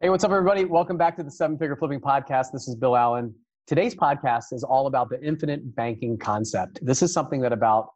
Hey, 0.00 0.10
what's 0.10 0.22
up, 0.22 0.30
everybody? 0.30 0.64
Welcome 0.64 0.96
back 0.96 1.16
to 1.16 1.24
the 1.24 1.30
Seven 1.32 1.58
Figure 1.58 1.74
Flipping 1.74 2.00
Podcast. 2.00 2.52
This 2.52 2.68
is 2.68 2.76
Bill 2.76 2.96
Allen. 2.96 3.34
Today's 3.66 3.96
podcast 3.96 4.52
is 4.52 4.62
all 4.62 4.86
about 4.86 5.10
the 5.10 5.20
infinite 5.26 5.74
banking 5.74 6.16
concept. 6.16 6.78
This 6.86 7.02
is 7.02 7.12
something 7.12 7.40
that 7.40 7.52
about, 7.52 7.88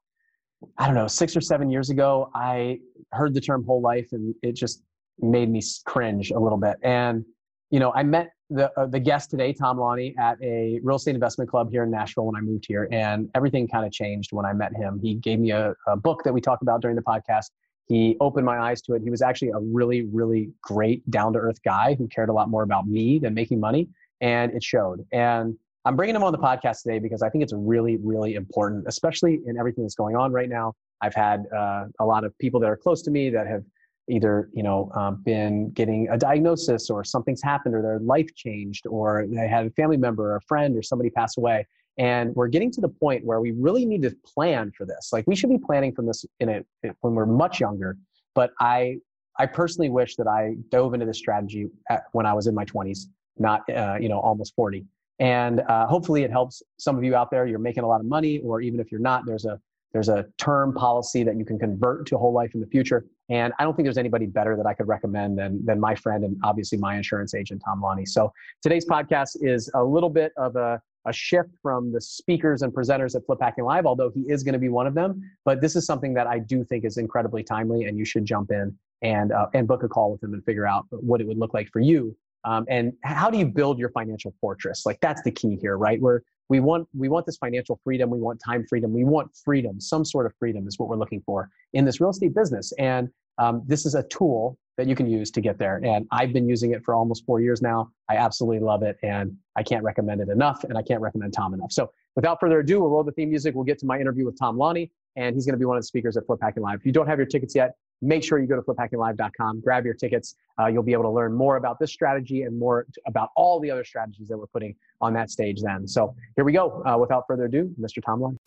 I 0.78 0.86
don't 0.86 0.96
know, 0.96 1.06
six 1.06 1.36
or 1.36 1.40
seven 1.40 1.70
years 1.70 1.90
ago, 1.90 2.28
I 2.34 2.80
heard 3.12 3.34
the 3.34 3.40
term 3.40 3.64
whole 3.64 3.80
life 3.80 4.08
and 4.10 4.34
it 4.42 4.56
just 4.56 4.82
made 5.20 5.48
me 5.48 5.62
cringe 5.86 6.32
a 6.32 6.40
little 6.40 6.58
bit. 6.58 6.74
And, 6.82 7.24
you 7.70 7.78
know, 7.78 7.92
I 7.92 8.02
met 8.02 8.32
the, 8.50 8.72
uh, 8.76 8.86
the 8.86 8.98
guest 8.98 9.30
today, 9.30 9.52
Tom 9.52 9.78
Lonnie, 9.78 10.12
at 10.18 10.42
a 10.42 10.80
real 10.82 10.96
estate 10.96 11.14
investment 11.14 11.48
club 11.48 11.70
here 11.70 11.84
in 11.84 11.92
Nashville 11.92 12.26
when 12.26 12.34
I 12.34 12.40
moved 12.40 12.64
here. 12.66 12.88
And 12.90 13.30
everything 13.36 13.68
kind 13.68 13.86
of 13.86 13.92
changed 13.92 14.32
when 14.32 14.44
I 14.44 14.54
met 14.54 14.74
him. 14.74 14.98
He 15.00 15.14
gave 15.14 15.38
me 15.38 15.52
a, 15.52 15.72
a 15.86 15.96
book 15.96 16.24
that 16.24 16.32
we 16.32 16.40
talk 16.40 16.62
about 16.62 16.82
during 16.82 16.96
the 16.96 17.02
podcast 17.02 17.50
he 17.86 18.16
opened 18.20 18.46
my 18.46 18.58
eyes 18.58 18.80
to 18.82 18.94
it. 18.94 19.02
He 19.02 19.10
was 19.10 19.22
actually 19.22 19.48
a 19.48 19.58
really, 19.58 20.02
really 20.12 20.50
great, 20.62 21.08
down 21.10 21.32
to 21.34 21.38
earth 21.38 21.62
guy 21.64 21.94
who 21.98 22.08
cared 22.08 22.28
a 22.28 22.32
lot 22.32 22.48
more 22.48 22.62
about 22.62 22.86
me 22.86 23.18
than 23.18 23.34
making 23.34 23.60
money. 23.60 23.88
And 24.20 24.52
it 24.52 24.62
showed. 24.62 25.04
And 25.12 25.56
I'm 25.84 25.96
bringing 25.96 26.14
him 26.14 26.22
on 26.22 26.32
the 26.32 26.38
podcast 26.38 26.82
today 26.82 27.00
because 27.00 27.22
I 27.22 27.28
think 27.28 27.42
it's 27.42 27.52
really, 27.54 27.98
really 28.02 28.34
important, 28.34 28.84
especially 28.86 29.40
in 29.46 29.58
everything 29.58 29.82
that's 29.82 29.96
going 29.96 30.14
on 30.14 30.30
right 30.30 30.48
now. 30.48 30.74
I've 31.00 31.14
had 31.14 31.44
uh, 31.56 31.86
a 31.98 32.04
lot 32.04 32.22
of 32.22 32.36
people 32.38 32.60
that 32.60 32.70
are 32.70 32.76
close 32.76 33.02
to 33.02 33.10
me 33.10 33.30
that 33.30 33.48
have 33.48 33.64
either 34.08 34.48
you 34.52 34.62
know 34.62 34.90
um, 34.94 35.22
been 35.24 35.70
getting 35.70 36.08
a 36.10 36.18
diagnosis 36.18 36.90
or 36.90 37.04
something's 37.04 37.42
happened 37.42 37.74
or 37.74 37.82
their 37.82 38.00
life 38.00 38.28
changed 38.34 38.86
or 38.88 39.26
they 39.28 39.46
had 39.46 39.66
a 39.66 39.70
family 39.70 39.96
member 39.96 40.32
or 40.32 40.36
a 40.36 40.40
friend 40.42 40.76
or 40.76 40.82
somebody 40.82 41.08
pass 41.10 41.36
away 41.36 41.64
and 41.98 42.34
we're 42.34 42.48
getting 42.48 42.70
to 42.72 42.80
the 42.80 42.88
point 42.88 43.24
where 43.24 43.40
we 43.40 43.52
really 43.52 43.84
need 43.84 44.02
to 44.02 44.14
plan 44.24 44.72
for 44.76 44.86
this. 44.86 45.10
Like 45.12 45.26
we 45.26 45.36
should 45.36 45.50
be 45.50 45.58
planning 45.58 45.94
from 45.94 46.06
this 46.06 46.24
in 46.40 46.48
it 46.48 46.66
when 47.00 47.14
we're 47.14 47.26
much 47.26 47.60
younger. 47.60 47.96
But 48.34 48.52
I, 48.60 48.96
I 49.38 49.46
personally 49.46 49.90
wish 49.90 50.16
that 50.16 50.26
I 50.26 50.54
dove 50.70 50.94
into 50.94 51.06
this 51.06 51.18
strategy 51.18 51.68
at, 51.90 52.04
when 52.12 52.26
I 52.26 52.32
was 52.32 52.46
in 52.46 52.54
my 52.54 52.64
20s, 52.64 53.06
not 53.38 53.68
uh, 53.70 53.96
you 54.00 54.08
know 54.08 54.20
almost 54.20 54.54
40. 54.54 54.84
And 55.18 55.60
uh, 55.60 55.86
hopefully, 55.86 56.22
it 56.24 56.30
helps 56.30 56.62
some 56.78 56.96
of 56.96 57.04
you 57.04 57.14
out 57.14 57.30
there. 57.30 57.46
You're 57.46 57.58
making 57.58 57.84
a 57.84 57.86
lot 57.86 58.00
of 58.00 58.06
money, 58.06 58.40
or 58.40 58.60
even 58.60 58.80
if 58.80 58.90
you're 58.90 59.00
not, 59.00 59.24
there's 59.26 59.44
a 59.44 59.60
there's 59.92 60.08
a 60.08 60.26
term 60.38 60.72
policy 60.72 61.22
that 61.22 61.36
you 61.36 61.44
can 61.44 61.58
convert 61.58 62.06
to 62.06 62.18
whole 62.18 62.32
life 62.32 62.54
in 62.54 62.60
the 62.60 62.66
future. 62.66 63.04
And 63.28 63.52
I 63.58 63.64
don't 63.64 63.74
think 63.74 63.86
there's 63.86 63.98
anybody 63.98 64.26
better 64.26 64.56
that 64.56 64.66
I 64.66 64.74
could 64.74 64.88
recommend 64.88 65.38
than, 65.38 65.64
than 65.64 65.78
my 65.78 65.94
friend 65.94 66.24
and 66.24 66.36
obviously 66.42 66.78
my 66.78 66.96
insurance 66.96 67.34
agent, 67.34 67.62
Tom 67.64 67.80
Lonnie. 67.80 68.06
So 68.06 68.32
today's 68.62 68.86
podcast 68.86 69.36
is 69.40 69.70
a 69.74 69.82
little 69.82 70.10
bit 70.10 70.32
of 70.36 70.56
a 70.56 70.80
a 71.06 71.12
shift 71.12 71.50
from 71.62 71.92
the 71.92 72.00
speakers 72.00 72.62
and 72.62 72.72
presenters 72.72 73.14
at 73.14 73.24
Flip 73.26 73.38
Hacking 73.40 73.64
Live, 73.64 73.86
although 73.86 74.10
he 74.10 74.20
is 74.22 74.42
going 74.42 74.54
to 74.54 74.58
be 74.58 74.68
one 74.68 74.86
of 74.86 74.94
them. 74.94 75.22
But 75.44 75.60
this 75.60 75.76
is 75.76 75.86
something 75.86 76.14
that 76.14 76.26
I 76.26 76.38
do 76.38 76.64
think 76.64 76.84
is 76.84 76.96
incredibly 76.96 77.42
timely, 77.42 77.84
and 77.84 77.98
you 77.98 78.04
should 78.04 78.24
jump 78.24 78.50
in 78.50 78.76
and 79.02 79.32
uh, 79.32 79.46
and 79.54 79.66
book 79.66 79.82
a 79.82 79.88
call 79.88 80.12
with 80.12 80.22
him 80.22 80.34
and 80.34 80.44
figure 80.44 80.66
out 80.66 80.86
what 80.90 81.20
it 81.20 81.26
would 81.26 81.38
look 81.38 81.54
like 81.54 81.68
for 81.72 81.80
you. 81.80 82.16
Um, 82.44 82.64
and 82.68 82.92
how 83.04 83.30
do 83.30 83.38
you 83.38 83.46
build 83.46 83.78
your 83.78 83.90
financial 83.90 84.34
fortress? 84.40 84.84
Like 84.84 84.98
that's 85.00 85.22
the 85.22 85.30
key 85.30 85.56
here, 85.60 85.76
right? 85.76 86.00
Where 86.00 86.22
we 86.48 86.60
want 86.60 86.88
we 86.96 87.08
want 87.08 87.26
this 87.26 87.36
financial 87.36 87.80
freedom, 87.84 88.10
we 88.10 88.18
want 88.18 88.40
time 88.44 88.66
freedom, 88.68 88.92
we 88.92 89.04
want 89.04 89.30
freedom, 89.44 89.80
some 89.80 90.04
sort 90.04 90.26
of 90.26 90.34
freedom 90.38 90.66
is 90.66 90.78
what 90.78 90.88
we're 90.88 90.96
looking 90.96 91.22
for 91.24 91.48
in 91.72 91.84
this 91.84 92.00
real 92.00 92.10
estate 92.10 92.34
business. 92.34 92.72
And 92.78 93.08
um, 93.38 93.62
this 93.66 93.86
is 93.86 93.94
a 93.94 94.02
tool 94.04 94.58
that 94.78 94.86
you 94.86 94.96
can 94.96 95.08
use 95.08 95.30
to 95.32 95.40
get 95.40 95.58
there. 95.58 95.76
And 95.84 96.06
I've 96.10 96.32
been 96.32 96.48
using 96.48 96.72
it 96.72 96.84
for 96.84 96.94
almost 96.94 97.26
four 97.26 97.40
years 97.40 97.60
now. 97.60 97.90
I 98.08 98.16
absolutely 98.16 98.60
love 98.60 98.82
it, 98.82 98.96
and 99.02 99.36
I 99.56 99.62
can't 99.62 99.84
recommend 99.84 100.20
it 100.20 100.28
enough, 100.28 100.64
and 100.64 100.78
I 100.78 100.82
can't 100.82 101.00
recommend 101.00 101.34
Tom 101.34 101.54
enough. 101.54 101.72
So 101.72 101.90
without 102.16 102.40
further 102.40 102.60
ado, 102.60 102.80
we'll 102.80 102.90
roll 102.90 103.04
the 103.04 103.12
theme 103.12 103.30
music. 103.30 103.54
We'll 103.54 103.64
get 103.64 103.78
to 103.80 103.86
my 103.86 103.98
interview 103.98 104.24
with 104.24 104.38
Tom 104.38 104.56
Lonnie, 104.56 104.90
and 105.16 105.34
he's 105.34 105.46
going 105.46 105.54
to 105.54 105.58
be 105.58 105.64
one 105.64 105.76
of 105.76 105.82
the 105.82 105.86
speakers 105.86 106.16
at 106.16 106.26
Flip 106.26 106.38
Hacking 106.42 106.62
Live. 106.62 106.80
If 106.80 106.86
you 106.86 106.92
don't 106.92 107.06
have 107.06 107.18
your 107.18 107.26
tickets 107.26 107.54
yet, 107.54 107.76
make 108.00 108.24
sure 108.24 108.38
you 108.38 108.46
go 108.46 108.56
to 108.56 108.62
fliphackinglive.com, 108.62 109.60
grab 109.60 109.84
your 109.84 109.94
tickets. 109.94 110.34
Uh, 110.58 110.66
you'll 110.66 110.82
be 110.82 110.92
able 110.92 111.04
to 111.04 111.10
learn 111.10 111.32
more 111.32 111.56
about 111.56 111.78
this 111.78 111.92
strategy 111.92 112.42
and 112.42 112.58
more 112.58 112.86
about 113.06 113.30
all 113.36 113.60
the 113.60 113.70
other 113.70 113.84
strategies 113.84 114.28
that 114.28 114.36
we're 114.36 114.46
putting 114.48 114.74
on 115.00 115.14
that 115.14 115.30
stage 115.30 115.62
then. 115.62 115.86
So 115.86 116.14
here 116.36 116.44
we 116.44 116.52
go. 116.52 116.82
Uh, 116.84 116.98
without 116.98 117.24
further 117.26 117.44
ado, 117.44 117.74
Mr. 117.80 118.02
Tom 118.04 118.20
Lonnie. 118.20 118.38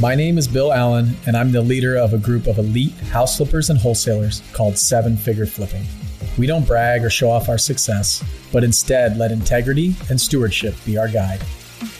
My 0.00 0.14
name 0.14 0.38
is 0.38 0.48
Bill 0.48 0.72
Allen, 0.72 1.16
and 1.26 1.36
I'm 1.36 1.52
the 1.52 1.60
leader 1.60 1.96
of 1.96 2.14
a 2.14 2.18
group 2.18 2.46
of 2.46 2.58
elite 2.58 2.94
house 3.12 3.36
flippers 3.36 3.70
and 3.70 3.78
wholesalers 3.78 4.42
called 4.52 4.78
Seven 4.78 5.16
Figure 5.16 5.46
Flipping. 5.46 5.84
We 6.38 6.46
don't 6.46 6.66
brag 6.66 7.04
or 7.04 7.10
show 7.10 7.30
off 7.30 7.48
our 7.48 7.58
success, 7.58 8.24
but 8.52 8.64
instead 8.64 9.18
let 9.18 9.32
integrity 9.32 9.94
and 10.08 10.20
stewardship 10.20 10.74
be 10.86 10.96
our 10.96 11.08
guide. 11.08 11.42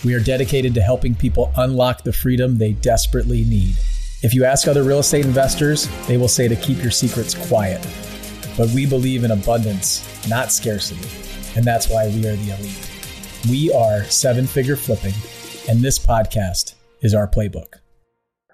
We 0.04 0.14
are 0.14 0.20
dedicated 0.20 0.74
to 0.74 0.80
helping 0.80 1.14
people 1.14 1.52
unlock 1.56 2.04
the 2.04 2.12
freedom 2.12 2.56
they 2.56 2.72
desperately 2.72 3.44
need. 3.44 3.76
If 4.22 4.34
you 4.34 4.44
ask 4.44 4.68
other 4.68 4.82
real 4.82 4.98
estate 4.98 5.24
investors, 5.24 5.88
they 6.06 6.18
will 6.18 6.28
say 6.28 6.46
to 6.46 6.54
keep 6.54 6.82
your 6.82 6.90
secrets 6.90 7.32
quiet. 7.48 7.80
But 8.54 8.68
we 8.68 8.84
believe 8.84 9.24
in 9.24 9.30
abundance, 9.30 10.06
not 10.28 10.52
scarcity. 10.52 11.08
And 11.56 11.64
that's 11.64 11.88
why 11.88 12.08
we 12.08 12.26
are 12.26 12.36
the 12.36 12.54
elite. 12.54 12.90
We 13.48 13.72
are 13.72 14.04
seven 14.04 14.46
figure 14.46 14.76
flipping, 14.76 15.14
and 15.70 15.80
this 15.80 15.98
podcast 15.98 16.74
is 17.00 17.14
our 17.14 17.26
playbook. 17.26 17.76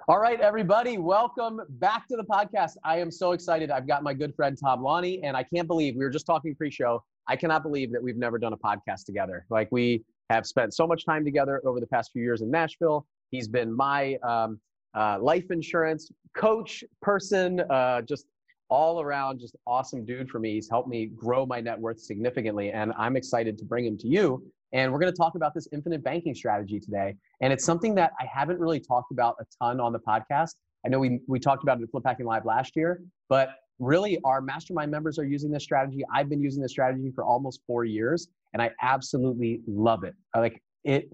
All 0.06 0.20
right, 0.20 0.40
everybody, 0.40 0.98
welcome 0.98 1.60
back 1.68 2.06
to 2.10 2.16
the 2.16 2.22
podcast. 2.22 2.74
I 2.84 3.00
am 3.00 3.10
so 3.10 3.32
excited. 3.32 3.72
I've 3.72 3.88
got 3.88 4.04
my 4.04 4.14
good 4.14 4.36
friend 4.36 4.56
Tom 4.56 4.84
Lonnie, 4.84 5.20
and 5.24 5.36
I 5.36 5.42
can't 5.42 5.66
believe 5.66 5.96
we 5.96 6.04
were 6.04 6.10
just 6.10 6.26
talking 6.26 6.54
pre 6.54 6.70
show. 6.70 7.02
I 7.26 7.34
cannot 7.34 7.64
believe 7.64 7.90
that 7.90 8.00
we've 8.00 8.16
never 8.16 8.38
done 8.38 8.52
a 8.52 8.56
podcast 8.56 9.04
together. 9.04 9.44
Like, 9.50 9.66
we 9.72 10.04
have 10.30 10.46
spent 10.46 10.74
so 10.74 10.86
much 10.86 11.04
time 11.04 11.24
together 11.24 11.60
over 11.66 11.80
the 11.80 11.88
past 11.88 12.12
few 12.12 12.22
years 12.22 12.40
in 12.40 12.52
Nashville. 12.52 13.04
He's 13.32 13.48
been 13.48 13.74
my 13.76 14.14
um, 14.22 14.60
uh, 14.96 15.18
life 15.20 15.50
insurance 15.50 16.10
coach, 16.36 16.82
person, 17.02 17.60
uh, 17.70 18.02
just 18.02 18.26
all 18.68 19.00
around, 19.00 19.38
just 19.38 19.56
awesome 19.66 20.04
dude 20.04 20.28
for 20.28 20.40
me. 20.40 20.54
He's 20.54 20.68
helped 20.68 20.88
me 20.88 21.06
grow 21.06 21.46
my 21.46 21.60
net 21.60 21.78
worth 21.78 22.00
significantly, 22.00 22.72
and 22.72 22.92
I'm 22.98 23.16
excited 23.16 23.56
to 23.58 23.64
bring 23.64 23.86
him 23.86 23.96
to 23.98 24.08
you 24.08 24.42
and 24.72 24.92
we're 24.92 24.98
going 24.98 25.12
to 25.12 25.16
talk 25.16 25.34
about 25.36 25.54
this 25.54 25.68
infinite 25.72 26.02
banking 26.02 26.34
strategy 26.34 26.80
today. 26.80 27.14
And 27.40 27.52
it's 27.52 27.64
something 27.64 27.94
that 27.96 28.12
I 28.20 28.26
haven't 28.26 28.58
really 28.58 28.80
talked 28.80 29.12
about 29.12 29.36
a 29.40 29.44
ton 29.62 29.80
on 29.80 29.92
the 29.92 29.98
podcast. 29.98 30.56
I 30.84 30.88
know 30.88 30.98
we, 30.98 31.20
we 31.26 31.38
talked 31.38 31.62
about 31.62 31.80
it 31.80 31.84
at 31.84 31.90
Flip 31.90 32.02
Hacking 32.04 32.26
Live 32.26 32.44
last 32.44 32.76
year, 32.76 33.02
but 33.28 33.50
really 33.78 34.18
our 34.24 34.40
mastermind 34.40 34.90
members 34.90 35.18
are 35.18 35.24
using 35.24 35.50
this 35.50 35.62
strategy. 35.62 36.02
I've 36.12 36.28
been 36.28 36.42
using 36.42 36.62
this 36.62 36.72
strategy 36.72 37.10
for 37.14 37.24
almost 37.24 37.60
four 37.66 37.84
years 37.84 38.28
and 38.52 38.62
I 38.62 38.70
absolutely 38.82 39.60
love 39.66 40.04
it. 40.04 40.14
I 40.34 40.40
like 40.40 40.62
it. 40.84 41.10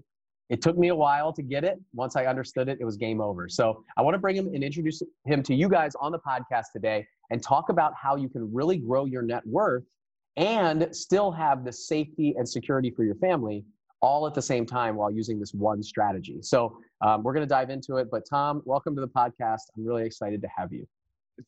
It 0.53 0.61
took 0.61 0.77
me 0.77 0.89
a 0.89 0.95
while 0.95 1.33
to 1.33 1.41
get 1.41 1.63
it. 1.63 1.79
Once 1.95 2.15
I 2.15 2.27
understood 2.27 2.69
it, 2.69 2.77
it 2.79 2.85
was 2.85 2.95
game 2.95 3.19
over. 3.19 3.49
So 3.49 3.83
I 3.97 4.03
want 4.03 4.13
to 4.13 4.19
bring 4.19 4.35
him 4.35 4.45
and 4.53 4.63
introduce 4.63 5.01
him 5.25 5.41
to 5.41 5.55
you 5.55 5.67
guys 5.67 5.95
on 5.95 6.11
the 6.11 6.19
podcast 6.19 6.65
today 6.71 7.07
and 7.31 7.41
talk 7.41 7.69
about 7.69 7.93
how 7.99 8.17
you 8.17 8.29
can 8.29 8.53
really 8.53 8.77
grow 8.77 9.05
your 9.05 9.23
net 9.23 9.41
worth 9.47 9.83
and 10.37 10.95
still 10.95 11.31
have 11.31 11.65
the 11.65 11.73
safety 11.73 12.35
and 12.37 12.47
security 12.47 12.91
for 12.91 13.03
your 13.03 13.15
family 13.15 13.65
all 14.03 14.27
at 14.27 14.35
the 14.35 14.41
same 14.43 14.63
time 14.63 14.95
while 14.95 15.09
using 15.09 15.39
this 15.39 15.55
one 15.55 15.81
strategy. 15.81 16.37
So 16.43 16.77
um, 17.01 17.23
we're 17.23 17.33
going 17.33 17.47
to 17.47 17.49
dive 17.49 17.71
into 17.71 17.97
it. 17.97 18.09
But 18.11 18.21
Tom, 18.29 18.61
welcome 18.63 18.93
to 18.93 19.01
the 19.01 19.07
podcast. 19.07 19.61
I'm 19.75 19.83
really 19.83 20.05
excited 20.05 20.39
to 20.43 20.49
have 20.55 20.71
you. 20.71 20.85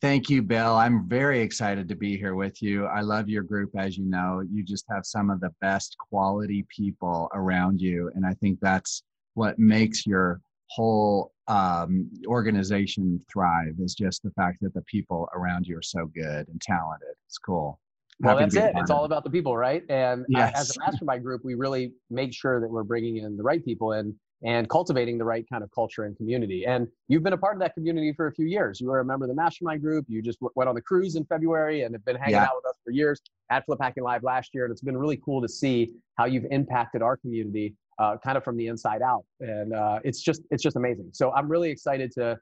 Thank 0.02 0.30
you, 0.30 0.42
Bill. 0.42 0.76
I'm 0.76 1.08
very 1.08 1.42
excited 1.42 1.88
to 1.90 1.96
be 1.96 2.18
here 2.18 2.34
with 2.36 2.62
you. 2.62 2.86
I 2.86 3.02
love 3.02 3.30
your 3.30 3.44
group, 3.44 3.72
as 3.78 3.98
you 3.98 4.06
know. 4.06 4.42
You 4.52 4.64
just 4.64 4.86
have 4.90 5.06
some 5.06 5.30
of 5.30 5.40
the 5.40 5.52
best 5.62 5.96
quality 6.10 6.66
people 6.76 7.30
around 7.34 7.80
you. 7.80 8.12
And 8.16 8.26
I 8.26 8.34
think 8.34 8.60
that's 8.62 9.04
what 9.36 9.60
makes 9.60 10.06
your 10.08 10.42
whole 10.72 11.32
um, 11.48 12.10
organization 12.26 13.22
thrive 13.32 13.76
is 13.80 13.94
just 13.94 14.24
the 14.24 14.32
fact 14.32 14.58
that 14.62 14.74
the 14.74 14.82
people 14.84 15.30
around 15.36 15.68
you 15.68 15.78
are 15.78 15.84
so 15.84 16.08
good 16.08 16.48
and 16.48 16.60
talented. 16.62 17.10
It's 17.28 17.38
cool. 17.38 17.80
Well, 18.22 18.38
that's 18.38 18.56
it. 18.56 18.72
It's 18.76 18.90
all 18.90 19.04
about 19.04 19.24
the 19.24 19.30
people, 19.30 19.56
right? 19.56 19.84
And 19.90 20.26
yes. 20.30 20.54
as 20.56 20.76
a 20.76 20.80
mastermind 20.86 21.24
group, 21.24 21.42
we 21.44 21.54
really 21.54 21.92
make 22.10 22.34
sure 22.34 22.62
that 22.62 22.70
we're 22.70 22.84
bringing 22.84 23.18
in 23.18 23.38
the 23.38 23.44
right 23.44 23.64
people 23.64 23.92
and 23.92 24.16
and 24.44 24.70
cultivating 24.70 25.18
the 25.18 25.24
right 25.24 25.46
kind 25.50 25.64
of 25.64 25.72
culture 25.72 26.04
and 26.04 26.16
community. 26.18 26.66
And 26.66 26.88
you've 27.08 27.24
been 27.24 27.34
a 27.34 27.38
part 27.38 27.56
of 27.56 27.60
that 27.62 27.74
community 27.74 28.14
for 28.14 28.28
a 28.28 28.32
few 28.34 28.46
years. 28.46 28.82
You 28.82 28.88
were 28.88 29.00
a 29.00 29.06
member 29.06 29.26
of 29.26 29.30
the 29.30 29.36
mastermind 29.36 29.82
group. 29.82 30.06
You 30.08 30.22
just 30.22 30.40
went 30.56 30.68
on 30.68 30.76
the 30.76 30.82
cruise 30.82 31.16
in 31.16 31.26
February 31.26 31.84
and 31.84 31.96
have 31.96 32.06
been 32.06 32.16
hanging 32.16 32.36
yeah. 32.36 32.44
out 32.44 32.56
with 32.56 32.66
us 32.70 32.80
for 32.84 32.92
years 32.92 33.22
at 33.50 33.66
Flip 33.66 33.80
Hacking 33.82 34.04
Live 34.04 34.24
last 34.24 34.52
year. 34.54 34.66
And 34.66 34.72
it's 34.72 34.82
been 34.82 34.98
really 34.98 35.20
cool 35.24 35.42
to 35.42 35.48
see 35.48 35.94
how 36.16 36.26
you've 36.26 36.46
impacted 36.52 37.02
our 37.02 37.18
community 37.18 37.76
uh, 37.98 38.18
kind 38.24 38.38
of 38.38 38.44
from 38.44 38.58
the 38.58 38.68
inside 38.68 39.02
out. 39.02 39.24
And 39.40 39.74
uh, 39.74 40.00
it's 40.04 40.22
just 40.22 40.42
it's 40.52 40.62
just 40.62 40.76
amazing. 40.76 41.10
So 41.14 41.32
I'm 41.34 41.50
really 41.50 41.70
excited 41.70 42.12
to 42.14 42.38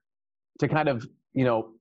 to 0.60 0.68
kind 0.68 0.89
of 0.89 1.07
you 1.34 1.46
know 1.46 1.74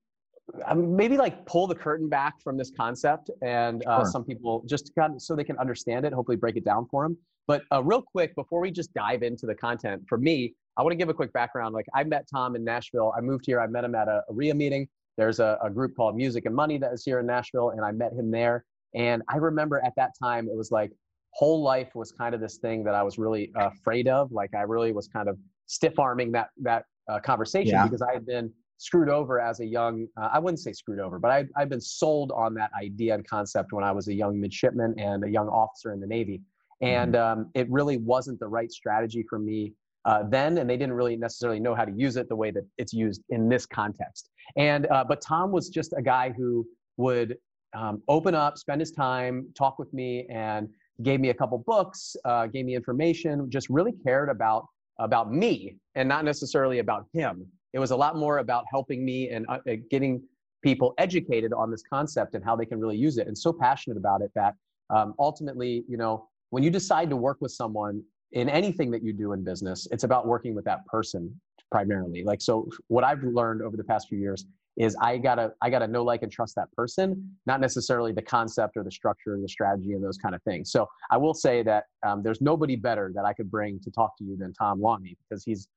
um, 0.66 0.94
maybe 0.94 1.16
like 1.16 1.46
pull 1.46 1.66
the 1.66 1.74
curtain 1.74 2.08
back 2.08 2.40
from 2.42 2.56
this 2.56 2.70
concept 2.76 3.30
and 3.42 3.84
uh, 3.86 3.98
sure. 3.98 4.10
some 4.10 4.24
people 4.24 4.62
just 4.66 4.92
kind 4.94 5.14
of, 5.14 5.22
so 5.22 5.34
they 5.34 5.44
can 5.44 5.56
understand 5.58 6.04
it 6.04 6.12
hopefully 6.12 6.36
break 6.36 6.56
it 6.56 6.64
down 6.64 6.86
for 6.90 7.04
them 7.04 7.16
but 7.46 7.62
uh, 7.72 7.82
real 7.82 8.02
quick 8.02 8.34
before 8.34 8.60
we 8.60 8.70
just 8.70 8.92
dive 8.94 9.22
into 9.22 9.46
the 9.46 9.54
content 9.54 10.02
for 10.08 10.18
me 10.18 10.54
i 10.76 10.82
want 10.82 10.92
to 10.92 10.96
give 10.96 11.08
a 11.08 11.14
quick 11.14 11.32
background. 11.32 11.74
Like 11.74 11.86
i 11.94 12.04
met 12.04 12.26
tom 12.32 12.56
in 12.56 12.64
nashville. 12.64 13.12
I 13.16 13.20
moved 13.20 13.44
here. 13.46 13.60
I 13.60 13.66
met 13.66 13.84
him 13.84 13.94
at 13.94 14.08
a, 14.08 14.22
a 14.28 14.32
REIA 14.32 14.54
meeting. 14.54 14.88
There's 15.18 15.40
a, 15.40 15.58
a 15.62 15.70
group 15.70 15.94
called 15.96 16.16
music 16.16 16.46
and 16.46 16.54
money 16.54 16.78
that 16.78 16.92
is 16.92 17.04
here 17.04 17.20
in 17.20 17.26
nashville 17.26 17.70
and 17.70 17.84
i 17.84 17.92
met 17.92 18.12
him 18.12 18.30
there. 18.30 18.64
And 18.94 19.22
i 19.28 19.36
remember 19.36 19.82
at 19.84 19.92
that 19.96 20.10
time 20.20 20.48
it 20.48 20.56
was 20.56 20.70
like 20.70 20.92
whole 21.34 21.62
life 21.62 21.94
was 21.94 22.12
kind 22.12 22.34
of 22.34 22.40
this 22.40 22.58
thing 22.58 22.84
that 22.84 22.94
i 22.94 23.02
was 23.02 23.18
really 23.18 23.50
uh, 23.58 23.68
afraid 23.68 24.08
of. 24.08 24.32
Like 24.32 24.54
i 24.54 24.62
really 24.62 24.92
was 24.92 25.08
kind 25.08 25.28
of 25.28 25.38
stiff 25.66 25.98
arming 25.98 26.32
that 26.32 26.48
that 26.62 26.84
uh, 27.10 27.18
conversation 27.20 27.74
yeah. 27.74 27.84
because 27.84 28.02
i 28.02 28.12
had 28.12 28.24
been 28.24 28.52
screwed 28.82 29.08
over 29.08 29.40
as 29.40 29.60
a 29.60 29.64
young, 29.64 30.08
uh, 30.20 30.28
I 30.32 30.40
wouldn't 30.40 30.58
say 30.58 30.72
screwed 30.72 30.98
over, 30.98 31.20
but 31.20 31.30
I, 31.30 31.44
I've 31.56 31.68
been 31.68 31.80
sold 31.80 32.32
on 32.32 32.52
that 32.54 32.70
idea 32.76 33.14
and 33.14 33.24
concept 33.26 33.72
when 33.72 33.84
I 33.84 33.92
was 33.92 34.08
a 34.08 34.12
young 34.12 34.40
midshipman 34.40 34.98
and 34.98 35.22
a 35.24 35.30
young 35.30 35.48
officer 35.48 35.92
in 35.92 36.00
the 36.00 36.06
Navy. 36.06 36.40
Mm-hmm. 36.82 37.02
And 37.02 37.16
um, 37.16 37.50
it 37.54 37.70
really 37.70 37.98
wasn't 37.98 38.40
the 38.40 38.48
right 38.48 38.70
strategy 38.70 39.24
for 39.28 39.38
me 39.38 39.72
uh, 40.04 40.24
then, 40.28 40.58
and 40.58 40.68
they 40.68 40.76
didn't 40.76 40.94
really 40.94 41.16
necessarily 41.16 41.60
know 41.60 41.74
how 41.74 41.84
to 41.84 41.92
use 41.92 42.16
it 42.16 42.28
the 42.28 42.36
way 42.36 42.50
that 42.50 42.64
it's 42.76 42.92
used 42.92 43.22
in 43.28 43.48
this 43.48 43.66
context. 43.66 44.30
And 44.56 44.86
uh, 44.90 45.04
but 45.04 45.20
Tom 45.20 45.52
was 45.52 45.68
just 45.68 45.94
a 45.96 46.02
guy 46.02 46.32
who 46.36 46.66
would 46.96 47.36
um, 47.74 48.02
open 48.08 48.34
up, 48.34 48.58
spend 48.58 48.80
his 48.80 48.90
time, 48.90 49.46
talk 49.56 49.78
with 49.78 49.92
me, 49.94 50.26
and 50.28 50.68
gave 51.02 51.20
me 51.20 51.30
a 51.30 51.34
couple 51.34 51.58
books, 51.58 52.16
uh, 52.24 52.46
gave 52.46 52.64
me 52.64 52.74
information, 52.74 53.48
just 53.48 53.68
really 53.70 53.92
cared 54.04 54.28
about 54.28 54.66
about 54.98 55.32
me 55.32 55.76
and 55.94 56.08
not 56.08 56.24
necessarily 56.24 56.80
about 56.80 57.06
him. 57.12 57.46
It 57.72 57.78
was 57.78 57.92
a 57.92 57.96
lot 57.96 58.16
more 58.16 58.38
about 58.38 58.64
helping 58.70 59.04
me 59.04 59.30
and 59.30 59.46
uh, 59.48 59.58
getting 59.90 60.22
people 60.62 60.94
educated 60.98 61.52
on 61.52 61.70
this 61.70 61.82
concept 61.90 62.34
and 62.34 62.44
how 62.44 62.54
they 62.54 62.66
can 62.66 62.78
really 62.78 62.96
use 62.96 63.18
it. 63.18 63.26
And 63.26 63.36
so 63.36 63.52
passionate 63.52 63.96
about 63.96 64.20
it 64.20 64.30
that 64.34 64.54
um, 64.90 65.14
ultimately, 65.18 65.84
you 65.88 65.96
know, 65.96 66.28
when 66.52 66.62
you 66.62 66.70
decide 66.70 67.08
to 67.08 67.16
work 67.16 67.38
with 67.40 67.50
someone 67.50 68.02
in 68.32 68.50
anything 68.50 68.90
that 68.90 69.02
you 69.02 69.14
do 69.14 69.32
in 69.32 69.42
business, 69.42 69.88
it's 69.90 70.04
about 70.04 70.26
working 70.26 70.54
with 70.54 70.66
that 70.66 70.84
person 70.84 71.34
primarily. 71.70 72.22
Like 72.24 72.42
so, 72.42 72.68
what 72.88 73.04
I've 73.04 73.22
learned 73.22 73.62
over 73.62 73.74
the 73.74 73.84
past 73.84 74.08
few 74.08 74.18
years 74.18 74.44
is 74.76 74.94
I 75.00 75.16
gotta 75.16 75.52
I 75.62 75.70
gotta 75.70 75.88
know, 75.88 76.04
like, 76.04 76.22
and 76.22 76.30
trust 76.30 76.54
that 76.56 76.70
person, 76.72 77.36
not 77.46 77.58
necessarily 77.62 78.12
the 78.12 78.20
concept 78.20 78.76
or 78.76 78.84
the 78.84 78.90
structure 78.90 79.34
and 79.34 79.42
the 79.42 79.48
strategy 79.48 79.92
and 79.92 80.04
those 80.04 80.18
kind 80.18 80.34
of 80.34 80.42
things. 80.42 80.70
So 80.70 80.86
I 81.10 81.16
will 81.16 81.32
say 81.32 81.62
that 81.62 81.84
um, 82.06 82.22
there's 82.22 82.42
nobody 82.42 82.76
better 82.76 83.10
that 83.14 83.24
I 83.24 83.32
could 83.32 83.50
bring 83.50 83.80
to 83.80 83.90
talk 83.90 84.18
to 84.18 84.24
you 84.24 84.36
than 84.36 84.52
Tom 84.52 84.78
Longney 84.78 85.16
because 85.26 85.44
he's 85.44 85.68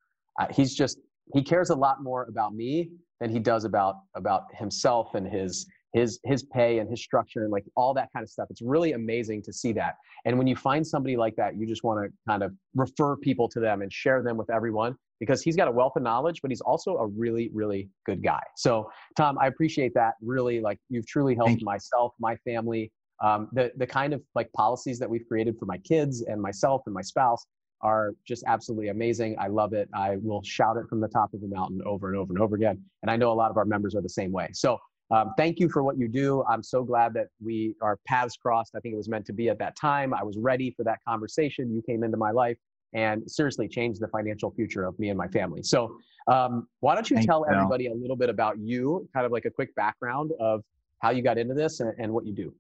uh, 0.42 0.48
he's 0.52 0.76
just 0.76 1.00
he 1.34 1.42
cares 1.42 1.70
a 1.70 1.76
lot 1.76 2.04
more 2.04 2.26
about 2.26 2.54
me 2.54 2.92
than 3.22 3.30
he 3.30 3.40
does 3.40 3.64
about 3.64 3.96
about 4.14 4.44
himself 4.54 5.16
and 5.16 5.26
his 5.26 5.68
his 5.96 6.20
his 6.26 6.44
pay 6.44 6.80
and 6.80 6.90
his 6.90 7.02
structure 7.02 7.44
and 7.44 7.52
like 7.52 7.64
all 7.78 7.94
that 7.94 8.10
kind 8.14 8.22
of 8.22 8.30
stuff 8.30 8.48
it's 8.50 8.62
really 8.62 8.92
amazing 8.92 9.42
to 9.42 9.54
see 9.54 9.72
that 9.72 9.96
and 10.26 10.38
when 10.38 10.46
you 10.46 10.56
find 10.56 10.86
somebody 10.86 11.16
like 11.16 11.36
that 11.38 11.58
you 11.58 11.66
just 11.66 11.84
want 11.84 12.04
to 12.04 12.12
kind 12.28 12.44
of 12.44 12.52
refer 12.76 13.16
people 13.16 13.48
to 13.48 13.62
them 13.62 13.82
and 13.82 13.92
share 13.92 14.22
them 14.22 14.36
with 14.36 14.50
everyone 14.50 14.94
because 15.22 15.42
he's 15.42 15.56
got 15.56 15.70
a 15.70 15.72
wealth 15.72 15.94
of 15.96 16.04
knowledge 16.04 16.42
but 16.42 16.52
he's 16.52 16.62
also 16.62 16.98
a 16.98 17.08
really 17.08 17.50
really 17.54 17.90
good 18.06 18.22
guy 18.22 18.42
so 18.58 18.90
tom 19.16 19.38
i 19.40 19.48
appreciate 19.48 19.94
that 19.94 20.16
really 20.22 20.60
like 20.60 20.78
you've 20.90 21.08
truly 21.08 21.34
helped 21.34 21.64
myself 21.64 22.12
my 22.20 22.36
family 22.38 22.92
um, 23.24 23.48
the 23.54 23.72
the 23.78 23.88
kind 23.88 24.14
of 24.14 24.22
like 24.36 24.52
policies 24.52 25.00
that 25.00 25.10
we've 25.10 25.26
created 25.26 25.56
for 25.58 25.66
my 25.66 25.78
kids 25.78 26.24
and 26.24 26.42
myself 26.42 26.82
and 26.86 26.94
my 26.94 27.02
spouse 27.02 27.46
are 27.82 28.12
just 28.28 28.44
absolutely 28.48 28.88
amazing. 28.88 29.36
I 29.40 29.48
love 29.48 29.74
it. 29.74 29.88
I 29.94 30.18
will 30.22 30.42
shout 30.44 30.76
it 30.78 30.88
from 30.90 31.00
the 31.00 31.08
top 31.08 31.34
of 31.34 31.42
the 31.42 31.48
mountain 31.48 31.82
over 31.86 32.08
and 32.08 32.18
over 32.18 32.34
and 32.34 32.42
over 32.42 32.56
again. 32.56 32.82
And 33.04 33.12
I 33.12 33.16
know 33.16 33.32
a 33.32 33.34
lot 33.34 33.52
of 33.52 33.58
our 33.58 33.66
members 33.66 33.96
are 33.96 34.02
the 34.02 34.10
same 34.10 34.32
way. 34.32 34.50
So 34.54 34.80
um, 35.12 35.34
thank 35.38 35.60
you 35.60 35.70
for 35.70 35.84
what 35.84 35.98
you 35.98 36.08
do. 36.08 36.44
I'm 36.50 36.64
so 36.64 36.84
glad 36.84 37.14
that 37.14 37.28
we 37.44 37.76
our 37.82 37.98
paths 38.08 38.38
crossed. 38.38 38.76
I 38.76 38.80
think 38.80 38.94
it 38.94 38.98
was 38.98 39.10
meant 39.10 39.26
to 39.28 39.34
be 39.34 39.50
at 39.50 39.60
that 39.60 39.76
time. 39.76 40.14
I 40.14 40.24
was 40.24 40.38
ready 40.38 40.72
for 40.72 40.84
that 40.84 41.00
conversation. 41.08 41.74
You 41.74 41.82
came 41.82 42.04
into 42.04 42.18
my 42.18 42.32
life 42.32 42.58
and 42.94 43.30
seriously 43.30 43.68
changed 43.68 44.00
the 44.02 44.08
financial 44.08 44.52
future 44.52 44.86
of 44.86 44.98
me 44.98 45.10
and 45.10 45.18
my 45.18 45.28
family. 45.28 45.62
So, 45.64 45.98
um, 46.28 46.68
why 46.80 46.96
don't 46.96 47.10
you 47.10 47.22
tell 47.22 47.46
everybody 47.52 47.88
a 47.88 47.94
little 47.94 48.16
bit 48.16 48.30
about 48.30 48.58
you, 48.58 49.08
kind 49.14 49.26
of 49.26 49.32
like 49.32 49.46
a 49.46 49.52
quick 49.52 49.76
background 49.76 50.32
of 50.40 50.64
how 51.00 51.12
you 51.12 51.22
got 51.22 51.38
into 51.38 51.54
this 51.54 51.82
and, 51.82 51.94
and 52.00 52.12
what 52.12 52.26
you 52.26 52.34
do? 52.34 52.54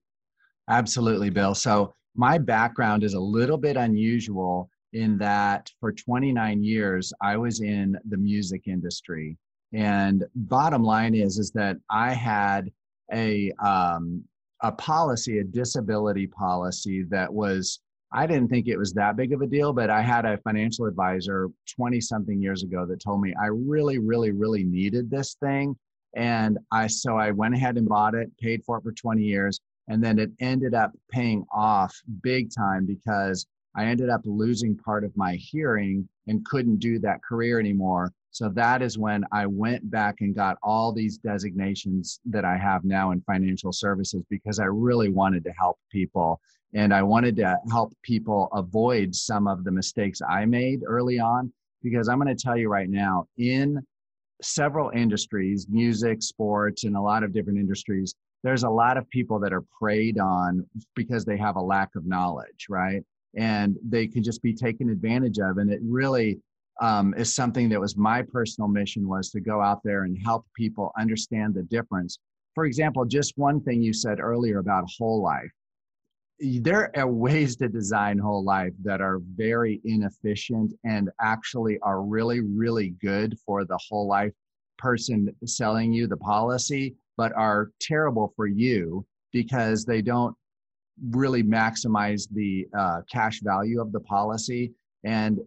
Absolutely, 0.70 1.30
Bill. 1.30 1.56
So, 1.56 1.96
my 2.16 2.38
background 2.38 3.04
is 3.04 3.14
a 3.14 3.20
little 3.20 3.58
bit 3.58 3.76
unusual 3.76 4.70
in 4.94 5.18
that 5.18 5.70
for 5.80 5.92
29 5.92 6.64
years, 6.64 7.12
I 7.22 7.38
was 7.38 7.60
in 7.60 7.98
the 8.10 8.18
music 8.18 8.68
industry. 8.68 9.38
And 9.76 10.24
bottom 10.36 10.84
line 10.84 11.14
is, 11.14 11.38
is 11.38 11.52
that 11.52 11.76
I 11.90 12.14
had 12.14 12.72
a, 13.12 13.52
um, 13.62 14.24
a 14.62 14.72
policy, 14.72 15.40
a 15.40 15.44
disability 15.44 16.28
policy 16.28 17.04
that 17.10 17.32
was, 17.32 17.82
I 18.14 18.26
didn't 18.26 18.48
think 18.48 18.70
it 18.70 18.78
was 18.78 18.94
that 18.94 19.18
big 19.18 19.34
of 19.34 19.42
a 19.42 19.48
deal, 19.48 19.74
but 19.74 19.90
I 19.90 20.02
had 20.02 20.24
a 20.26 20.38
financial 20.38 20.86
advisor 20.86 21.50
20 21.76 22.00
something 22.00 22.42
years 22.42 22.64
ago 22.64 22.86
that 22.86 23.02
told 23.02 23.22
me 23.22 23.34
I 23.42 23.48
really, 23.48 24.00
really, 24.00 24.32
really 24.32 24.64
needed 24.64 25.12
this 25.12 25.36
thing. 25.42 25.76
And 26.16 26.58
I, 26.72 26.88
so 26.88 27.18
I 27.18 27.32
went 27.32 27.56
ahead 27.56 27.78
and 27.78 27.90
bought 27.90 28.16
it, 28.16 28.32
paid 28.38 28.64
for 28.64 28.78
it 28.78 28.84
for 28.84 28.94
20 28.94 29.22
years. 29.22 29.60
And 29.90 30.02
then 30.02 30.20
it 30.20 30.32
ended 30.40 30.74
up 30.74 30.94
paying 31.12 31.46
off 31.54 31.94
big 32.24 32.50
time 32.56 32.86
because 32.86 33.46
I 33.76 33.88
ended 33.88 34.10
up 34.10 34.22
losing 34.24 34.78
part 34.78 35.04
of 35.04 35.12
my 35.18 35.36
hearing 35.36 36.08
and 36.28 36.46
couldn't 36.46 36.78
do 36.78 36.98
that 37.00 37.22
career 37.22 37.60
anymore. 37.60 38.14
So 38.36 38.50
that 38.50 38.82
is 38.82 38.98
when 38.98 39.24
I 39.32 39.46
went 39.46 39.90
back 39.90 40.16
and 40.20 40.36
got 40.36 40.58
all 40.62 40.92
these 40.92 41.18
designations 41.18 42.20
that 42.26 42.44
I 42.44 42.58
have 42.58 42.84
now 42.84 43.12
in 43.12 43.22
financial 43.22 43.72
services 43.72 44.26
because 44.30 44.60
I 44.60 44.66
really 44.66 45.08
wanted 45.08 45.46
to 45.46 45.54
help 45.58 45.80
people. 45.90 46.42
And 46.74 46.94
I 46.94 47.02
wanted 47.02 47.38
to 47.38 47.58
help 47.72 47.94
people 48.04 48.50
avoid 48.52 49.16
some 49.16 49.48
of 49.48 49.64
the 49.64 49.72
mistakes 49.72 50.20
I 50.22 50.44
made 50.44 50.82
early 50.86 51.18
on. 51.18 51.54
Because 51.82 52.10
I'm 52.10 52.20
going 52.20 52.36
to 52.36 52.44
tell 52.44 52.58
you 52.58 52.68
right 52.68 52.90
now, 52.90 53.26
in 53.38 53.82
several 54.42 54.90
industries, 54.90 55.68
music, 55.70 56.22
sports, 56.22 56.84
and 56.84 56.98
a 56.98 57.02
lot 57.02 57.24
of 57.24 57.32
different 57.32 57.58
industries, 57.58 58.16
there's 58.44 58.64
a 58.64 58.70
lot 58.70 58.98
of 58.98 59.10
people 59.12 59.40
that 59.40 59.54
are 59.54 59.64
preyed 59.80 60.20
on 60.20 60.68
because 60.94 61.24
they 61.24 61.38
have 61.38 61.56
a 61.56 61.62
lack 61.62 61.96
of 61.96 62.06
knowledge, 62.06 62.66
right? 62.68 63.02
And 63.38 63.78
they 63.82 64.08
can 64.08 64.24
just 64.24 64.42
be 64.42 64.54
taken 64.54 64.90
advantage 64.90 65.40
of. 65.40 65.58
And 65.58 65.72
it 65.72 65.80
really, 65.82 66.42
um, 66.82 67.14
is 67.16 67.34
something 67.34 67.70
that 67.70 67.80
was 67.80 67.96
my 67.98 68.22
personal 68.22 68.68
mission 68.68 69.08
was 69.08 69.30
to 69.32 69.40
go 69.40 69.62
out 69.62 69.82
there 69.84 70.04
and 70.04 70.18
help 70.24 70.46
people 70.56 70.92
understand 70.98 71.54
the 71.54 71.64
difference. 71.64 72.20
For 72.54 72.66
example 72.66 73.06
just 73.06 73.38
one 73.38 73.62
thing 73.62 73.82
you 73.82 73.94
said 73.94 74.20
earlier 74.20 74.60
about 74.60 74.90
whole 74.98 75.22
life. 75.22 75.52
There 76.40 76.92
are 76.98 77.08
ways 77.26 77.56
to 77.58 77.70
design 77.70 78.18
whole 78.18 78.44
life 78.44 78.74
that 78.84 79.02
are 79.02 79.20
very 79.36 79.82
inefficient 79.86 80.74
and 80.84 81.10
actually 81.22 81.80
are 81.80 82.02
really 82.02 82.42
really 82.42 82.90
good 83.02 83.38
for 83.46 83.66
the 83.66 83.80
whole 83.90 84.08
life 84.08 84.34
person 84.78 85.34
selling 85.46 85.94
you 85.94 86.08
the 86.08 86.18
policy 86.18 86.96
but 87.18 87.32
are 87.34 87.72
terrible 87.80 88.34
for 88.36 88.48
you 88.48 89.06
because 89.32 89.86
they 89.86 90.02
don't 90.02 90.36
really 91.10 91.44
maximize 91.44 92.28
the 92.32 92.68
uh, 92.78 93.02
cash 93.12 93.42
value 93.42 93.82
of 93.82 93.92
the 93.92 94.00
policy. 94.00 94.72
And 95.04 95.40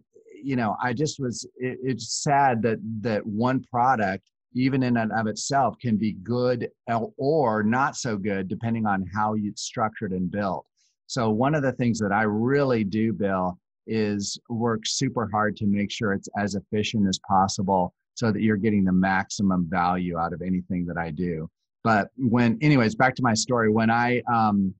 you 0.43 0.55
know, 0.55 0.75
I 0.81 0.93
just 0.93 1.19
was, 1.19 1.45
it, 1.57 1.77
it's 1.83 2.21
sad 2.23 2.61
that, 2.63 2.79
that 3.01 3.25
one 3.25 3.63
product, 3.63 4.29
even 4.53 4.83
in 4.83 4.97
and 4.97 5.11
of 5.11 5.27
itself, 5.27 5.75
can 5.79 5.97
be 5.97 6.13
good 6.23 6.69
or 7.17 7.63
not 7.63 7.95
so 7.95 8.17
good, 8.17 8.47
depending 8.47 8.85
on 8.85 9.05
how 9.13 9.35
it's 9.37 9.61
structured 9.61 10.11
and 10.11 10.31
built. 10.31 10.65
So, 11.07 11.29
one 11.29 11.55
of 11.55 11.63
the 11.63 11.71
things 11.73 11.99
that 11.99 12.11
I 12.11 12.23
really 12.23 12.83
do, 12.83 13.13
Bill, 13.13 13.57
is 13.87 14.39
work 14.49 14.81
super 14.85 15.27
hard 15.31 15.55
to 15.57 15.65
make 15.65 15.91
sure 15.91 16.13
it's 16.13 16.29
as 16.37 16.55
efficient 16.55 17.07
as 17.07 17.19
possible 17.27 17.93
so 18.13 18.31
that 18.31 18.41
you're 18.41 18.57
getting 18.57 18.83
the 18.83 18.91
maximum 18.91 19.67
value 19.69 20.17
out 20.17 20.33
of 20.33 20.41
anything 20.41 20.85
that 20.85 20.97
I 20.97 21.11
do. 21.11 21.49
But 21.83 22.09
when, 22.17 22.57
anyways, 22.61 22.95
back 22.95 23.15
to 23.15 23.23
my 23.23 23.33
story, 23.33 23.71
when 23.71 23.89
I, 23.89 24.21
um, 24.31 24.73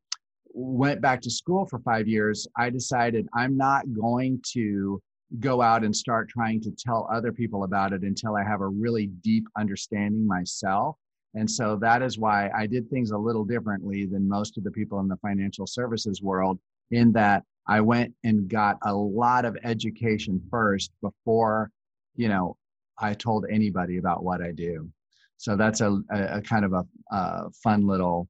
went 0.53 1.01
back 1.01 1.21
to 1.21 1.29
school 1.29 1.65
for 1.65 1.79
five 1.79 2.07
years, 2.07 2.47
I 2.57 2.69
decided 2.69 3.27
I'm 3.33 3.55
not 3.55 3.91
going 3.93 4.41
to 4.53 5.01
go 5.37 5.61
out 5.61 5.83
and 5.83 5.95
start 5.95 6.27
trying 6.27 6.59
to 6.61 6.71
tell 6.71 7.07
other 7.11 7.31
people 7.31 7.63
about 7.63 7.93
it 7.93 8.01
until 8.01 8.35
I 8.35 8.43
have 8.43 8.61
a 8.61 8.67
really 8.67 9.07
deep 9.07 9.45
understanding 9.57 10.25
myself. 10.25 10.95
And 11.35 11.49
so 11.49 11.77
that 11.81 12.01
is 12.01 12.17
why 12.17 12.49
I 12.55 12.65
did 12.65 12.89
things 12.89 13.11
a 13.11 13.17
little 13.17 13.45
differently 13.45 14.07
than 14.07 14.27
most 14.27 14.57
of 14.57 14.63
the 14.63 14.71
people 14.71 14.99
in 14.99 15.07
the 15.07 15.17
financial 15.17 15.67
services 15.67 16.23
world, 16.23 16.59
in 16.89 17.11
that 17.11 17.43
I 17.67 17.81
went 17.81 18.15
and 18.23 18.49
got 18.49 18.77
a 18.81 18.93
lot 18.93 19.45
of 19.45 19.55
education 19.63 20.41
first 20.49 20.91
before, 21.03 21.69
you 22.15 22.27
know, 22.27 22.57
I 22.97 23.13
told 23.13 23.45
anybody 23.49 23.97
about 23.97 24.23
what 24.23 24.41
I 24.41 24.51
do. 24.51 24.89
So 25.37 25.55
that's 25.55 25.81
a, 25.81 26.01
a, 26.11 26.37
a 26.37 26.41
kind 26.41 26.65
of 26.65 26.73
a, 26.73 26.85
a 27.11 27.51
fun 27.63 27.85
little 27.85 28.27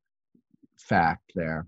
fact 0.77 1.31
there. 1.35 1.65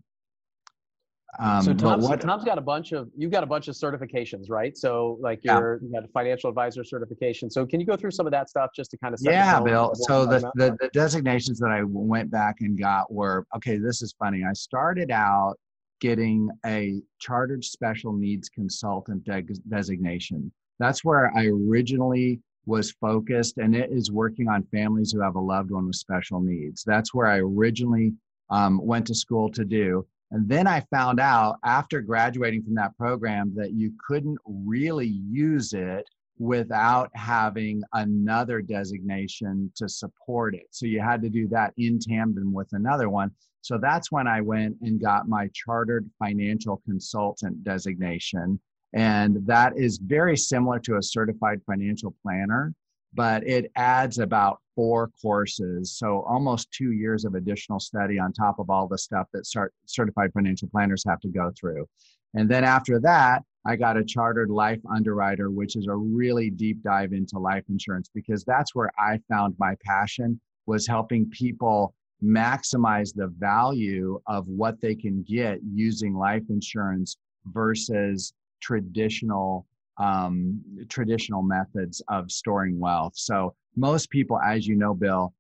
Um, 1.40 1.64
so 1.64 1.74
Tom's, 1.74 2.08
what, 2.08 2.20
Tom's 2.20 2.44
got 2.44 2.58
a 2.58 2.62
bunch 2.62 2.92
of 2.92 3.10
you've 3.16 3.32
got 3.32 3.44
a 3.44 3.48
bunch 3.48 3.68
of 3.68 3.76
certifications, 3.76 4.50
right? 4.50 4.78
So 4.78 5.18
like 5.22 5.40
your 5.44 5.80
yeah. 5.82 6.00
you 6.00 6.06
a 6.06 6.08
financial 6.10 6.50
advisor 6.50 6.84
certification. 6.84 7.50
So 7.50 7.66
can 7.66 7.80
you 7.80 7.86
go 7.86 7.96
through 7.96 8.12
some 8.12 8.28
of 8.28 8.32
that 8.32 8.50
stuff 8.50 8.72
just 8.76 8.92
to 8.92 8.98
kind 8.98 9.14
of 9.14 9.20
yeah, 9.24 9.60
Bill. 9.62 9.92
So 9.94 10.26
the, 10.26 10.40
the, 10.56 10.78
the 10.80 10.90
designations 10.94 11.60
that 11.60 11.70
I 11.70 11.84
went 11.84 12.30
back 12.30 12.58
and 12.60 12.78
got 12.78 13.12
were 13.12 13.46
okay. 13.56 13.78
This 13.78 14.02
is 14.02 14.14
funny. 14.20 14.44
I 14.48 14.54
started 14.54 15.10
out 15.10 15.56
getting 16.02 16.50
a 16.66 17.02
chartered 17.20 17.64
special 17.64 18.12
needs 18.12 18.50
consultant 18.50 19.24
de- 19.24 19.44
designation. 19.70 20.52
That's 20.80 21.06
where 21.06 21.32
I 21.36 21.46
originally 21.46 22.42
was 22.66 22.92
focused, 22.92 23.58
and 23.58 23.76
it 23.76 23.92
is 23.92 24.12
working 24.12 24.48
on 24.50 24.64
families 24.64 25.12
who 25.12 25.22
have 25.22 25.36
a 25.36 25.40
loved 25.40 25.72
one 25.72 25.88
with 25.88 25.96
special 25.96 26.42
needs. 26.42 26.84
That's 26.84 27.14
where 27.14 27.28
I 27.28 27.38
originally 27.38 28.14
um, 28.50 28.84
went 28.84 29.08
to 29.08 29.16
school 29.16 29.50
to 29.52 29.64
do. 29.64 30.06
And 30.32 30.48
then 30.48 30.66
I 30.66 30.80
found 30.92 31.20
out 31.20 31.58
after 31.66 32.02
graduating 32.02 32.64
from 32.64 32.76
that 32.76 32.98
program 32.98 33.54
that 33.56 33.74
you 33.74 33.94
couldn't 34.08 34.38
really 34.46 35.08
use 35.08 35.74
it 35.74 36.06
without 36.40 37.12
having 37.14 37.84
another 37.94 38.62
designation 38.62 39.72
to 39.76 39.88
support 39.88 40.56
it. 40.56 40.68
So 40.72 40.86
you 40.86 41.02
had 41.02 41.22
to 41.22 41.30
do 41.30 41.48
that 41.50 41.74
in 41.78 42.00
tandem 42.00 42.54
with 42.54 42.70
another 42.72 43.10
one. 43.10 43.32
So 43.62 43.78
that's 43.78 44.12
when 44.12 44.28
I 44.28 44.42
went 44.42 44.78
and 44.82 45.00
got 45.00 45.28
my 45.28 45.50
chartered 45.54 46.10
financial 46.18 46.82
consultant 46.86 47.64
designation. 47.64 48.60
And 48.94 49.46
that 49.46 49.78
is 49.78 50.00
very 50.00 50.36
similar 50.36 50.80
to 50.80 50.98
a 50.98 51.04
certified 51.04 51.62
financial 51.66 52.16
planner, 52.24 52.74
but 53.14 53.46
it 53.46 53.72
adds 53.76 54.20
about 54.20 54.60
four 54.76 55.10
courses. 55.22 55.92
So 55.98 56.22
almost 56.22 56.72
two 56.72 56.92
years 56.92 57.26
of 57.26 57.36
additional 57.36 57.80
study 57.80 58.20
on 58.20 58.32
top 58.32 58.60
of 58.60 58.70
all 58.70 58.88
the 58.88 58.98
stuff 58.98 59.28
that 59.34 59.46
start, 59.46 59.74
certified 59.86 60.32
financial 60.34 60.70
planners 60.70 61.04
have 61.08 61.20
to 61.22 61.30
go 61.30 61.52
through. 61.60 61.88
And 62.34 62.50
then 62.50 62.64
after 62.64 63.00
that, 63.02 63.44
I 63.66 63.76
got 63.76 63.98
a 63.98 64.04
chartered 64.04 64.50
life 64.50 64.80
underwriter, 64.90 65.52
which 65.52 65.76
is 65.76 65.88
a 65.88 65.96
really 65.96 66.50
deep 66.50 66.82
dive 66.82 67.14
into 67.14 67.38
life 67.38 67.64
insurance 67.70 68.10
because 68.14 68.44
that's 68.44 68.74
where 68.74 68.92
I 68.98 69.20
found 69.30 69.56
my 69.60 69.76
passion 69.86 70.40
was 70.66 70.88
helping 70.88 71.30
people 71.30 71.94
maximize 72.24 73.14
the 73.14 73.28
value 73.28 74.20
of 74.28 74.48
what 74.48 74.80
they 74.80 74.96
can 74.96 75.24
get 75.24 75.60
using 75.64 76.16
life 76.16 76.44
insurance 76.50 77.18
versus 77.46 78.34
traditional 78.62 79.66
um, 79.98 80.62
traditional 80.90 81.42
methods 81.42 82.02
of 82.10 82.32
storing 82.32 82.80
wealth. 82.80 83.14
So 83.16 83.54
most 83.76 84.10
people, 84.10 84.40
as 84.40 84.68
you 84.68 84.76
know, 84.76 84.94
Bill, 84.94 85.34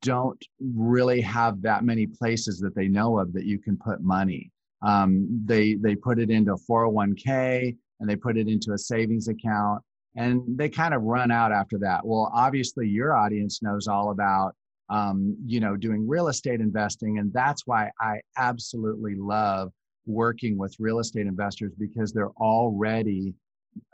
don't 0.00 0.40
really 0.60 1.20
have 1.20 1.60
that 1.62 1.84
many 1.84 2.06
places 2.06 2.60
that 2.60 2.74
they 2.74 2.88
know 2.88 3.18
of 3.18 3.32
that 3.32 3.44
you 3.44 3.58
can 3.58 3.76
put 3.76 4.00
money. 4.00 4.50
Um, 4.82 5.42
they 5.44 5.74
they 5.74 5.96
put 5.96 6.18
it 6.18 6.30
into 6.30 6.52
a 6.52 6.58
401k 6.58 7.76
and 7.98 8.08
they 8.08 8.16
put 8.16 8.36
it 8.36 8.46
into 8.46 8.72
a 8.72 8.78
savings 8.78 9.28
account 9.28 9.82
and 10.16 10.42
they 10.56 10.68
kind 10.68 10.94
of 10.94 11.02
run 11.02 11.30
out 11.30 11.52
after 11.52 11.78
that. 11.78 12.04
Well, 12.04 12.30
obviously, 12.34 12.88
your 12.88 13.14
audience 13.14 13.62
knows 13.62 13.86
all 13.86 14.10
about 14.10 14.54
um, 14.88 15.36
you 15.44 15.60
know 15.60 15.76
doing 15.76 16.08
real 16.08 16.28
estate 16.28 16.60
investing, 16.60 17.18
and 17.18 17.32
that's 17.32 17.66
why 17.66 17.90
I 18.00 18.20
absolutely 18.36 19.14
love 19.14 19.72
working 20.06 20.56
with 20.56 20.74
real 20.78 21.00
estate 21.00 21.26
investors 21.26 21.72
because 21.78 22.12
they're 22.12 22.30
already 22.40 23.34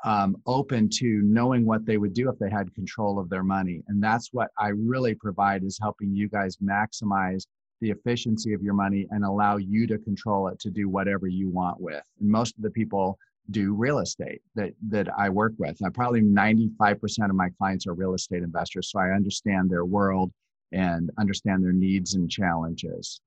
um, 0.04 0.36
open 0.46 0.88
to 0.88 1.20
knowing 1.22 1.64
what 1.66 1.84
they 1.84 1.96
would 1.96 2.12
do 2.12 2.28
if 2.28 2.38
they 2.38 2.50
had 2.50 2.74
control 2.74 3.18
of 3.18 3.28
their 3.28 3.42
money 3.42 3.82
and 3.88 4.02
that's 4.02 4.28
what 4.32 4.48
i 4.58 4.68
really 4.68 5.14
provide 5.14 5.64
is 5.64 5.78
helping 5.80 6.14
you 6.14 6.28
guys 6.28 6.56
maximize 6.58 7.44
the 7.82 7.90
efficiency 7.90 8.54
of 8.54 8.62
your 8.62 8.74
money 8.74 9.06
and 9.10 9.24
allow 9.24 9.56
you 9.56 9.86
to 9.88 9.98
control 9.98 10.48
it 10.48 10.58
to 10.60 10.70
do 10.70 10.88
whatever 10.88 11.26
you 11.26 11.50
want 11.50 11.80
with. 11.80 12.02
And 12.20 12.30
most 12.30 12.56
of 12.56 12.62
the 12.62 12.70
people 12.70 13.18
do 13.50 13.74
real 13.74 13.98
estate 13.98 14.40
that 14.54 14.72
that 14.88 15.08
I 15.18 15.28
work 15.28 15.52
with. 15.58 15.76
And 15.80 15.92
probably 15.92 16.22
95% 16.22 17.28
of 17.28 17.34
my 17.34 17.50
clients 17.58 17.86
are 17.86 17.92
real 17.92 18.14
estate 18.14 18.44
investors, 18.44 18.90
so 18.90 19.00
I 19.00 19.10
understand 19.10 19.68
their 19.68 19.84
world 19.84 20.30
and 20.70 21.10
understand 21.18 21.62
their 21.62 21.72
needs 21.72 22.14
and 22.14 22.30
challenges. 22.30 23.20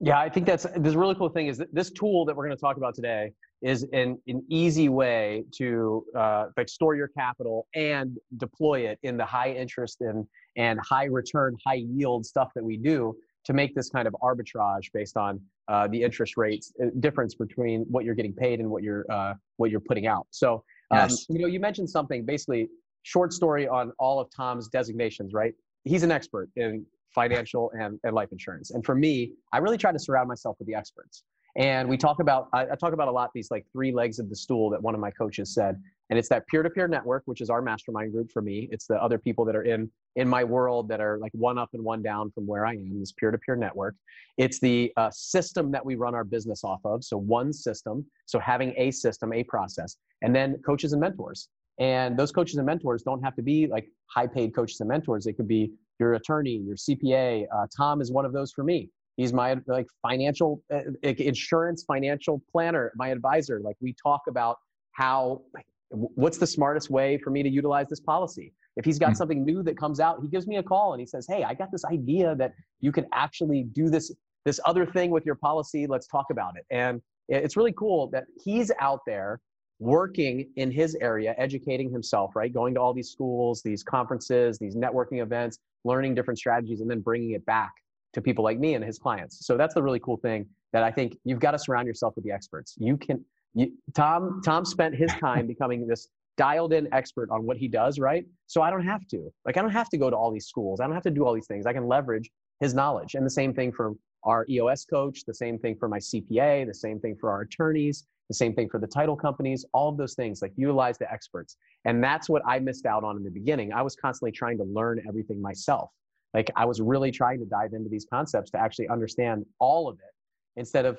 Yeah, 0.00 0.18
I 0.18 0.28
think 0.28 0.46
that's 0.46 0.66
this 0.76 0.94
really 0.94 1.14
cool 1.14 1.30
thing 1.30 1.46
is 1.46 1.58
that 1.58 1.74
this 1.74 1.90
tool 1.90 2.24
that 2.26 2.36
we're 2.36 2.44
going 2.44 2.56
to 2.56 2.60
talk 2.60 2.76
about 2.76 2.94
today 2.94 3.32
is 3.62 3.86
an, 3.92 4.18
an 4.26 4.44
easy 4.50 4.88
way 4.90 5.44
to 5.56 6.04
uh, 6.14 6.46
like 6.56 6.68
store 6.68 6.94
your 6.94 7.08
capital 7.08 7.66
and 7.74 8.18
deploy 8.36 8.80
it 8.80 8.98
in 9.02 9.16
the 9.16 9.24
high 9.24 9.52
interest 9.52 10.02
and 10.02 10.26
and 10.56 10.78
high 10.80 11.04
return, 11.04 11.56
high 11.66 11.82
yield 11.88 12.26
stuff 12.26 12.50
that 12.54 12.64
we 12.64 12.76
do 12.76 13.16
to 13.44 13.52
make 13.52 13.74
this 13.74 13.88
kind 13.88 14.06
of 14.06 14.14
arbitrage 14.22 14.90
based 14.92 15.16
on 15.16 15.40
uh, 15.68 15.88
the 15.88 16.02
interest 16.02 16.36
rates 16.36 16.72
uh, 16.82 16.86
difference 17.00 17.34
between 17.34 17.86
what 17.88 18.04
you're 18.04 18.14
getting 18.14 18.34
paid 18.34 18.60
and 18.60 18.68
what 18.68 18.82
you're 18.82 19.06
uh, 19.10 19.32
what 19.56 19.70
you're 19.70 19.80
putting 19.80 20.06
out. 20.06 20.26
So 20.30 20.62
um, 20.90 21.08
yes. 21.08 21.26
you 21.30 21.38
know 21.38 21.46
you 21.46 21.60
mentioned 21.60 21.88
something 21.88 22.26
basically 22.26 22.68
short 23.02 23.32
story 23.32 23.66
on 23.66 23.92
all 23.98 24.20
of 24.20 24.28
Tom's 24.36 24.68
designations, 24.68 25.32
right? 25.32 25.54
He's 25.84 26.02
an 26.02 26.10
expert 26.10 26.50
in 26.56 26.84
financial 27.16 27.72
and, 27.80 27.98
and 28.04 28.14
life 28.14 28.30
insurance. 28.30 28.70
And 28.70 28.84
for 28.84 28.94
me, 28.94 29.32
I 29.52 29.58
really 29.58 29.78
try 29.78 29.90
to 29.90 29.98
surround 29.98 30.28
myself 30.28 30.54
with 30.60 30.68
the 30.68 30.74
experts. 30.74 31.24
And 31.56 31.88
we 31.88 31.96
talk 31.96 32.20
about, 32.20 32.48
I, 32.52 32.64
I, 32.72 32.74
talk 32.76 32.92
about 32.92 33.08
a 33.08 33.10
lot 33.10 33.30
these 33.34 33.50
like 33.50 33.64
three 33.72 33.90
legs 33.90 34.18
of 34.18 34.28
the 34.28 34.36
stool 34.36 34.68
that 34.70 34.82
one 34.82 34.94
of 34.94 35.00
my 35.00 35.10
coaches 35.10 35.54
said. 35.54 35.82
And 36.10 36.18
it's 36.18 36.28
that 36.28 36.46
peer-to-peer 36.48 36.86
network, 36.86 37.22
which 37.24 37.40
is 37.40 37.48
our 37.48 37.62
mastermind 37.62 38.12
group 38.12 38.30
for 38.30 38.42
me. 38.42 38.68
It's 38.70 38.86
the 38.86 39.02
other 39.02 39.18
people 39.18 39.44
that 39.46 39.56
are 39.56 39.62
in 39.62 39.90
in 40.16 40.28
my 40.28 40.44
world 40.44 40.88
that 40.88 41.00
are 41.00 41.18
like 41.18 41.32
one 41.32 41.58
up 41.58 41.70
and 41.72 41.82
one 41.82 42.02
down 42.02 42.30
from 42.30 42.46
where 42.46 42.66
I 42.66 42.72
am. 42.72 43.00
This 43.00 43.12
peer-to-peer 43.12 43.56
network. 43.56 43.94
It's 44.36 44.58
the 44.60 44.92
uh, 44.98 45.10
system 45.10 45.70
that 45.72 45.84
we 45.84 45.94
run 45.94 46.14
our 46.14 46.24
business 46.24 46.62
off 46.62 46.82
of. 46.84 47.02
So 47.02 47.16
one 47.16 47.54
system. 47.54 48.04
So 48.26 48.38
having 48.38 48.74
a 48.76 48.90
system, 48.90 49.32
a 49.32 49.42
process, 49.42 49.96
and 50.22 50.36
then 50.36 50.48
coaches 50.64 50.92
and 50.92 51.00
mentors. 51.00 51.48
And 51.78 52.18
those 52.18 52.32
coaches 52.32 52.56
and 52.56 52.66
mentors 52.66 53.02
don't 53.02 53.22
have 53.22 53.34
to 53.36 53.42
be 53.42 53.66
like 53.66 53.86
high-paid 54.06 54.54
coaches 54.54 54.80
and 54.80 54.88
mentors. 54.88 55.24
They 55.24 55.32
could 55.32 55.48
be 55.48 55.72
your 55.98 56.14
attorney, 56.14 56.62
your 56.66 56.76
CPA. 56.76 57.46
Uh, 57.54 57.66
Tom 57.76 58.00
is 58.00 58.12
one 58.12 58.24
of 58.24 58.32
those 58.32 58.52
for 58.52 58.64
me. 58.64 58.90
He's 59.16 59.32
my 59.32 59.56
like 59.66 59.86
financial 60.02 60.62
uh, 60.72 60.80
insurance 61.02 61.84
financial 61.84 62.42
planner, 62.52 62.92
my 62.96 63.08
advisor. 63.08 63.60
Like 63.60 63.76
we 63.80 63.94
talk 64.02 64.22
about 64.28 64.58
how 64.92 65.42
what's 65.88 66.38
the 66.38 66.46
smartest 66.46 66.90
way 66.90 67.18
for 67.18 67.30
me 67.30 67.42
to 67.42 67.48
utilize 67.48 67.88
this 67.88 68.00
policy. 68.00 68.52
If 68.76 68.84
he's 68.84 68.98
got 68.98 69.06
mm-hmm. 69.06 69.14
something 69.14 69.44
new 69.44 69.62
that 69.62 69.78
comes 69.78 70.00
out, 70.00 70.18
he 70.20 70.28
gives 70.28 70.46
me 70.46 70.56
a 70.56 70.62
call 70.62 70.92
and 70.92 71.00
he 71.00 71.06
says, 71.06 71.26
"Hey, 71.26 71.44
I 71.44 71.54
got 71.54 71.72
this 71.72 71.84
idea 71.84 72.34
that 72.36 72.52
you 72.80 72.92
can 72.92 73.06
actually 73.14 73.62
do 73.62 73.88
this 73.88 74.12
this 74.44 74.60
other 74.66 74.84
thing 74.84 75.10
with 75.10 75.24
your 75.24 75.34
policy. 75.34 75.86
Let's 75.86 76.06
talk 76.06 76.26
about 76.30 76.56
it." 76.58 76.66
And 76.70 77.00
it's 77.28 77.56
really 77.56 77.72
cool 77.72 78.08
that 78.10 78.24
he's 78.44 78.70
out 78.80 79.00
there 79.06 79.40
working 79.78 80.48
in 80.56 80.70
his 80.70 80.94
area, 81.00 81.34
educating 81.36 81.90
himself, 81.90 82.34
right? 82.34 82.52
Going 82.52 82.74
to 82.74 82.80
all 82.80 82.94
these 82.94 83.10
schools, 83.10 83.62
these 83.62 83.82
conferences, 83.82 84.58
these 84.58 84.74
networking 84.74 85.22
events, 85.22 85.58
learning 85.86 86.14
different 86.14 86.38
strategies, 86.38 86.80
and 86.80 86.90
then 86.90 87.00
bringing 87.00 87.32
it 87.32 87.44
back 87.46 87.72
to 88.12 88.20
people 88.20 88.44
like 88.44 88.58
me 88.58 88.74
and 88.74 88.84
his 88.84 88.98
clients. 88.98 89.46
So 89.46 89.56
that's 89.56 89.74
the 89.74 89.82
really 89.82 90.00
cool 90.00 90.16
thing 90.16 90.46
that 90.72 90.82
I 90.82 90.90
think 90.90 91.16
you've 91.24 91.40
got 91.40 91.52
to 91.52 91.58
surround 91.58 91.86
yourself 91.86 92.14
with 92.16 92.24
the 92.24 92.32
experts. 92.32 92.74
You 92.78 92.96
can, 92.96 93.24
you, 93.54 93.72
Tom, 93.94 94.40
Tom 94.44 94.64
spent 94.64 94.94
his 94.94 95.10
time 95.14 95.46
becoming 95.54 95.86
this 95.86 96.08
dialed 96.36 96.72
in 96.72 96.92
expert 96.92 97.30
on 97.30 97.44
what 97.46 97.56
he 97.56 97.68
does, 97.68 97.98
right? 97.98 98.26
So 98.46 98.62
I 98.62 98.70
don't 98.70 98.84
have 98.84 99.06
to. 99.08 99.32
Like 99.44 99.56
I 99.56 99.62
don't 99.62 99.70
have 99.70 99.88
to 99.90 99.98
go 99.98 100.10
to 100.10 100.16
all 100.16 100.30
these 100.30 100.46
schools. 100.46 100.80
I 100.80 100.84
don't 100.84 100.94
have 100.94 101.02
to 101.04 101.10
do 101.10 101.24
all 101.24 101.34
these 101.34 101.46
things. 101.46 101.66
I 101.66 101.72
can 101.72 101.86
leverage 101.86 102.30
his 102.60 102.74
knowledge. 102.74 103.14
And 103.14 103.24
the 103.24 103.30
same 103.30 103.54
thing 103.54 103.72
for 103.72 103.92
our 104.26 104.44
EOS 104.48 104.84
coach, 104.84 105.24
the 105.26 105.34
same 105.34 105.58
thing 105.58 105.76
for 105.78 105.88
my 105.88 105.98
CPA, 105.98 106.66
the 106.66 106.74
same 106.74 107.00
thing 107.00 107.16
for 107.18 107.30
our 107.30 107.42
attorneys, 107.42 108.04
the 108.28 108.34
same 108.34 108.54
thing 108.54 108.68
for 108.68 108.78
the 108.78 108.86
title 108.86 109.16
companies, 109.16 109.64
all 109.72 109.88
of 109.88 109.96
those 109.96 110.14
things, 110.14 110.42
like 110.42 110.52
utilize 110.56 110.98
the 110.98 111.10
experts. 111.10 111.56
And 111.84 112.02
that's 112.02 112.28
what 112.28 112.42
I 112.46 112.58
missed 112.58 112.86
out 112.86 113.04
on 113.04 113.16
in 113.16 113.22
the 113.22 113.30
beginning. 113.30 113.72
I 113.72 113.82
was 113.82 113.94
constantly 113.96 114.32
trying 114.32 114.58
to 114.58 114.64
learn 114.64 115.00
everything 115.08 115.40
myself. 115.40 115.90
Like 116.34 116.50
I 116.56 116.64
was 116.64 116.80
really 116.80 117.10
trying 117.10 117.38
to 117.38 117.46
dive 117.46 117.72
into 117.72 117.88
these 117.88 118.06
concepts 118.12 118.50
to 118.50 118.60
actually 118.60 118.88
understand 118.88 119.46
all 119.58 119.88
of 119.88 119.96
it 119.96 120.60
instead 120.60 120.84
of 120.84 120.98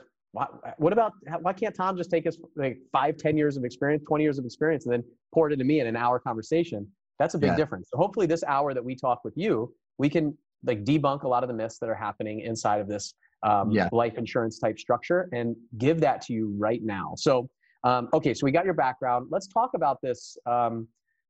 what 0.77 0.93
about 0.93 1.13
why 1.41 1.53
can't 1.53 1.75
Tom 1.75 1.97
just 1.97 2.11
take 2.11 2.27
us 2.27 2.37
like 2.55 2.77
five, 2.91 3.17
ten 3.17 3.37
years 3.37 3.57
of 3.57 3.63
experience, 3.63 4.03
20 4.07 4.23
years 4.23 4.37
of 4.37 4.45
experience, 4.45 4.85
and 4.85 4.93
then 4.93 5.03
pour 5.33 5.49
it 5.49 5.53
into 5.53 5.65
me 5.65 5.79
in 5.79 5.87
an 5.87 5.95
hour 5.95 6.19
conversation? 6.19 6.87
That's 7.17 7.33
a 7.33 7.39
big 7.39 7.51
yeah. 7.51 7.55
difference. 7.55 7.89
So 7.91 7.97
hopefully 7.97 8.27
this 8.27 8.43
hour 8.43 8.73
that 8.73 8.83
we 8.83 8.95
talk 8.95 9.23
with 9.23 9.35
you, 9.35 9.73
we 9.97 10.09
can 10.09 10.37
like 10.65 10.83
debunk 10.83 11.23
a 11.23 11.27
lot 11.27 11.43
of 11.43 11.47
the 11.47 11.55
myths 11.55 11.79
that 11.79 11.89
are 11.89 11.95
happening 11.95 12.41
inside 12.41 12.81
of 12.81 12.87
this 12.87 13.13
um, 13.43 13.71
yeah. 13.71 13.89
life 13.91 14.17
insurance 14.17 14.59
type 14.59 14.79
structure 14.79 15.29
and 15.31 15.55
give 15.77 15.99
that 16.01 16.21
to 16.21 16.33
you 16.33 16.53
right 16.57 16.81
now. 16.83 17.13
So, 17.17 17.49
um, 17.83 18.09
okay, 18.13 18.33
so 18.33 18.43
we 18.43 18.51
got 18.51 18.65
your 18.65 18.73
background. 18.73 19.27
Let's 19.29 19.47
talk 19.47 19.71
about 19.75 20.01
this 20.01 20.37
um, 20.45 20.87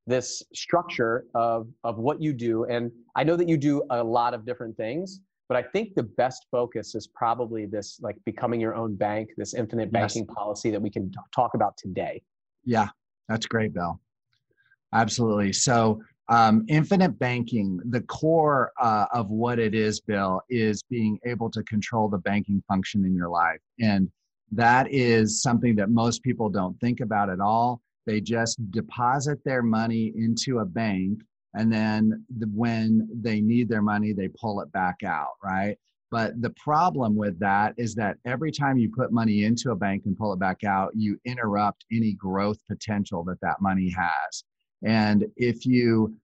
this 0.08 0.42
structure 0.54 1.26
of 1.36 1.68
of 1.84 1.98
what 1.98 2.22
you 2.22 2.34
do 2.34 2.64
and 2.66 2.90
i 3.16 3.24
know 3.24 3.36
that 3.36 3.48
you 3.48 3.58
do 3.58 3.84
a 3.92 4.02
lot 4.02 4.34
of 4.34 4.46
different 4.46 4.76
things 4.78 5.20
but 5.50 5.58
i 5.58 5.62
think 5.62 5.94
the 5.96 6.04
best 6.04 6.46
focus 6.50 6.96
is 6.96 7.08
probably 7.08 7.66
this 7.66 8.00
like 8.02 8.16
becoming 8.26 8.60
your 8.60 8.74
own 8.74 8.96
bank 8.96 9.30
this 9.38 9.54
infinite 9.54 9.92
banking 9.92 10.26
yes. 10.28 10.36
policy 10.36 10.72
that 10.72 10.82
we 10.82 10.90
can 10.90 11.12
talk 11.36 11.54
about 11.54 11.76
today 11.78 12.22
yeah 12.64 12.88
that's 13.28 13.46
great 13.46 13.74
bill 13.74 14.00
absolutely 14.94 15.52
so 15.52 16.02
um, 16.30 16.66
infinite 16.68 17.18
banking 17.20 17.80
the 17.90 18.02
core 18.02 18.72
uh, 18.80 19.06
of 19.14 19.30
what 19.30 19.60
it 19.60 19.74
is 19.74 20.02
bill 20.02 20.42
is 20.50 20.84
being 20.84 21.18
able 21.26 21.50
to 21.50 21.64
control 21.64 22.10
the 22.10 22.18
banking 22.18 22.62
function 22.68 23.06
in 23.06 23.16
your 23.16 23.30
life. 23.30 23.60
And 23.80 24.12
that 24.52 24.92
is 24.92 25.42
something 25.42 25.76
that 25.76 25.90
most 25.90 26.24
people 26.24 26.50
don't 26.50 26.80
think 26.80 27.00
about 27.00 27.30
at 27.30 27.40
all. 27.40 27.82
They 28.06 28.22
just 28.22 28.60
deposit 28.72 29.40
their 29.44 29.62
money 29.62 30.14
into 30.16 30.60
a 30.60 30.66
bank 30.66 31.22
and 31.54 31.72
then 31.72 32.26
the, 32.38 32.46
when 32.54 33.08
they 33.14 33.42
need 33.42 33.70
their 33.70 33.82
money 33.82 34.14
they 34.14 34.28
pull 34.30 34.62
it 34.62 34.72
back 34.72 35.04
out 35.06 35.34
right? 35.44 35.78
But 36.10 36.42
the 36.42 36.52
problem 36.52 37.18
with 37.18 37.38
that 37.40 37.74
is 37.78 37.94
that 37.96 38.16
every 38.26 38.52
time 38.52 38.78
you 38.78 38.90
put 38.90 39.12
money 39.12 39.44
into 39.44 39.72
a 39.72 39.76
bank 39.76 40.04
and 40.06 40.18
pull 40.18 40.32
it 40.32 40.40
back 40.40 40.64
out 40.64 40.92
you 40.96 41.20
interrupt 41.26 41.86
any 41.92 42.14
growth 42.14 42.60
potential 42.70 43.24
that 43.26 43.42
that 43.42 43.62
money 43.62 43.90
has 43.90 44.44
and 44.84 45.26
if 45.36 45.66
you 45.66 46.16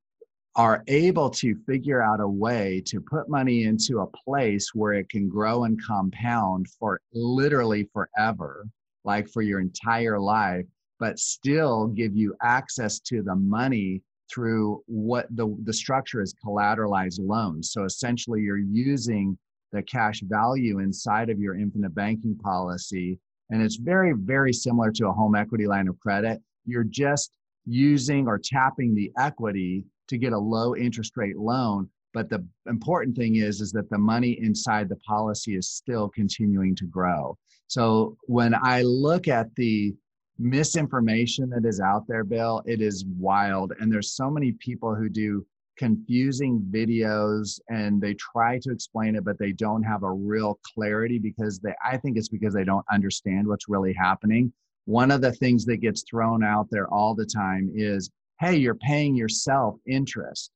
are 0.56 0.84
able 0.88 1.30
to 1.32 1.56
figure 1.66 2.04
out 2.04 2.20
a 2.20 2.28
way 2.28 2.82
to 2.86 3.02
put 3.02 3.28
money 3.28 3.64
into 3.64 4.02
a 4.02 4.08
place 4.08 4.70
where 4.76 4.94
it 4.94 5.10
can 5.10 5.28
grow 5.28 5.64
and 5.64 5.84
compound 5.84 6.68
for 6.80 7.02
literally 7.14 7.90
forever 7.92 8.68
like 9.04 9.28
for 9.28 9.42
your 9.42 9.60
entire 9.60 10.20
life 10.20 10.66
but 11.00 11.20
still 11.20 11.88
give 11.88 12.16
you 12.16 12.36
access 12.42 13.00
to 13.00 13.24
the 13.24 13.36
money 13.36 14.02
through 14.34 14.82
what 14.86 15.28
the, 15.36 15.56
the 15.64 15.74
structure 15.74 16.22
is 16.22 16.34
collateralized 16.46 17.20
loans. 17.20 17.72
So 17.72 17.84
essentially, 17.84 18.42
you're 18.42 18.58
using 18.58 19.38
the 19.72 19.84
cash 19.84 20.22
value 20.22 20.80
inside 20.80 21.30
of 21.30 21.40
your 21.40 21.56
infinite 21.56 21.94
banking 21.94 22.38
policy. 22.38 23.20
And 23.50 23.62
it's 23.62 23.76
very, 23.76 24.14
very 24.14 24.54
similar 24.54 24.92
to 24.94 25.08
a 25.08 25.12
home 25.12 25.36
equity 25.36 25.68
line 25.68 25.88
of 25.88 26.00
credit. 26.00 26.42
You're 26.66 26.86
just 26.86 27.32
using 27.65 28.27
or 28.27 28.39
tapping 28.43 28.93
the 28.93 29.12
equity 29.20 29.86
to 30.08 30.17
get 30.17 30.34
a 30.34 30.38
low 30.38 30.75
interest 30.75 31.13
rate 31.15 31.38
loan. 31.38 31.89
But 32.13 32.29
the 32.29 32.46
important 32.67 33.15
thing 33.15 33.38
is, 33.38 33.62
is 33.62 33.72
that 33.72 33.89
the 33.89 33.98
money 33.98 34.38
inside 34.39 34.88
the 34.88 34.98
policy 34.98 35.55
is 35.55 35.70
still 35.70 36.10
continuing 36.10 36.75
to 36.75 36.86
grow. 36.86 37.38
So 37.67 38.17
when 38.27 38.53
I 38.53 38.84
look 38.84 39.27
at 39.27 39.48
the 39.55 39.96
misinformation 40.38 41.50
that 41.50 41.65
is 41.65 41.79
out 41.79 42.03
there, 42.08 42.24
Bill, 42.24 42.62
it 42.65 42.82
is 42.82 43.05
wild. 43.17 43.74
And 43.79 43.91
there's 43.91 44.12
so 44.12 44.29
many 44.29 44.51
people 44.53 44.93
who 44.93 45.10
do 45.10 45.46
confusing 45.77 46.63
videos 46.70 47.60
and 47.70 48.00
they 48.00 48.13
try 48.15 48.60
to 48.60 48.72
explain 48.72 49.15
it, 49.15 49.25
but 49.25 49.39
they 49.39 49.51
don't 49.51 49.84
have 49.84 50.03
a 50.03 50.12
real 50.12 50.60
clarity 50.75 51.17
because 51.17 51.60
they, 51.60 51.74
I 51.84 51.98
think 51.98 52.17
it's 52.17 52.29
because 52.29 52.53
they 52.53 52.63
don't 52.63 52.86
understand 52.91 53.48
what's 53.48 53.67
really 53.67 53.93
happening. 53.93 54.53
One 54.86 55.12
of 55.12 55.22
the 55.22 55.32
things 55.32 55.66
that 55.66 55.78
gets 55.78 56.04
thrown 56.04 56.44
out 56.44 56.68
there 56.70 56.88
all 56.94 57.16
the 57.16 57.25
time 57.25 57.72
is, 57.74 58.10
hey, 58.40 58.58
you're 58.58 58.75
paying 58.75 59.16
yourself 59.16 59.75
interest. 59.88 60.52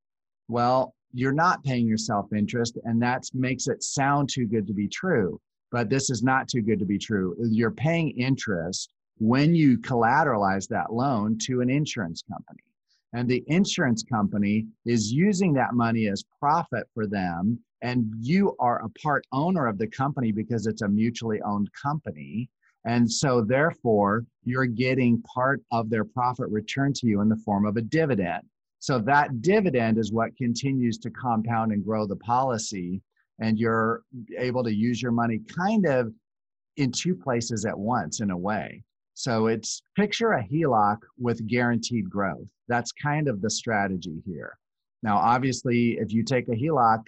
Well, 0.47 0.93
you're 1.13 1.31
not 1.31 1.63
paying 1.63 1.87
yourself 1.87 2.33
interest, 2.33 2.77
and 2.83 3.01
that 3.01 3.23
makes 3.33 3.67
it 3.67 3.83
sound 3.83 4.29
too 4.29 4.45
good 4.45 4.67
to 4.67 4.73
be 4.73 4.87
true. 4.87 5.39
But 5.71 5.89
this 5.89 6.09
is 6.09 6.23
not 6.23 6.47
too 6.47 6.61
good 6.61 6.79
to 6.79 6.85
be 6.85 6.97
true. 6.97 7.35
You're 7.39 7.71
paying 7.71 8.11
interest 8.11 8.89
when 9.17 9.55
you 9.55 9.77
collateralize 9.77 10.67
that 10.69 10.93
loan 10.93 11.37
to 11.43 11.61
an 11.61 11.69
insurance 11.69 12.23
company. 12.29 12.61
And 13.13 13.27
the 13.27 13.43
insurance 13.47 14.03
company 14.03 14.67
is 14.85 15.11
using 15.11 15.53
that 15.53 15.73
money 15.73 16.07
as 16.07 16.23
profit 16.39 16.87
for 16.93 17.07
them. 17.07 17.59
And 17.81 18.13
you 18.19 18.55
are 18.59 18.83
a 18.83 18.89
part 19.01 19.25
owner 19.31 19.67
of 19.67 19.77
the 19.77 19.87
company 19.87 20.31
because 20.31 20.67
it's 20.67 20.81
a 20.81 20.87
mutually 20.87 21.41
owned 21.41 21.69
company. 21.73 22.49
And 22.85 23.11
so, 23.11 23.41
therefore, 23.41 24.25
you're 24.43 24.65
getting 24.65 25.21
part 25.23 25.61
of 25.71 25.89
their 25.89 26.05
profit 26.05 26.47
returned 26.49 26.95
to 26.97 27.07
you 27.07 27.21
in 27.21 27.29
the 27.29 27.41
form 27.45 27.65
of 27.65 27.77
a 27.77 27.81
dividend. 27.81 28.43
So, 28.79 28.99
that 28.99 29.41
dividend 29.41 29.97
is 29.97 30.11
what 30.11 30.35
continues 30.37 30.97
to 30.99 31.09
compound 31.09 31.71
and 31.71 31.83
grow 31.83 32.05
the 32.05 32.15
policy. 32.15 33.01
And 33.39 33.59
you're 33.59 34.03
able 34.37 34.63
to 34.63 34.73
use 34.73 35.01
your 35.01 35.11
money 35.11 35.41
kind 35.55 35.85
of 35.85 36.13
in 36.77 36.91
two 36.91 37.15
places 37.15 37.65
at 37.65 37.77
once, 37.77 38.21
in 38.21 38.31
a 38.31 38.37
way. 38.37 38.83
So 39.17 39.47
it's 39.47 39.81
picture 39.95 40.33
a 40.33 40.43
HELOC 40.43 40.97
with 41.17 41.47
guaranteed 41.47 42.07
growth. 42.07 42.47
That's 42.67 42.91
kind 42.91 43.27
of 43.27 43.41
the 43.41 43.49
strategy 43.49 44.21
here. 44.27 44.55
Now, 45.01 45.17
obviously, 45.17 45.97
if 45.99 46.13
you 46.13 46.23
take 46.23 46.47
a 46.49 46.55
HELOC, 46.55 47.03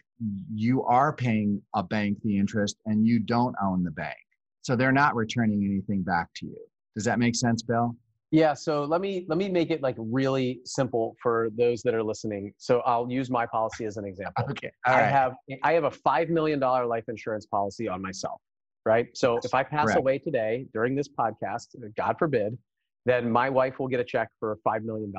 you 0.52 0.84
are 0.86 1.14
paying 1.14 1.62
a 1.76 1.84
bank 1.84 2.18
the 2.24 2.40
interest 2.40 2.78
and 2.88 3.06
you 3.06 3.20
don't 3.20 3.56
own 3.62 3.84
the 3.84 3.92
bank. 3.92 4.18
So 4.62 4.76
they're 4.76 4.92
not 4.92 5.16
returning 5.16 5.64
anything 5.64 6.04
back 6.04 6.28
to 6.38 6.46
you. 6.46 6.58
Does 6.96 7.06
that 7.06 7.20
make 7.20 7.36
sense, 7.36 7.62
Bill? 7.64 7.96
Yeah, 8.32 8.54
so 8.54 8.84
let 8.84 9.02
me 9.02 9.26
let 9.28 9.40
me 9.40 9.50
make 9.50 9.72
it 9.72 9.82
like 9.82 9.96
really 9.98 10.60
simple 10.64 11.16
for 11.22 11.50
those 11.58 11.82
that 11.82 11.96
are 11.96 12.04
listening. 12.04 12.54
So 12.58 12.82
I'll 12.82 13.10
use 13.10 13.32
my 13.32 13.48
policy 13.48 13.86
as 13.86 13.98
an 13.98 14.06
example. 14.06 14.46
Okay. 14.52 14.72
All 14.86 14.94
I 14.94 15.02
right. 15.02 15.12
have 15.12 15.34
I 15.64 15.74
have 15.74 15.86
a 15.86 15.92
5 15.92 16.30
million 16.30 16.60
dollar 16.60 16.86
life 16.86 17.06
insurance 17.08 17.48
policy 17.48 17.88
on 17.88 18.02
myself 18.02 18.40
right? 18.86 19.08
So 19.16 19.40
if 19.44 19.54
I 19.54 19.64
pass 19.64 19.86
Correct. 19.86 20.00
away 20.00 20.18
today 20.18 20.66
during 20.74 20.96
this 20.96 21.08
podcast, 21.08 21.68
God 21.96 22.16
forbid, 22.18 22.58
then 23.06 23.30
my 23.32 23.50
wife 23.50 23.80
will 23.80 23.88
get 23.88 24.00
a 24.00 24.04
check 24.04 24.30
for 24.40 24.58
$5 24.68 24.84
million 24.84 25.14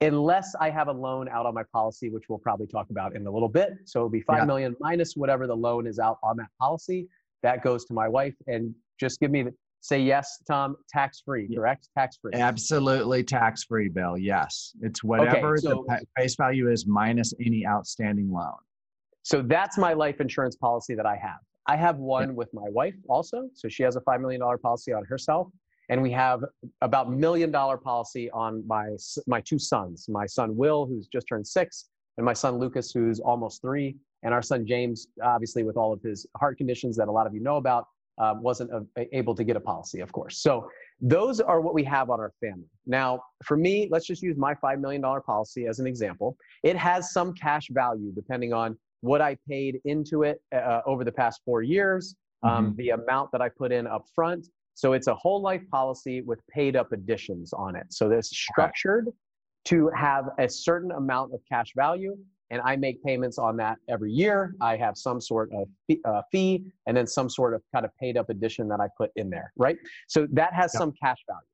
unless 0.00 0.54
I 0.60 0.70
have 0.70 0.88
a 0.88 0.92
loan 0.92 1.28
out 1.28 1.46
on 1.46 1.54
my 1.54 1.62
policy, 1.72 2.10
which 2.10 2.24
we'll 2.28 2.40
probably 2.40 2.66
talk 2.66 2.90
about 2.90 3.14
in 3.14 3.26
a 3.26 3.30
little 3.30 3.48
bit. 3.48 3.74
So 3.84 4.00
it'll 4.00 4.10
be 4.10 4.20
five 4.22 4.38
yeah. 4.38 4.44
million 4.44 4.76
minus 4.80 5.14
whatever 5.14 5.46
the 5.46 5.56
loan 5.56 5.86
is 5.86 5.98
out 5.98 6.18
on 6.22 6.36
that 6.38 6.48
policy. 6.60 7.08
That 7.44 7.62
goes 7.62 7.84
to 7.84 7.94
my 7.94 8.08
wife. 8.08 8.34
And 8.46 8.74
just 8.98 9.20
give 9.20 9.30
me, 9.30 9.44
say 9.82 10.00
yes, 10.00 10.42
Tom, 10.48 10.76
tax 10.88 11.22
free, 11.24 11.46
correct? 11.54 11.90
Tax 11.96 12.16
free. 12.20 12.32
Absolutely 12.32 13.22
tax 13.22 13.64
free, 13.64 13.90
Bill. 13.90 14.16
Yes. 14.16 14.72
It's 14.80 15.04
whatever 15.04 15.52
okay, 15.52 15.60
so, 15.60 15.84
the 15.86 16.06
face 16.16 16.36
value 16.36 16.70
is 16.70 16.86
minus 16.86 17.34
any 17.44 17.66
outstanding 17.66 18.32
loan. 18.32 18.56
So 19.24 19.42
that's 19.42 19.76
my 19.76 19.92
life 19.92 20.22
insurance 20.22 20.56
policy 20.56 20.94
that 20.94 21.04
I 21.04 21.16
have. 21.16 21.38
I 21.66 21.76
have 21.76 21.98
one 21.98 22.28
yeah. 22.28 22.34
with 22.34 22.48
my 22.54 22.68
wife 22.68 22.94
also. 23.08 23.48
So 23.52 23.68
she 23.68 23.82
has 23.82 23.96
a 23.96 24.00
$5 24.00 24.22
million 24.22 24.40
policy 24.62 24.94
on 24.94 25.04
herself. 25.04 25.48
And 25.90 26.00
we 26.00 26.10
have 26.12 26.42
about 26.80 27.12
million 27.12 27.50
dollar 27.50 27.76
policy 27.76 28.30
on 28.30 28.66
my, 28.66 28.88
my 29.26 29.42
two 29.42 29.58
sons, 29.58 30.06
my 30.08 30.24
son 30.24 30.56
Will, 30.56 30.86
who's 30.86 31.08
just 31.08 31.26
turned 31.28 31.46
six, 31.46 31.90
and 32.16 32.24
my 32.24 32.32
son 32.32 32.58
Lucas, 32.58 32.90
who's 32.90 33.20
almost 33.20 33.60
three. 33.60 33.96
And 34.24 34.34
our 34.34 34.42
son 34.42 34.66
James, 34.66 35.06
obviously 35.22 35.62
with 35.62 35.76
all 35.76 35.92
of 35.92 36.02
his 36.02 36.26
heart 36.36 36.58
conditions 36.58 36.96
that 36.96 37.08
a 37.08 37.12
lot 37.12 37.26
of 37.26 37.34
you 37.34 37.40
know 37.40 37.56
about, 37.56 37.86
uh, 38.18 38.34
wasn't 38.40 38.70
able 39.12 39.34
to 39.34 39.44
get 39.44 39.56
a 39.56 39.60
policy, 39.60 40.00
of 40.00 40.12
course. 40.12 40.38
So 40.38 40.68
those 41.00 41.40
are 41.40 41.60
what 41.60 41.74
we 41.74 41.82
have 41.84 42.10
on 42.10 42.20
our 42.20 42.32
family. 42.40 42.68
Now, 42.86 43.20
for 43.44 43.56
me, 43.56 43.88
let's 43.90 44.06
just 44.06 44.22
use 44.22 44.36
my 44.36 44.54
$5 44.54 44.80
million 44.80 45.02
policy 45.02 45.66
as 45.66 45.80
an 45.80 45.86
example. 45.86 46.36
It 46.62 46.76
has 46.76 47.12
some 47.12 47.32
cash 47.34 47.68
value 47.70 48.12
depending 48.14 48.52
on 48.52 48.78
what 49.00 49.20
I 49.20 49.36
paid 49.48 49.80
into 49.84 50.22
it 50.22 50.40
uh, 50.54 50.80
over 50.86 51.04
the 51.04 51.12
past 51.12 51.42
four 51.44 51.62
years, 51.62 52.14
um, 52.42 52.68
mm-hmm. 52.68 52.76
the 52.76 52.90
amount 52.90 53.32
that 53.32 53.42
I 53.42 53.48
put 53.48 53.72
in 53.72 53.86
up 53.86 54.06
front. 54.14 54.46
So 54.74 54.92
it's 54.92 55.08
a 55.08 55.14
whole 55.14 55.42
life 55.42 55.62
policy 55.70 56.22
with 56.22 56.40
paid 56.48 56.74
up 56.74 56.92
additions 56.92 57.52
on 57.52 57.76
it. 57.76 57.86
So 57.90 58.10
it's 58.10 58.28
structured 58.28 59.08
to 59.66 59.90
have 59.94 60.26
a 60.38 60.48
certain 60.48 60.90
amount 60.92 61.32
of 61.32 61.40
cash 61.50 61.72
value, 61.76 62.16
and 62.50 62.60
I 62.64 62.76
make 62.76 63.02
payments 63.02 63.38
on 63.38 63.56
that 63.56 63.78
every 63.88 64.12
year. 64.12 64.54
I 64.60 64.76
have 64.76 64.96
some 64.96 65.20
sort 65.20 65.50
of 65.52 65.68
fee, 65.86 66.00
uh, 66.04 66.22
fee 66.30 66.64
and 66.86 66.96
then 66.96 67.06
some 67.06 67.28
sort 67.28 67.54
of 67.54 67.62
kind 67.72 67.84
of 67.84 67.90
paid 67.98 68.16
up 68.16 68.30
addition 68.30 68.68
that 68.68 68.80
I 68.80 68.88
put 68.96 69.10
in 69.16 69.30
there, 69.30 69.52
right? 69.56 69.76
So 70.08 70.26
that 70.32 70.52
has 70.52 70.72
yep. 70.74 70.80
some 70.80 70.92
cash 71.02 71.18
value. 71.28 71.46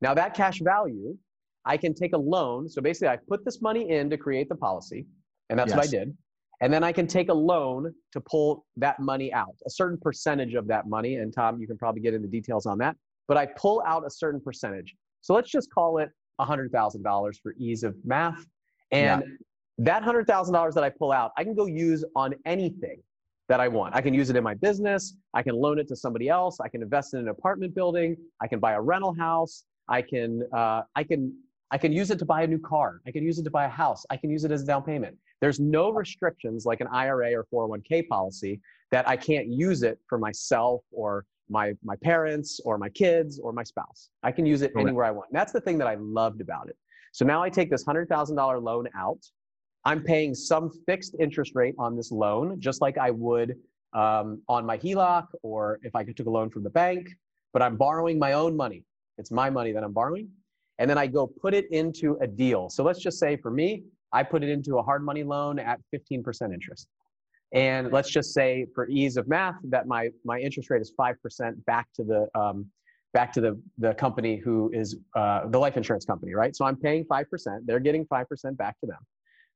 Now, 0.00 0.14
that 0.14 0.34
cash 0.34 0.60
value, 0.60 1.16
I 1.64 1.76
can 1.76 1.94
take 1.94 2.12
a 2.12 2.18
loan. 2.18 2.68
So 2.68 2.82
basically, 2.82 3.08
I 3.08 3.18
put 3.28 3.44
this 3.44 3.62
money 3.62 3.90
in 3.90 4.10
to 4.10 4.16
create 4.16 4.48
the 4.48 4.56
policy, 4.56 5.06
and 5.48 5.58
that's 5.58 5.70
yes. 5.70 5.76
what 5.76 5.86
I 5.86 5.90
did. 5.90 6.16
And 6.60 6.72
then 6.72 6.84
I 6.84 6.92
can 6.92 7.06
take 7.08 7.28
a 7.28 7.34
loan 7.34 7.92
to 8.12 8.20
pull 8.20 8.64
that 8.76 9.00
money 9.00 9.32
out, 9.32 9.54
a 9.66 9.70
certain 9.70 9.98
percentage 9.98 10.54
of 10.54 10.68
that 10.68 10.88
money. 10.88 11.16
And 11.16 11.32
Tom, 11.34 11.60
you 11.60 11.66
can 11.66 11.76
probably 11.76 12.00
get 12.00 12.14
into 12.14 12.28
details 12.28 12.66
on 12.66 12.78
that. 12.78 12.96
But 13.26 13.36
I 13.36 13.46
pull 13.46 13.82
out 13.84 14.06
a 14.06 14.10
certain 14.10 14.40
percentage. 14.40 14.94
So 15.22 15.34
let's 15.34 15.50
just 15.50 15.72
call 15.72 15.98
it 15.98 16.10
$100,000 16.40 17.34
for 17.42 17.54
ease 17.58 17.82
of 17.82 17.96
math. 18.04 18.44
And 18.92 19.22
yeah. 19.26 19.36
That 19.78 20.02
$100,000 20.02 20.74
that 20.74 20.84
I 20.84 20.90
pull 20.90 21.12
out, 21.12 21.32
I 21.36 21.44
can 21.44 21.54
go 21.54 21.66
use 21.66 22.04
on 22.14 22.34
anything 22.44 23.02
that 23.48 23.60
I 23.60 23.68
want. 23.68 23.94
I 23.94 24.00
can 24.00 24.14
use 24.14 24.30
it 24.30 24.36
in 24.36 24.44
my 24.44 24.54
business. 24.54 25.16
I 25.34 25.42
can 25.42 25.54
loan 25.54 25.78
it 25.78 25.88
to 25.88 25.96
somebody 25.96 26.28
else. 26.28 26.58
I 26.60 26.68
can 26.68 26.82
invest 26.82 27.14
in 27.14 27.20
an 27.20 27.28
apartment 27.28 27.74
building. 27.74 28.16
I 28.40 28.46
can 28.46 28.60
buy 28.60 28.72
a 28.72 28.80
rental 28.80 29.14
house. 29.14 29.64
I 29.88 30.02
can, 30.02 30.42
uh, 30.54 30.82
I 30.94 31.04
can, 31.04 31.34
I 31.70 31.78
can 31.78 31.92
use 31.92 32.10
it 32.10 32.18
to 32.18 32.24
buy 32.24 32.42
a 32.42 32.46
new 32.46 32.58
car. 32.58 33.00
I 33.06 33.10
can 33.10 33.24
use 33.24 33.38
it 33.38 33.44
to 33.44 33.50
buy 33.50 33.64
a 33.64 33.68
house. 33.68 34.04
I 34.10 34.16
can 34.16 34.30
use 34.30 34.44
it 34.44 34.52
as 34.52 34.62
a 34.62 34.66
down 34.66 34.82
payment. 34.82 35.16
There's 35.40 35.58
no 35.58 35.90
restrictions 35.90 36.64
like 36.66 36.80
an 36.80 36.86
IRA 36.92 37.32
or 37.34 37.46
401k 37.52 38.08
policy 38.08 38.60
that 38.90 39.08
I 39.08 39.16
can't 39.16 39.48
use 39.48 39.82
it 39.82 39.98
for 40.08 40.18
myself 40.18 40.82
or 40.92 41.24
my, 41.48 41.72
my 41.82 41.96
parents 41.96 42.60
or 42.64 42.78
my 42.78 42.88
kids 42.90 43.40
or 43.40 43.52
my 43.52 43.64
spouse. 43.64 44.10
I 44.22 44.32
can 44.32 44.46
use 44.46 44.62
it 44.62 44.72
anywhere 44.78 45.04
I 45.04 45.10
want. 45.10 45.30
And 45.30 45.38
that's 45.38 45.52
the 45.52 45.60
thing 45.60 45.78
that 45.78 45.88
I 45.88 45.96
loved 45.96 46.40
about 46.40 46.68
it. 46.68 46.76
So 47.12 47.24
now 47.24 47.42
I 47.42 47.50
take 47.50 47.70
this 47.70 47.84
$100,000 47.84 48.62
loan 48.62 48.88
out. 48.96 49.18
I'm 49.84 50.02
paying 50.02 50.34
some 50.34 50.70
fixed 50.86 51.16
interest 51.18 51.52
rate 51.54 51.74
on 51.78 51.96
this 51.96 52.12
loan, 52.12 52.60
just 52.60 52.80
like 52.80 52.98
I 52.98 53.10
would 53.10 53.56
um, 53.92 54.40
on 54.48 54.64
my 54.64 54.78
HELOC 54.78 55.26
or 55.42 55.78
if 55.82 55.94
I 55.94 56.04
took 56.04 56.26
a 56.26 56.30
loan 56.30 56.50
from 56.50 56.62
the 56.62 56.70
bank, 56.70 57.08
but 57.52 57.62
I'm 57.62 57.76
borrowing 57.76 58.18
my 58.18 58.32
own 58.32 58.56
money. 58.56 58.84
It's 59.18 59.30
my 59.30 59.50
money 59.50 59.72
that 59.72 59.82
I'm 59.82 59.92
borrowing. 59.92 60.28
And 60.78 60.88
then 60.88 60.98
I 60.98 61.06
go 61.06 61.26
put 61.26 61.54
it 61.54 61.70
into 61.70 62.16
a 62.20 62.26
deal. 62.26 62.70
So 62.70 62.82
let's 62.82 63.00
just 63.00 63.18
say 63.18 63.36
for 63.36 63.50
me, 63.50 63.84
I 64.12 64.22
put 64.22 64.42
it 64.42 64.48
into 64.48 64.78
a 64.78 64.82
hard 64.82 65.04
money 65.04 65.22
loan 65.22 65.58
at 65.58 65.80
15% 65.94 66.52
interest. 66.52 66.88
And 67.52 67.92
let's 67.92 68.08
just 68.08 68.32
say 68.32 68.66
for 68.74 68.88
ease 68.88 69.16
of 69.16 69.28
math 69.28 69.56
that 69.64 69.86
my, 69.86 70.08
my 70.24 70.38
interest 70.38 70.70
rate 70.70 70.80
is 70.80 70.92
5% 70.98 71.64
back 71.66 71.88
to 71.94 72.04
the, 72.04 72.28
um, 72.38 72.66
back 73.12 73.32
to 73.34 73.40
the, 73.42 73.60
the 73.76 73.94
company 73.94 74.38
who 74.38 74.70
is 74.72 74.96
uh, 75.14 75.46
the 75.48 75.58
life 75.58 75.76
insurance 75.76 76.06
company, 76.06 76.34
right? 76.34 76.56
So 76.56 76.64
I'm 76.64 76.76
paying 76.76 77.04
5%, 77.04 77.26
they're 77.66 77.78
getting 77.78 78.06
5% 78.06 78.56
back 78.56 78.80
to 78.80 78.86
them, 78.86 78.98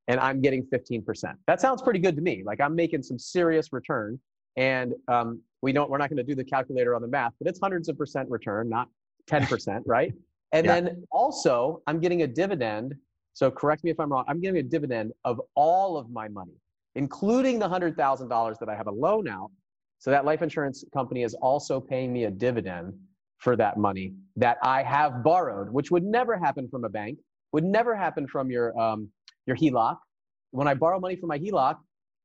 and 0.08 0.20
I'm 0.20 0.40
getting 0.40 0.64
15%. 0.66 1.34
That 1.46 1.60
sounds 1.60 1.82
pretty 1.82 1.98
good 1.98 2.16
to 2.16 2.22
me. 2.22 2.42
Like 2.44 2.60
I'm 2.60 2.74
making 2.74 3.02
some 3.02 3.18
serious 3.18 3.72
return. 3.72 4.18
And 4.56 4.94
um, 5.08 5.40
we 5.62 5.72
don't, 5.72 5.90
we're 5.90 5.98
not 5.98 6.08
going 6.08 6.18
to 6.18 6.22
do 6.22 6.34
the 6.34 6.44
calculator 6.44 6.94
on 6.94 7.02
the 7.02 7.08
math, 7.08 7.32
but 7.38 7.48
it's 7.48 7.60
hundreds 7.60 7.88
of 7.88 7.98
percent 7.98 8.30
return, 8.30 8.68
not 8.68 8.88
10%, 9.28 9.82
right? 9.86 10.12
And 10.52 10.64
yeah. 10.64 10.80
then 10.80 11.04
also, 11.10 11.82
I'm 11.86 12.00
getting 12.00 12.22
a 12.22 12.26
dividend 12.26 12.94
so 13.36 13.50
correct 13.50 13.84
me 13.84 13.90
if 13.90 14.00
I'm 14.00 14.10
wrong. 14.10 14.24
I'm 14.28 14.40
getting 14.40 14.60
a 14.60 14.62
dividend 14.62 15.12
of 15.26 15.42
all 15.56 15.98
of 15.98 16.08
my 16.08 16.26
money, 16.26 16.54
including 16.94 17.58
the 17.58 17.68
$100,000 17.68 18.58
that 18.58 18.68
I 18.70 18.74
have 18.74 18.86
a 18.86 18.90
loan 18.90 19.28
out. 19.28 19.50
So 19.98 20.10
that 20.10 20.24
life 20.24 20.40
insurance 20.40 20.84
company 20.94 21.22
is 21.22 21.34
also 21.34 21.78
paying 21.78 22.14
me 22.14 22.24
a 22.24 22.30
dividend 22.30 22.94
for 23.36 23.54
that 23.56 23.76
money 23.76 24.14
that 24.36 24.56
I 24.62 24.82
have 24.84 25.22
borrowed, 25.22 25.70
which 25.70 25.90
would 25.90 26.02
never 26.02 26.38
happen 26.38 26.66
from 26.66 26.84
a 26.84 26.88
bank, 26.88 27.18
would 27.52 27.62
never 27.62 27.94
happen 27.94 28.26
from 28.26 28.50
your 28.50 28.78
um, 28.80 29.10
your 29.46 29.56
HELOC. 29.56 29.96
When 30.50 30.68
I 30.68 30.74
borrow 30.74 31.00
money 31.00 31.16
from 31.16 31.28
my 31.28 31.38
HELOC, 31.38 31.76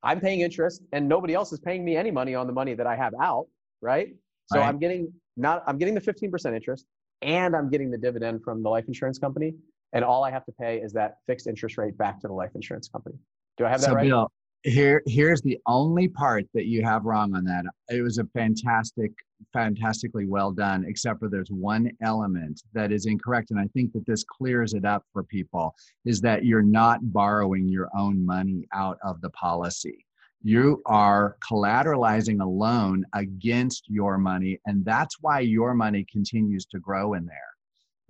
I'm 0.03 0.19
paying 0.19 0.41
interest, 0.41 0.81
and 0.93 1.07
nobody 1.07 1.33
else 1.33 1.51
is 1.51 1.59
paying 1.59 1.85
me 1.85 1.95
any 1.95 2.11
money 2.11 2.35
on 2.35 2.47
the 2.47 2.53
money 2.53 2.73
that 2.73 2.87
I 2.87 2.95
have 2.95 3.13
out, 3.21 3.47
right? 3.81 4.09
So 4.51 4.59
right. 4.59 4.67
I'm 4.67 4.79
getting 4.79 5.11
not 5.37 5.63
I'm 5.67 5.77
getting 5.77 5.93
the 5.93 6.01
15% 6.01 6.55
interest, 6.55 6.85
and 7.21 7.55
I'm 7.55 7.69
getting 7.69 7.91
the 7.91 7.97
dividend 7.97 8.43
from 8.43 8.63
the 8.63 8.69
life 8.69 8.85
insurance 8.87 9.19
company, 9.19 9.53
and 9.93 10.03
all 10.03 10.23
I 10.23 10.31
have 10.31 10.45
to 10.45 10.51
pay 10.59 10.77
is 10.79 10.91
that 10.93 11.17
fixed 11.27 11.47
interest 11.47 11.77
rate 11.77 11.97
back 11.97 12.19
to 12.21 12.27
the 12.27 12.33
life 12.33 12.51
insurance 12.55 12.87
company. 12.87 13.15
Do 13.57 13.65
I 13.65 13.69
have 13.69 13.81
that 13.81 13.87
so 13.87 13.93
right? 13.93 14.07
Bill, 14.07 14.31
here 14.63 15.01
here's 15.05 15.41
the 15.41 15.57
only 15.65 16.07
part 16.07 16.45
that 16.53 16.65
you 16.65 16.83
have 16.83 17.05
wrong 17.05 17.33
on 17.35 17.43
that. 17.45 17.65
It 17.89 18.01
was 18.01 18.17
a 18.17 18.25
fantastic 18.25 19.11
fantastically 19.53 20.27
well 20.27 20.51
done 20.51 20.85
except 20.87 21.19
for 21.19 21.27
there's 21.27 21.49
one 21.49 21.89
element 22.03 22.61
that 22.73 22.91
is 22.91 23.07
incorrect 23.07 23.49
and 23.49 23.59
i 23.59 23.65
think 23.73 23.91
that 23.91 24.05
this 24.05 24.23
clears 24.23 24.75
it 24.75 24.85
up 24.85 25.03
for 25.11 25.23
people 25.23 25.73
is 26.05 26.21
that 26.21 26.45
you're 26.45 26.61
not 26.61 26.99
borrowing 27.11 27.67
your 27.67 27.89
own 27.97 28.23
money 28.23 28.67
out 28.73 28.99
of 29.03 29.19
the 29.21 29.31
policy. 29.31 30.05
You 30.43 30.81
are 30.85 31.37
collateralizing 31.49 32.41
a 32.41 32.45
loan 32.45 33.03
against 33.13 33.85
your 33.87 34.19
money 34.19 34.59
and 34.67 34.85
that's 34.85 35.17
why 35.21 35.39
your 35.39 35.73
money 35.73 36.05
continues 36.11 36.65
to 36.67 36.79
grow 36.79 37.13
in 37.15 37.25
there 37.25 37.51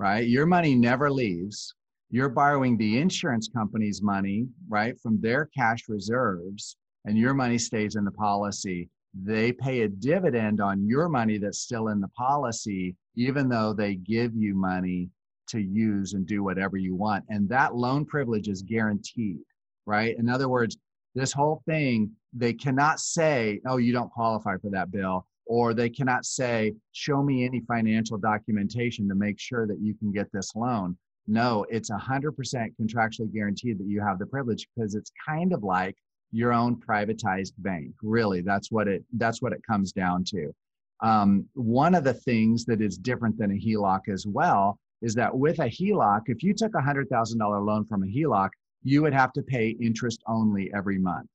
right? 0.01 0.27
Your 0.27 0.47
money 0.47 0.73
never 0.73 1.11
leaves 1.11 1.75
you're 2.11 2.29
borrowing 2.29 2.77
the 2.77 2.99
insurance 2.99 3.47
company's 3.47 4.01
money, 4.01 4.45
right, 4.69 4.99
from 4.99 5.19
their 5.21 5.49
cash 5.57 5.83
reserves, 5.87 6.75
and 7.05 7.17
your 7.17 7.33
money 7.33 7.57
stays 7.57 7.95
in 7.95 8.03
the 8.03 8.11
policy. 8.11 8.89
They 9.13 9.51
pay 9.53 9.81
a 9.81 9.87
dividend 9.87 10.61
on 10.61 10.85
your 10.85 11.09
money 11.09 11.37
that's 11.37 11.59
still 11.59 11.87
in 11.87 12.01
the 12.01 12.09
policy, 12.09 12.95
even 13.15 13.49
though 13.49 13.73
they 13.73 13.95
give 13.95 14.35
you 14.35 14.53
money 14.55 15.09
to 15.47 15.59
use 15.59 16.13
and 16.13 16.25
do 16.25 16.43
whatever 16.43 16.77
you 16.77 16.95
want. 16.95 17.23
And 17.29 17.47
that 17.49 17.75
loan 17.75 18.05
privilege 18.05 18.47
is 18.47 18.61
guaranteed, 18.61 19.39
right? 19.85 20.15
In 20.17 20.29
other 20.29 20.49
words, 20.49 20.77
this 21.15 21.31
whole 21.33 21.61
thing, 21.65 22.11
they 22.33 22.53
cannot 22.53 22.99
say, 22.99 23.59
oh, 23.65 23.77
you 23.77 23.91
don't 23.91 24.11
qualify 24.11 24.57
for 24.57 24.69
that 24.71 24.91
bill, 24.91 25.25
or 25.45 25.73
they 25.73 25.89
cannot 25.89 26.25
say, 26.25 26.73
show 26.93 27.21
me 27.21 27.45
any 27.45 27.61
financial 27.61 28.17
documentation 28.17 29.09
to 29.09 29.15
make 29.15 29.39
sure 29.39 29.67
that 29.67 29.81
you 29.81 29.93
can 29.95 30.11
get 30.11 30.31
this 30.31 30.55
loan. 30.55 30.97
No, 31.31 31.65
it's 31.69 31.89
100% 31.89 32.33
contractually 32.77 33.33
guaranteed 33.33 33.77
that 33.79 33.87
you 33.87 34.01
have 34.01 34.19
the 34.19 34.25
privilege 34.25 34.67
because 34.75 34.95
it's 34.95 35.13
kind 35.25 35.53
of 35.53 35.63
like 35.63 35.95
your 36.33 36.51
own 36.51 36.75
privatized 36.75 37.53
bank. 37.59 37.93
Really, 38.03 38.41
that's 38.41 38.69
what 38.69 38.89
it 38.89 39.05
that's 39.13 39.41
what 39.41 39.53
it 39.53 39.61
comes 39.65 39.93
down 39.93 40.25
to. 40.25 40.51
Um, 40.99 41.45
one 41.53 41.95
of 41.95 42.03
the 42.03 42.13
things 42.13 42.65
that 42.65 42.81
is 42.81 42.97
different 42.97 43.37
than 43.37 43.51
a 43.51 43.53
HELOC 43.53 44.09
as 44.09 44.27
well 44.27 44.77
is 45.01 45.15
that 45.15 45.33
with 45.33 45.59
a 45.59 45.69
HELOC, 45.69 46.23
if 46.25 46.43
you 46.43 46.53
took 46.53 46.75
a 46.75 46.81
hundred 46.81 47.07
thousand 47.07 47.39
dollar 47.39 47.61
loan 47.61 47.85
from 47.85 48.03
a 48.03 48.07
HELOC, 48.07 48.49
you 48.83 49.01
would 49.01 49.13
have 49.13 49.31
to 49.31 49.41
pay 49.41 49.69
interest 49.69 50.21
only 50.27 50.69
every 50.75 50.99
month. 50.99 51.29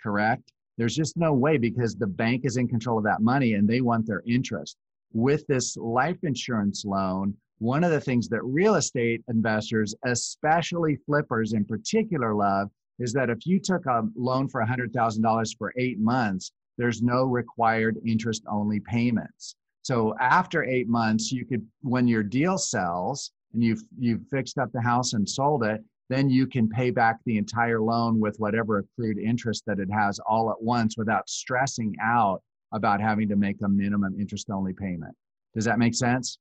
Correct? 0.00 0.52
There's 0.78 0.94
just 0.94 1.16
no 1.16 1.34
way 1.34 1.58
because 1.58 1.96
the 1.96 2.06
bank 2.06 2.42
is 2.44 2.56
in 2.56 2.68
control 2.68 2.98
of 2.98 3.04
that 3.04 3.20
money 3.20 3.54
and 3.54 3.68
they 3.68 3.80
want 3.80 4.06
their 4.06 4.22
interest. 4.28 4.76
With 5.12 5.44
this 5.48 5.76
life 5.76 6.18
insurance 6.22 6.84
loan, 6.84 7.34
one 7.60 7.84
of 7.84 7.90
the 7.90 8.00
things 8.00 8.26
that 8.30 8.42
real 8.42 8.76
estate 8.76 9.22
investors, 9.28 9.94
especially 10.06 10.96
flippers 11.06 11.52
in 11.52 11.64
particular, 11.64 12.34
love 12.34 12.70
is 12.98 13.12
that 13.12 13.28
if 13.28 13.46
you 13.46 13.60
took 13.60 13.84
a 13.84 14.02
loan 14.16 14.48
for 14.48 14.64
$100,000 14.64 15.58
for 15.58 15.72
eight 15.76 15.98
months, 16.00 16.52
there's 16.78 17.02
no 17.02 17.24
required 17.24 17.98
interest 18.06 18.42
only 18.50 18.80
payments. 18.80 19.56
So 19.82 20.14
after 20.20 20.64
eight 20.64 20.88
months, 20.88 21.30
you 21.30 21.44
could, 21.44 21.66
when 21.82 22.08
your 22.08 22.22
deal 22.22 22.56
sells 22.56 23.30
and 23.52 23.62
you've, 23.62 23.82
you've 23.98 24.26
fixed 24.30 24.56
up 24.56 24.72
the 24.72 24.80
house 24.80 25.12
and 25.12 25.28
sold 25.28 25.62
it, 25.62 25.82
then 26.08 26.30
you 26.30 26.46
can 26.46 26.66
pay 26.66 26.90
back 26.90 27.18
the 27.26 27.36
entire 27.36 27.80
loan 27.80 28.18
with 28.18 28.36
whatever 28.38 28.78
accrued 28.78 29.18
interest 29.18 29.64
that 29.66 29.78
it 29.78 29.88
has 29.92 30.18
all 30.20 30.50
at 30.50 30.62
once 30.62 30.96
without 30.96 31.28
stressing 31.28 31.94
out 32.02 32.42
about 32.72 33.02
having 33.02 33.28
to 33.28 33.36
make 33.36 33.56
a 33.62 33.68
minimum 33.68 34.18
interest 34.18 34.48
only 34.50 34.72
payment. 34.72 35.14
Does 35.54 35.66
that 35.66 35.78
make 35.78 35.94
sense? 35.94 36.38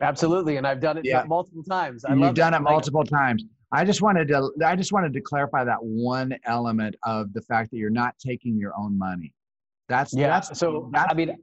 Absolutely, 0.00 0.56
and 0.56 0.66
I've 0.66 0.80
done 0.80 0.96
it 0.96 1.04
yeah. 1.04 1.24
multiple 1.26 1.62
times. 1.62 2.04
I 2.04 2.14
You've 2.14 2.34
done 2.34 2.54
it, 2.54 2.60
multiple 2.60 3.04
times. 3.04 3.44
I 3.72 3.84
just 3.84 4.02
wanted 4.02 4.28
to 4.28 4.50
I 4.64 4.76
just 4.76 4.92
wanted 4.92 5.12
to 5.12 5.20
clarify 5.20 5.64
that 5.64 5.78
one 5.80 6.34
element 6.46 6.94
of 7.04 7.32
the 7.32 7.42
fact 7.42 7.70
that 7.70 7.78
you're 7.78 7.90
not 7.90 8.14
taking 8.18 8.56
your 8.56 8.72
own 8.78 8.96
money. 8.98 9.32
That's 9.88 10.14
yeah. 10.14 10.28
That's, 10.28 10.58
so 10.58 10.90
that's, 10.92 11.10
I 11.10 11.14
mean, 11.14 11.36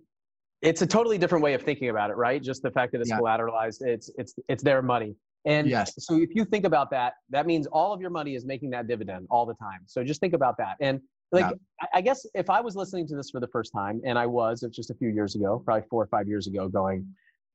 it's 0.62 0.81
a 0.81 0.88
totally 0.88 1.17
different 1.17 1.43
way 1.43 1.53
of 1.53 1.62
thinking 1.62 1.89
about 1.89 2.09
it, 2.09 2.17
right? 2.17 2.41
Just 2.41 2.63
the 2.63 2.71
fact 2.71 2.91
that 2.93 3.01
it's 3.01 3.09
yeah. 3.09 3.19
collateralized, 3.19 3.81
it's 3.81 4.12
it's 4.17 4.33
it's 4.47 4.63
their 4.63 4.81
money. 4.81 5.15
And 5.45 5.69
yes. 5.69 5.93
so 5.97 6.15
if 6.15 6.35
you 6.35 6.43
think 6.43 6.65
about 6.65 6.91
that, 6.91 7.13
that 7.29 7.47
means 7.47 7.65
all 7.67 7.93
of 7.93 8.01
your 8.01 8.09
money 8.09 8.35
is 8.35 8.45
making 8.45 8.71
that 8.71 8.88
dividend 8.88 9.25
all 9.29 9.45
the 9.45 9.53
time. 9.53 9.79
So 9.85 10.03
just 10.03 10.19
think 10.19 10.33
about 10.33 10.57
that. 10.57 10.75
And 10.81 10.99
like 11.31 11.45
yeah. 11.45 11.88
I 11.93 12.01
guess 12.01 12.25
if 12.33 12.49
I 12.49 12.59
was 12.59 12.75
listening 12.75 13.07
to 13.07 13.15
this 13.15 13.29
for 13.29 13.39
the 13.39 13.47
first 13.47 13.71
time, 13.71 14.01
and 14.03 14.19
I 14.19 14.25
was, 14.25 14.63
it's 14.63 14.75
just 14.75 14.89
a 14.89 14.95
few 14.95 15.09
years 15.09 15.35
ago, 15.35 15.62
probably 15.63 15.88
four 15.89 16.03
or 16.03 16.07
five 16.07 16.27
years 16.27 16.47
ago, 16.47 16.67
going, 16.67 17.07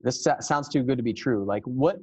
this 0.04 0.26
sounds 0.40 0.68
too 0.68 0.82
good 0.82 0.98
to 0.98 1.02
be 1.02 1.12
true. 1.12 1.44
Like 1.44 1.62
what? 1.64 1.96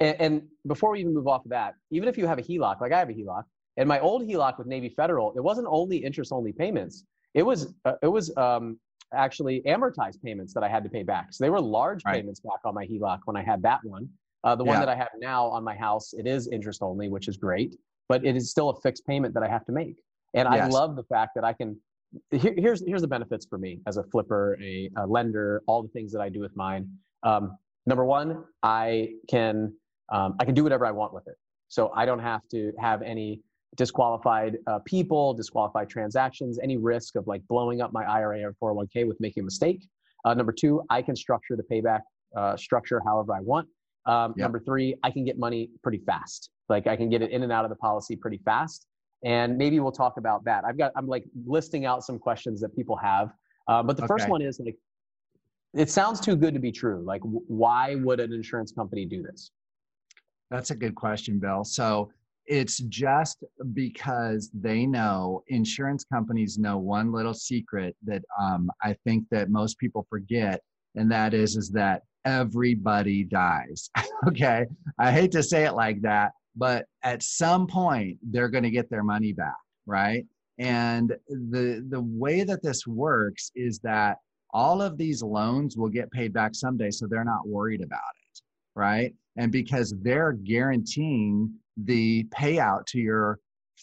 And, 0.00 0.20
and 0.20 0.42
before 0.66 0.90
we 0.90 1.00
even 1.00 1.14
move 1.14 1.26
off 1.26 1.44
of 1.44 1.50
that, 1.50 1.74
even 1.90 2.08
if 2.08 2.18
you 2.18 2.26
have 2.26 2.38
a 2.38 2.42
HELOC, 2.42 2.80
like 2.80 2.92
I 2.92 2.98
have 2.98 3.08
a 3.08 3.14
HELOC, 3.14 3.44
and 3.78 3.88
my 3.88 3.98
old 4.00 4.28
HELOC 4.28 4.58
with 4.58 4.66
Navy 4.66 4.90
Federal, 4.90 5.32
it 5.36 5.40
wasn't 5.40 5.68
only 5.70 5.96
interest 5.96 6.32
only 6.32 6.52
payments. 6.52 7.04
It 7.32 7.42
was 7.42 7.72
uh, 7.84 7.94
it 8.02 8.08
was 8.08 8.36
um, 8.36 8.78
actually 9.14 9.62
amortized 9.66 10.20
payments 10.22 10.52
that 10.54 10.62
I 10.62 10.68
had 10.68 10.82
to 10.84 10.90
pay 10.90 11.02
back. 11.02 11.28
So 11.32 11.44
they 11.44 11.50
were 11.50 11.60
large 11.60 12.02
right. 12.04 12.16
payments 12.16 12.40
back 12.40 12.60
on 12.64 12.74
my 12.74 12.86
HELOC 12.86 13.20
when 13.24 13.36
I 13.36 13.42
had 13.42 13.62
that 13.62 13.80
one. 13.84 14.08
Uh, 14.42 14.54
the 14.54 14.64
yeah. 14.64 14.70
one 14.70 14.80
that 14.80 14.88
I 14.88 14.94
have 14.94 15.10
now 15.20 15.46
on 15.46 15.62
my 15.64 15.76
house, 15.76 16.12
it 16.14 16.26
is 16.26 16.48
interest 16.48 16.82
only, 16.82 17.08
which 17.08 17.28
is 17.28 17.36
great, 17.36 17.76
but 18.08 18.24
it 18.24 18.36
is 18.36 18.50
still 18.50 18.70
a 18.70 18.80
fixed 18.80 19.06
payment 19.06 19.34
that 19.34 19.42
I 19.42 19.48
have 19.48 19.64
to 19.66 19.72
make. 19.72 19.96
And 20.34 20.48
yes. 20.50 20.62
I 20.62 20.66
love 20.68 20.96
the 20.96 21.04
fact 21.04 21.32
that 21.34 21.44
I 21.44 21.52
can. 21.52 21.78
Here, 22.32 22.54
here's 22.56 22.82
here's 22.86 23.02
the 23.02 23.08
benefits 23.08 23.46
for 23.46 23.58
me 23.58 23.80
as 23.86 23.96
a 23.96 24.02
flipper, 24.04 24.58
a, 24.60 24.90
a 24.96 25.06
lender, 25.06 25.62
all 25.66 25.82
the 25.82 25.88
things 25.88 26.12
that 26.12 26.20
I 26.20 26.28
do 26.28 26.40
with 26.40 26.56
mine. 26.56 26.88
Um, 27.22 27.56
number 27.86 28.04
one, 28.04 28.44
I 28.62 29.10
can 29.28 29.74
um, 30.10 30.34
I 30.40 30.44
can 30.44 30.54
do 30.54 30.62
whatever 30.62 30.86
I 30.86 30.90
want 30.90 31.14
with 31.14 31.26
it. 31.28 31.36
So 31.68 31.92
I 31.94 32.04
don't 32.04 32.18
have 32.18 32.42
to 32.50 32.72
have 32.80 33.02
any 33.02 33.42
disqualified 33.76 34.58
uh, 34.66 34.80
people, 34.80 35.34
disqualified 35.34 35.88
transactions, 35.88 36.58
any 36.62 36.76
risk 36.76 37.14
of 37.14 37.26
like 37.26 37.46
blowing 37.48 37.80
up 37.80 37.92
my 37.92 38.04
IRA 38.04 38.42
or 38.42 38.74
401k 38.74 39.06
with 39.06 39.18
making 39.20 39.42
a 39.42 39.44
mistake. 39.44 39.86
Uh, 40.24 40.34
number 40.34 40.52
two, 40.52 40.82
I 40.90 41.00
can 41.00 41.14
structure 41.14 41.56
the 41.56 41.62
payback 41.62 42.00
uh, 42.36 42.56
structure 42.56 43.00
however 43.04 43.34
I 43.34 43.40
want. 43.40 43.68
Um, 44.06 44.34
yep. 44.36 44.44
Number 44.44 44.60
three, 44.60 44.96
I 45.02 45.10
can 45.10 45.24
get 45.24 45.38
money 45.38 45.70
pretty 45.82 45.98
fast. 45.98 46.50
Like 46.68 46.86
I 46.86 46.96
can 46.96 47.08
get 47.08 47.22
it 47.22 47.30
in 47.30 47.42
and 47.42 47.52
out 47.52 47.64
of 47.64 47.70
the 47.70 47.76
policy 47.76 48.16
pretty 48.16 48.40
fast. 48.44 48.86
And 49.24 49.56
maybe 49.58 49.80
we'll 49.80 49.92
talk 49.92 50.16
about 50.16 50.44
that. 50.44 50.64
I've 50.64 50.78
got 50.78 50.92
I'm 50.96 51.06
like 51.06 51.24
listing 51.46 51.84
out 51.84 52.02
some 52.02 52.18
questions 52.18 52.60
that 52.62 52.74
people 52.74 52.96
have. 52.96 53.32
Uh, 53.68 53.82
but 53.82 53.96
the 53.96 54.04
okay. 54.04 54.08
first 54.08 54.28
one 54.28 54.42
is 54.42 54.58
like 54.58 54.76
it 55.74 55.90
sounds 55.90 56.20
too 56.20 56.36
good 56.36 56.54
to 56.54 56.60
be 56.60 56.72
true. 56.72 57.02
Like, 57.04 57.20
why 57.22 57.94
would 57.96 58.20
an 58.20 58.32
insurance 58.32 58.72
company 58.72 59.06
do 59.06 59.22
this? 59.22 59.50
That's 60.50 60.70
a 60.70 60.74
good 60.74 60.94
question, 60.94 61.38
Bill. 61.38 61.64
So 61.64 62.10
it's 62.46 62.78
just 62.78 63.44
because 63.74 64.50
they 64.52 64.84
know 64.84 65.44
insurance 65.48 66.04
companies 66.04 66.58
know 66.58 66.78
one 66.78 67.12
little 67.12 67.34
secret 67.34 67.94
that 68.04 68.22
um, 68.40 68.70
I 68.82 68.96
think 69.04 69.26
that 69.30 69.50
most 69.50 69.78
people 69.78 70.06
forget, 70.10 70.60
and 70.96 71.10
that 71.12 71.34
is 71.34 71.56
is 71.56 71.70
that 71.70 72.02
everybody 72.24 73.22
dies. 73.22 73.90
okay, 74.28 74.66
I 74.98 75.12
hate 75.12 75.30
to 75.32 75.42
say 75.42 75.64
it 75.64 75.74
like 75.74 76.02
that, 76.02 76.32
but 76.56 76.86
at 77.04 77.22
some 77.22 77.68
point 77.68 78.18
they're 78.22 78.48
going 78.48 78.64
to 78.64 78.70
get 78.70 78.90
their 78.90 79.04
money 79.04 79.32
back, 79.32 79.54
right? 79.86 80.26
And 80.58 81.16
the 81.28 81.86
the 81.88 82.00
way 82.00 82.42
that 82.42 82.64
this 82.64 82.84
works 82.86 83.52
is 83.54 83.78
that 83.80 84.18
all 84.52 84.82
of 84.82 84.96
these 84.96 85.22
loans 85.22 85.76
will 85.76 85.88
get 85.88 86.10
paid 86.10 86.32
back 86.32 86.54
someday 86.54 86.90
so 86.90 87.06
they're 87.06 87.24
not 87.24 87.46
worried 87.46 87.82
about 87.82 88.00
it 88.16 88.20
right? 88.74 89.14
And 89.36 89.52
because 89.52 89.94
they're 90.02 90.32
guaranteeing 90.32 91.52
the 91.76 92.24
payout 92.24 92.86
to 92.86 92.98
your 92.98 93.38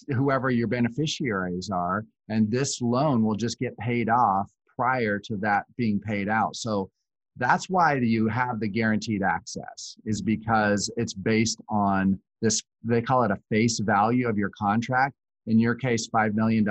whoever 0.10 0.52
your 0.52 0.68
beneficiaries 0.68 1.70
are 1.72 2.06
and 2.30 2.52
this 2.52 2.82
loan 2.82 3.24
will 3.24 3.36
just 3.36 3.58
get 3.58 3.76
paid 3.78 4.10
off 4.10 4.52
prior 4.76 5.18
to 5.18 5.38
that 5.38 5.66
being 5.76 6.00
paid 6.00 6.30
out. 6.30 6.56
So 6.56 6.90
that's 7.38 7.70
why 7.70 7.96
you 7.96 8.28
have 8.28 8.60
the 8.60 8.68
guaranteed 8.68 9.24
access 9.24 9.96
is 10.06 10.22
because 10.22 10.92
it's 10.98 11.14
based 11.14 11.62
on 11.70 12.20
this 12.42 12.62
they 12.84 13.02
call 13.02 13.24
it 13.24 13.32
a 13.32 13.40
face 13.50 13.80
value 13.80 14.28
of 14.28 14.38
your 14.38 14.52
contract. 14.58 15.16
In 15.48 15.58
your 15.58 15.76
case 15.76 16.08
$5 16.10 16.34
million 16.34 16.66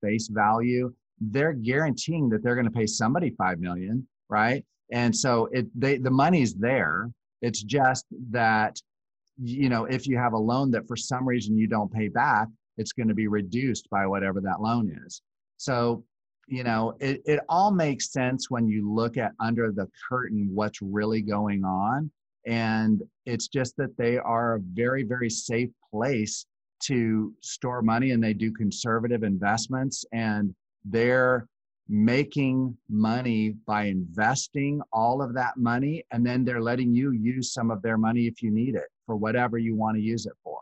face 0.00 0.28
value 0.28 0.92
they're 1.30 1.52
guaranteeing 1.52 2.28
that 2.30 2.42
they're 2.42 2.54
going 2.54 2.66
to 2.66 2.70
pay 2.70 2.86
somebody 2.86 3.30
five 3.30 3.60
million, 3.60 4.06
right? 4.28 4.64
And 4.90 5.14
so 5.14 5.48
it 5.52 5.66
they 5.78 5.98
the 5.98 6.10
money's 6.10 6.54
there. 6.54 7.10
It's 7.40 7.62
just 7.62 8.06
that 8.30 8.76
you 9.42 9.68
know 9.68 9.84
if 9.84 10.06
you 10.06 10.18
have 10.18 10.32
a 10.32 10.38
loan 10.38 10.70
that 10.72 10.86
for 10.86 10.96
some 10.96 11.26
reason 11.26 11.56
you 11.56 11.66
don't 11.66 11.92
pay 11.92 12.08
back, 12.08 12.48
it's 12.76 12.92
going 12.92 13.08
to 13.08 13.14
be 13.14 13.28
reduced 13.28 13.88
by 13.90 14.06
whatever 14.06 14.40
that 14.40 14.60
loan 14.60 14.94
is. 15.06 15.22
So 15.56 16.04
you 16.48 16.64
know, 16.64 16.94
it, 17.00 17.22
it 17.24 17.40
all 17.48 17.70
makes 17.70 18.12
sense 18.12 18.50
when 18.50 18.68
you 18.68 18.92
look 18.92 19.16
at 19.16 19.32
under 19.40 19.72
the 19.72 19.88
curtain 20.08 20.50
what's 20.52 20.82
really 20.82 21.22
going 21.22 21.64
on. 21.64 22.10
And 22.46 23.02
it's 23.24 23.48
just 23.48 23.76
that 23.76 23.96
they 23.96 24.18
are 24.18 24.56
a 24.56 24.60
very, 24.60 25.04
very 25.04 25.30
safe 25.30 25.70
place 25.90 26.44
to 26.84 27.32
store 27.40 27.80
money 27.80 28.10
and 28.10 28.22
they 28.22 28.34
do 28.34 28.52
conservative 28.52 29.22
investments 29.22 30.04
and 30.12 30.52
they're 30.84 31.46
making 31.88 32.76
money 32.88 33.50
by 33.66 33.84
investing 33.84 34.80
all 34.92 35.20
of 35.20 35.34
that 35.34 35.56
money 35.56 36.04
and 36.10 36.24
then 36.24 36.44
they're 36.44 36.62
letting 36.62 36.94
you 36.94 37.12
use 37.12 37.52
some 37.52 37.70
of 37.70 37.82
their 37.82 37.98
money 37.98 38.26
if 38.26 38.42
you 38.42 38.50
need 38.50 38.74
it 38.74 38.88
for 39.04 39.16
whatever 39.16 39.58
you 39.58 39.74
want 39.74 39.96
to 39.96 40.02
use 40.02 40.26
it 40.26 40.32
for. 40.42 40.60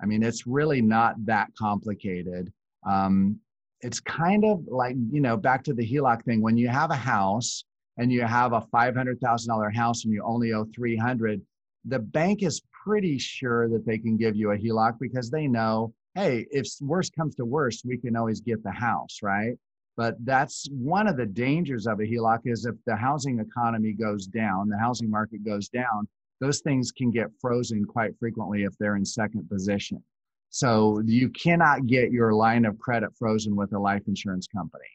I 0.00 0.06
mean 0.06 0.22
it's 0.22 0.46
really 0.46 0.82
not 0.82 1.14
that 1.26 1.48
complicated. 1.58 2.52
Um, 2.86 3.40
it's 3.80 4.00
kind 4.00 4.44
of 4.44 4.64
like 4.68 4.96
you 5.10 5.20
know 5.20 5.36
back 5.36 5.64
to 5.64 5.74
the 5.74 5.86
HELOC 5.86 6.24
thing. 6.24 6.42
When 6.42 6.56
you 6.56 6.68
have 6.68 6.90
a 6.90 6.96
house 6.96 7.64
and 7.98 8.12
you 8.12 8.22
have 8.22 8.52
a 8.52 8.60
$500,000 8.60 9.74
house 9.74 10.04
and 10.04 10.12
you 10.12 10.22
only 10.22 10.52
owe 10.52 10.66
300 10.74 11.40
the 11.86 11.98
bank 11.98 12.42
is 12.42 12.62
pretty 12.84 13.16
sure 13.18 13.68
that 13.68 13.86
they 13.86 13.96
can 13.96 14.16
give 14.16 14.36
you 14.36 14.50
a 14.50 14.58
HELOC 14.58 14.98
because 15.00 15.30
they 15.30 15.46
know 15.46 15.92
hey 16.16 16.46
if 16.50 16.66
worst 16.80 17.14
comes 17.14 17.34
to 17.36 17.44
worst 17.44 17.84
we 17.84 17.96
can 17.96 18.16
always 18.16 18.40
get 18.40 18.62
the 18.64 18.70
house 18.70 19.18
right 19.22 19.54
but 19.96 20.16
that's 20.24 20.68
one 20.70 21.06
of 21.06 21.16
the 21.16 21.24
dangers 21.24 21.86
of 21.86 22.00
a 22.00 22.02
HELOC 22.02 22.40
is 22.46 22.66
if 22.66 22.74
the 22.86 22.96
housing 22.96 23.38
economy 23.38 23.92
goes 23.92 24.26
down 24.26 24.68
the 24.68 24.78
housing 24.78 25.10
market 25.10 25.44
goes 25.44 25.68
down 25.68 26.08
those 26.40 26.60
things 26.60 26.90
can 26.90 27.10
get 27.10 27.28
frozen 27.40 27.84
quite 27.84 28.12
frequently 28.18 28.64
if 28.64 28.74
they're 28.78 28.96
in 28.96 29.04
second 29.04 29.48
position 29.48 30.02
so 30.50 31.02
you 31.04 31.28
cannot 31.28 31.86
get 31.86 32.12
your 32.12 32.32
line 32.32 32.64
of 32.64 32.78
credit 32.78 33.10
frozen 33.18 33.56
with 33.56 33.74
a 33.74 33.78
life 33.78 34.02
insurance 34.06 34.46
company. 34.46 34.88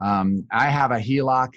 Um, 0.00 0.44
I 0.50 0.70
have 0.70 0.90
a 0.90 0.98
HELOC 0.98 1.54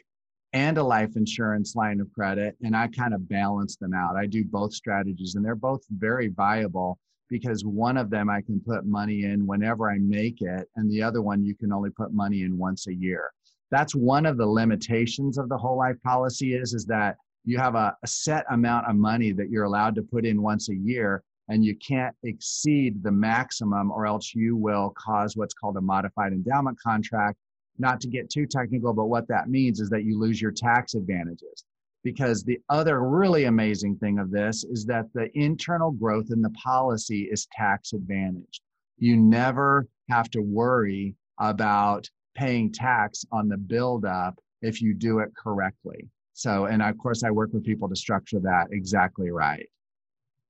and 0.54 0.78
a 0.78 0.84
life 0.84 1.16
insurance 1.16 1.76
line 1.76 2.00
of 2.00 2.12
credit, 2.14 2.56
and 2.62 2.76
I 2.76 2.88
kind 2.88 3.14
of 3.14 3.28
balance 3.28 3.76
them 3.78 3.94
out. 3.94 4.16
I 4.16 4.26
do 4.26 4.46
both 4.46 4.74
strategies, 4.74 5.34
and 5.36 5.44
they're 5.44 5.56
both 5.56 5.82
very 5.90 6.28
viable 6.28 7.00
because 7.30 7.66
one 7.66 7.98
of 7.98 8.10
them 8.10 8.30
I 8.30 8.42
can 8.42 8.60
put 8.60 8.86
money 8.86 9.24
in 9.24 9.46
whenever 9.46 9.90
I 9.90 9.98
make 10.00 10.42
it, 10.42 10.68
and 10.76 10.90
the 10.90 11.02
other 11.02 11.22
one 11.22 11.44
you 11.44 11.56
can 11.56 11.72
only 11.72 11.90
put 11.90 12.13
money 12.13 12.44
in 12.44 12.58
once 12.58 12.88
a 12.88 12.94
year. 12.94 13.32
That's 13.70 13.96
one 13.96 14.26
of 14.26 14.38
the 14.38 14.46
limitations 14.46 15.38
of 15.38 15.50
the 15.50 15.58
whole 15.58 15.78
life 15.78 16.02
policy 16.04 16.56
is 16.56 16.74
is 16.74 16.86
that 16.86 17.18
you 17.44 17.58
have 17.58 17.76
a, 17.76 17.96
a 18.04 18.08
set 18.08 18.46
amount 18.52 18.88
of 18.88 18.96
money 18.96 19.32
that 19.32 19.50
you're 19.50 19.63
allowed 19.63 19.96
to 19.96 20.04
put 20.04 20.26
in 20.26 20.42
once 20.42 20.70
a 20.70 20.76
year 20.76 21.24
and 21.50 21.63
you 21.63 21.76
can't 21.76 22.16
exceed 22.24 23.02
the 23.04 23.12
maximum 23.12 23.92
or 23.92 24.06
else 24.06 24.34
you 24.36 24.56
will 24.56 24.94
cause 24.98 25.38
what's 25.38 25.54
called 25.54 25.78
a 25.78 25.82
modified 25.82 26.34
endowment 26.34 26.78
contract 26.80 27.38
not 27.80 28.02
to 28.02 28.08
get 28.08 28.30
too 28.30 28.46
technical 28.46 28.94
but 28.94 29.06
what 29.06 29.28
that 29.28 29.50
means 29.50 29.80
is 29.80 29.90
that 29.90 30.04
you 30.04 30.20
lose 30.20 30.42
your 30.42 30.52
tax 30.52 30.94
advantages 30.94 31.63
because 32.04 32.44
the 32.44 32.60
other 32.70 33.02
really 33.02 33.46
amazing 33.46 33.98
thing 33.98 34.20
of 34.20 34.32
this 34.32 34.64
is 34.64 34.86
that 34.86 35.06
the 35.14 35.30
internal 35.38 35.92
growth 35.92 36.28
in 36.32 36.42
the 36.42 36.50
policy 36.52 37.28
is 37.32 37.48
tax 37.52 37.94
advantaged 37.94 38.62
you 38.98 39.16
never 39.16 39.88
have 40.10 40.30
to 40.30 40.42
worry 40.42 41.16
about 41.40 42.10
paying 42.36 42.72
tax 42.72 43.26
on 43.32 43.48
the 43.48 43.58
buildup 43.58 44.40
if 44.62 44.82
you 44.82 44.94
do 44.94 45.20
it 45.20 45.30
correctly 45.38 46.08
so 46.34 46.66
and 46.66 46.82
of 46.82 46.98
course 46.98 47.24
i 47.24 47.32
work 47.32 47.52
with 47.54 47.64
people 47.64 47.90
to 47.90 47.96
structure 47.96 48.40
that 48.40 48.68
exactly 48.72 49.32
right 49.32 49.68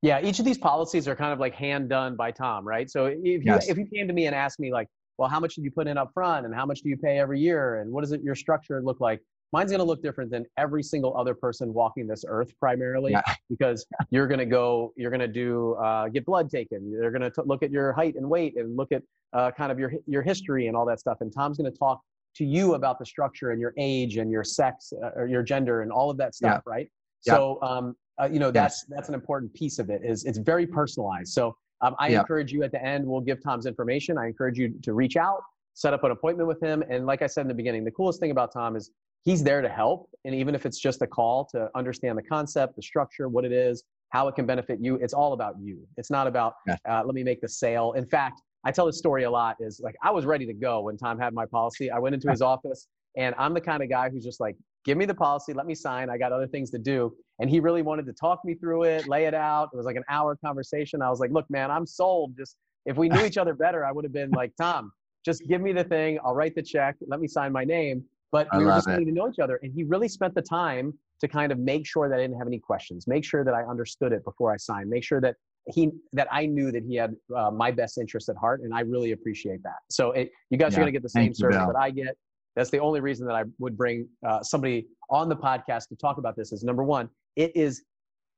yeah, 0.02 0.22
each 0.22 0.40
of 0.40 0.46
these 0.46 0.58
policies 0.58 1.08
are 1.08 1.16
kind 1.16 1.34
of 1.34 1.40
like 1.40 1.56
hand 1.56 1.90
done 1.90 2.16
by 2.16 2.32
Tom, 2.32 2.68
right? 2.68 2.90
So 2.90 3.06
if 3.08 3.18
you 3.24 3.42
yes. 3.44 3.68
if 3.68 3.78
you 3.78 3.86
came 3.86 4.08
to 4.08 4.14
me 4.14 4.28
and 4.28 4.36
asked 4.36 4.60
me 4.60 4.72
like, 4.72 4.88
well, 5.18 5.28
how 5.28 5.40
much 5.40 5.56
did 5.56 5.64
you 5.64 5.72
put 5.72 5.88
in 5.88 5.98
up 5.98 6.12
front 6.14 6.46
and 6.46 6.54
how 6.54 6.66
much 6.66 6.82
do 6.82 6.90
you 6.90 6.98
pay 6.98 7.18
every 7.18 7.40
year 7.40 7.82
and 7.82 7.92
what 7.92 8.02
does 8.02 8.12
it 8.12 8.22
your 8.22 8.36
structure 8.36 8.82
look 8.84 9.00
like? 9.00 9.22
Mine's 9.54 9.72
going 9.72 9.80
to 9.80 9.86
look 9.86 10.02
different 10.02 10.30
than 10.30 10.46
every 10.58 10.84
single 10.84 11.16
other 11.18 11.34
person 11.34 11.74
walking 11.74 12.06
this 12.08 12.26
earth 12.28 12.52
primarily 12.60 13.14
yeah. 13.14 13.22
because 13.50 13.86
you're 14.10 14.28
going 14.28 14.40
to 14.40 14.46
go 14.46 14.94
you're 14.96 15.12
going 15.12 15.22
to 15.22 15.28
do 15.28 15.74
uh, 15.76 16.10
get 16.10 16.26
blood 16.26 16.50
taken. 16.50 16.92
They're 17.00 17.12
going 17.12 17.30
to 17.30 17.44
look 17.44 17.64
at 17.64 17.72
your 17.72 17.94
height 17.94 18.16
and 18.16 18.30
weight 18.30 18.58
and 18.58 18.76
look 18.76 18.92
at 18.92 19.04
uh, 19.34 19.52
kind 19.52 19.72
of 19.72 19.80
your 19.80 19.94
your 20.06 20.22
history 20.22 20.68
and 20.68 20.76
all 20.76 20.86
that 20.86 21.00
stuff 21.00 21.18
and 21.22 21.34
Tom's 21.34 21.58
going 21.58 21.72
to 21.72 21.78
talk 21.78 22.02
to 22.36 22.46
you 22.46 22.76
about 22.76 23.00
the 23.00 23.06
structure 23.06 23.52
and 23.52 23.60
your 23.60 23.74
age 23.78 24.18
and 24.18 24.32
your 24.32 24.44
sex 24.44 24.94
uh, 25.04 25.10
or 25.16 25.28
your 25.28 25.42
gender 25.42 25.82
and 25.82 25.92
all 25.92 26.12
of 26.12 26.18
that 26.18 26.36
stuff, 26.36 26.62
yeah. 26.66 26.72
right? 26.72 26.92
Yeah. 27.26 27.34
So 27.34 27.60
um, 27.64 27.96
uh, 28.20 28.28
you 28.32 28.40
know 28.40 28.52
that's 28.52 28.86
that's 28.86 29.10
an 29.10 29.16
important 29.16 29.54
piece 29.54 29.80
of 29.80 29.90
it 29.90 30.02
is 30.04 30.26
it's 30.26 30.38
very 30.38 30.66
personalized 30.66 31.32
so 31.34 31.56
um, 31.82 31.96
i 32.00 32.10
encourage 32.10 32.52
you 32.52 32.64
at 32.64 32.72
the 32.72 32.84
end 32.84 33.06
we'll 33.06 33.22
give 33.22 33.42
tom's 33.42 33.66
information 33.66 34.18
i 34.18 34.26
encourage 34.26 34.58
you 34.58 34.74
to 34.82 34.94
reach 34.94 35.18
out 35.18 35.42
set 35.74 35.94
up 35.94 36.04
an 36.04 36.12
appointment 36.12 36.48
with 36.48 36.62
him 36.62 36.84
and 36.90 37.06
like 37.06 37.22
i 37.22 37.28
said 37.28 37.42
in 37.42 37.48
the 37.48 37.54
beginning 37.54 37.84
the 37.84 37.92
coolest 37.92 38.20
thing 38.20 38.32
about 38.32 38.52
tom 38.52 38.76
is 38.76 38.92
he's 39.24 39.44
there 39.44 39.62
to 39.62 39.70
help 39.70 40.10
and 40.26 40.34
even 40.34 40.56
if 40.56 40.66
it's 40.66 40.80
just 40.80 41.02
a 41.02 41.08
call 41.08 41.46
to 41.52 41.70
understand 41.76 42.18
the 42.18 42.24
concept 42.24 42.76
the 42.76 42.82
structure 42.82 43.28
what 43.30 43.46
it 43.46 43.52
is 43.52 43.84
how 44.10 44.28
it 44.28 44.36
can 44.36 44.46
benefit 44.46 44.80
you 44.82 44.96
it's 44.96 45.14
all 45.14 45.34
about 45.34 45.56
you 45.62 45.86
it's 45.98 46.12
not 46.12 46.28
about 46.28 46.54
uh, 46.90 47.04
let 47.06 47.14
me 47.14 47.24
make 47.24 47.42
the 47.42 47.50
sale 47.50 47.94
in 47.94 48.06
fact 48.06 48.42
i 48.66 48.72
tell 48.72 48.86
this 48.86 48.98
story 48.98 49.24
a 49.24 49.30
lot 49.30 49.56
is 49.60 49.80
like 49.84 49.96
i 50.04 50.12
was 50.12 50.26
ready 50.26 50.46
to 50.46 50.54
go 50.54 50.82
when 50.82 50.98
tom 50.98 51.20
had 51.20 51.34
my 51.34 51.46
policy 51.46 51.92
i 51.92 52.00
went 52.00 52.16
into 52.16 52.30
his 52.30 52.42
office 52.54 52.88
and 53.18 53.36
i'm 53.38 53.54
the 53.54 53.62
kind 53.62 53.84
of 53.84 53.90
guy 53.90 54.10
who's 54.10 54.24
just 54.24 54.40
like 54.40 54.56
give 54.88 54.98
me 54.98 55.04
the 55.04 55.14
policy, 55.14 55.52
let 55.52 55.66
me 55.66 55.76
sign. 55.76 56.10
I 56.10 56.18
got 56.18 56.32
other 56.32 56.48
things 56.48 56.72
to 56.72 56.80
do. 56.80 57.14
And 57.40 57.50
he 57.50 57.60
really 57.60 57.82
wanted 57.82 58.06
to 58.06 58.14
talk 58.14 58.40
me 58.46 58.56
through 58.56 58.84
it, 58.84 59.06
lay 59.08 59.26
it 59.26 59.34
out. 59.34 59.70
It 59.74 59.76
was 59.76 59.86
like 59.86 59.98
an 59.98 60.06
hour 60.10 60.38
conversation. 60.38 61.02
I 61.02 61.10
was 61.10 61.20
like, 61.20 61.30
look, 61.30 61.46
man, 61.50 61.70
I'm 61.70 61.86
sold. 61.86 62.38
Just 62.38 62.56
if 62.86 62.96
we 62.96 63.10
knew 63.10 63.26
each 63.26 63.38
other 63.38 63.54
better, 63.54 63.86
I 63.86 63.92
would 63.92 64.06
have 64.06 64.14
been 64.14 64.32
like, 64.32 64.54
Tom, 64.60 64.94
just 65.26 65.44
give 65.46 65.60
me 65.60 65.74
the 65.74 65.84
thing. 65.84 66.20
I'll 66.24 66.34
write 66.34 66.56
the 66.56 66.64
check. 66.64 66.96
Let 67.06 67.20
me 67.20 67.28
sign 67.28 67.52
my 67.52 67.66
name. 67.66 68.06
But 68.32 68.48
we 68.56 68.66
were 68.66 68.72
just 68.72 68.88
getting 68.88 69.06
to 69.06 69.12
know 69.12 69.30
each 69.30 69.40
other. 69.40 69.60
And 69.64 69.74
he 69.74 69.84
really 69.84 70.10
spent 70.10 70.36
the 70.36 70.42
time 70.42 70.94
to 71.22 71.28
kind 71.28 71.52
of 71.52 71.60
make 71.60 71.88
sure 71.88 72.10
that 72.10 72.16
I 72.16 72.22
didn't 72.22 72.38
have 72.38 72.48
any 72.48 72.60
questions, 72.60 73.08
make 73.08 73.24
sure 73.24 73.44
that 73.44 73.54
I 73.54 73.64
understood 73.64 74.12
it 74.12 74.24
before 74.26 74.52
I 74.54 74.58
signed, 74.58 74.90
make 74.90 75.04
sure 75.04 75.22
that 75.22 75.36
he 75.74 75.92
that 76.14 76.28
I 76.32 76.46
knew 76.46 76.72
that 76.72 76.84
he 76.84 76.96
had 76.96 77.16
uh, 77.36 77.52
my 77.52 77.72
best 77.72 77.98
interest 77.98 78.30
at 78.30 78.36
heart, 78.38 78.62
and 78.62 78.74
I 78.74 78.82
really 78.82 79.12
appreciate 79.12 79.62
that. 79.64 79.80
So 79.90 80.12
it, 80.12 80.32
you 80.50 80.58
guys 80.58 80.74
yeah. 80.74 80.80
are 80.80 80.82
going 80.82 80.88
to 80.88 80.92
get 80.92 81.04
the 81.04 81.10
same 81.10 81.34
service 81.34 81.58
that 81.58 81.76
I 81.78 81.92
get. 81.92 82.16
That's 82.56 82.70
the 82.70 82.80
only 82.80 83.02
reason 83.02 83.28
that 83.28 83.36
I 83.36 83.44
would 83.60 83.78
bring 83.78 84.08
uh, 84.28 84.42
somebody 84.42 84.88
on 85.10 85.30
the 85.30 85.36
podcast 85.36 85.90
to 85.90 85.96
talk 85.96 86.18
about 86.18 86.36
this. 86.36 86.52
Is 86.52 86.64
number 86.64 86.84
one, 86.84 87.10
it 87.36 87.56
is 87.56 87.84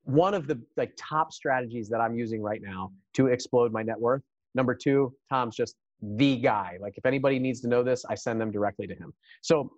one 0.04 0.34
of 0.34 0.48
the 0.48 0.60
like 0.76 0.94
top 0.98 1.32
strategies 1.32 1.88
that 1.90 2.02
I'm 2.02 2.16
using 2.16 2.42
right 2.42 2.62
now 2.62 2.92
to 3.14 3.28
explode 3.28 3.72
my 3.72 3.84
net 3.84 4.00
worth. 4.00 4.22
Number 4.56 4.74
two, 4.74 5.14
Tom's 5.30 5.56
just 5.56 5.76
the 6.02 6.38
guy. 6.38 6.78
Like 6.80 6.98
if 6.98 7.06
anybody 7.06 7.40
needs 7.40 7.62
to 7.62 7.68
know 7.68 7.84
this, 7.84 8.06
I 8.10 8.16
send 8.16 8.40
them 8.40 8.52
directly 8.52 8.88
to 8.88 8.96
him. 8.96 9.14
So, 9.42 9.72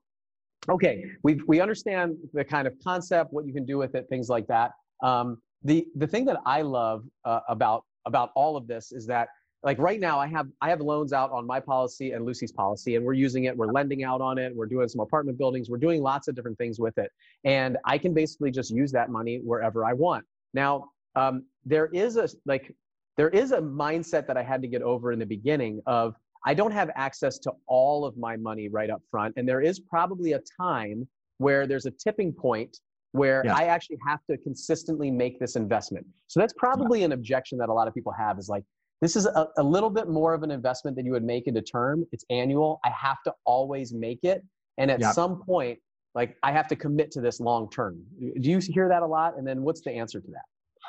okay, 0.70 1.06
we 1.24 1.40
we 1.48 1.60
understand 1.60 2.16
the 2.34 2.44
kind 2.44 2.68
of 2.68 2.74
concept, 2.84 3.34
what 3.34 3.46
you 3.46 3.54
can 3.54 3.66
do 3.66 3.78
with 3.78 3.96
it, 3.96 4.08
things 4.10 4.30
like 4.30 4.48
that. 4.48 4.72
Um, 5.04 5.42
the 5.64 5.88
the 5.96 6.08
thing 6.08 6.26
that 6.26 6.38
I 6.46 6.62
love 6.62 7.04
uh, 7.26 7.42
about 7.50 7.84
about 8.06 8.32
all 8.36 8.58
of 8.58 8.68
this 8.68 8.92
is 8.92 9.06
that 9.08 9.30
like 9.64 9.78
right 9.78 10.00
now 10.00 10.20
i 10.20 10.28
have 10.28 10.48
i 10.62 10.70
have 10.70 10.82
loans 10.82 11.14
out 11.14 11.32
on 11.32 11.46
my 11.46 11.60
policy 11.60 12.12
and 12.12 12.26
lucy's 12.26 12.52
policy 12.52 12.96
and 12.96 13.06
we're 13.06 13.14
using 13.14 13.46
it 13.46 13.56
we're 13.56 13.72
lending 13.72 14.04
out 14.04 14.22
on 14.22 14.38
it 14.38 14.56
we're 14.56 14.66
doing 14.66 14.88
some 14.88 15.02
apartment 15.02 15.38
buildings 15.38 15.70
we're 15.70 15.78
doing 15.78 16.02
lots 16.02 16.28
of 16.28 16.36
different 16.36 16.58
things 16.58 16.80
with 16.80 16.98
it 16.98 17.12
and 17.44 17.78
i 17.86 17.98
can 17.98 18.14
basically 18.14 18.52
just 18.52 18.72
use 18.72 18.92
that 18.92 19.10
money 19.10 19.40
wherever 19.44 19.86
i 19.86 19.94
want 19.94 20.26
now 20.54 20.90
um, 21.16 21.44
there 21.66 21.88
is 21.88 22.16
a 22.16 22.30
like 22.46 22.74
there 23.22 23.30
is 23.30 23.52
a 23.52 23.62
mindset 23.62 24.26
that 24.26 24.38
i 24.38 24.44
had 24.44 24.62
to 24.62 24.68
get 24.68 24.82
over 24.82 25.12
in 25.12 25.20
the 25.20 25.26
beginning 25.26 25.80
of 25.86 26.16
i 26.46 26.54
don't 26.54 26.72
have 26.72 26.90
access 26.96 27.38
to 27.38 27.52
all 27.68 28.04
of 28.04 28.18
my 28.18 28.36
money 28.36 28.68
right 28.68 28.90
up 28.90 29.02
front 29.12 29.34
and 29.38 29.48
there 29.48 29.62
is 29.62 29.80
probably 29.80 30.34
a 30.34 30.42
time 30.60 31.08
where 31.38 31.68
there's 31.68 31.86
a 31.86 31.92
tipping 31.92 32.32
point 32.32 32.80
where 33.14 33.42
yeah. 33.46 33.56
I 33.56 33.66
actually 33.66 33.98
have 34.08 34.20
to 34.30 34.38
consistently 34.38 35.12
make 35.12 35.40
this 35.40 35.56
investment. 35.56 36.06
So 36.28 36.40
that's 36.40 36.54
probably 36.54 37.00
yeah. 37.00 37.08
an 37.08 37.12
objection 37.12 37.58
that 37.58 37.70
a 37.70 37.74
lot 37.74 37.88
of 37.88 37.94
people 37.94 38.14
have 38.14 38.40
is 38.40 38.48
like, 38.48 38.64
this 39.02 39.16
is 39.16 39.26
a, 39.26 39.48
a 39.58 39.64
little 39.64 39.90
bit 39.90 40.08
more 40.08 40.34
of 40.34 40.44
an 40.44 40.52
investment 40.52 40.96
than 40.96 41.06
you 41.06 41.12
would 41.12 41.24
make 41.24 41.48
into 41.48 41.62
term. 41.62 42.06
It's 42.12 42.24
annual. 42.30 42.80
I 42.86 42.90
have 42.90 43.18
to 43.26 43.34
always 43.46 43.94
make 43.94 44.20
it. 44.24 44.44
And 44.78 44.90
at 44.90 45.02
yep. 45.02 45.14
some 45.14 45.42
point, 45.44 45.80
like 46.14 46.38
I 46.44 46.52
have 46.52 46.68
to 46.70 46.76
commit 46.76 47.12
to 47.12 47.22
this 47.22 47.40
long 47.40 47.70
term. 47.70 48.02
Do 48.20 48.50
you 48.50 48.60
hear 48.60 48.88
that 48.90 49.02
a 49.02 49.08
lot? 49.08 49.38
And 49.38 49.46
then 49.46 49.64
what's 49.64 49.82
the 49.82 49.92
answer 49.92 50.20
to 50.20 50.28
that? 50.28 50.46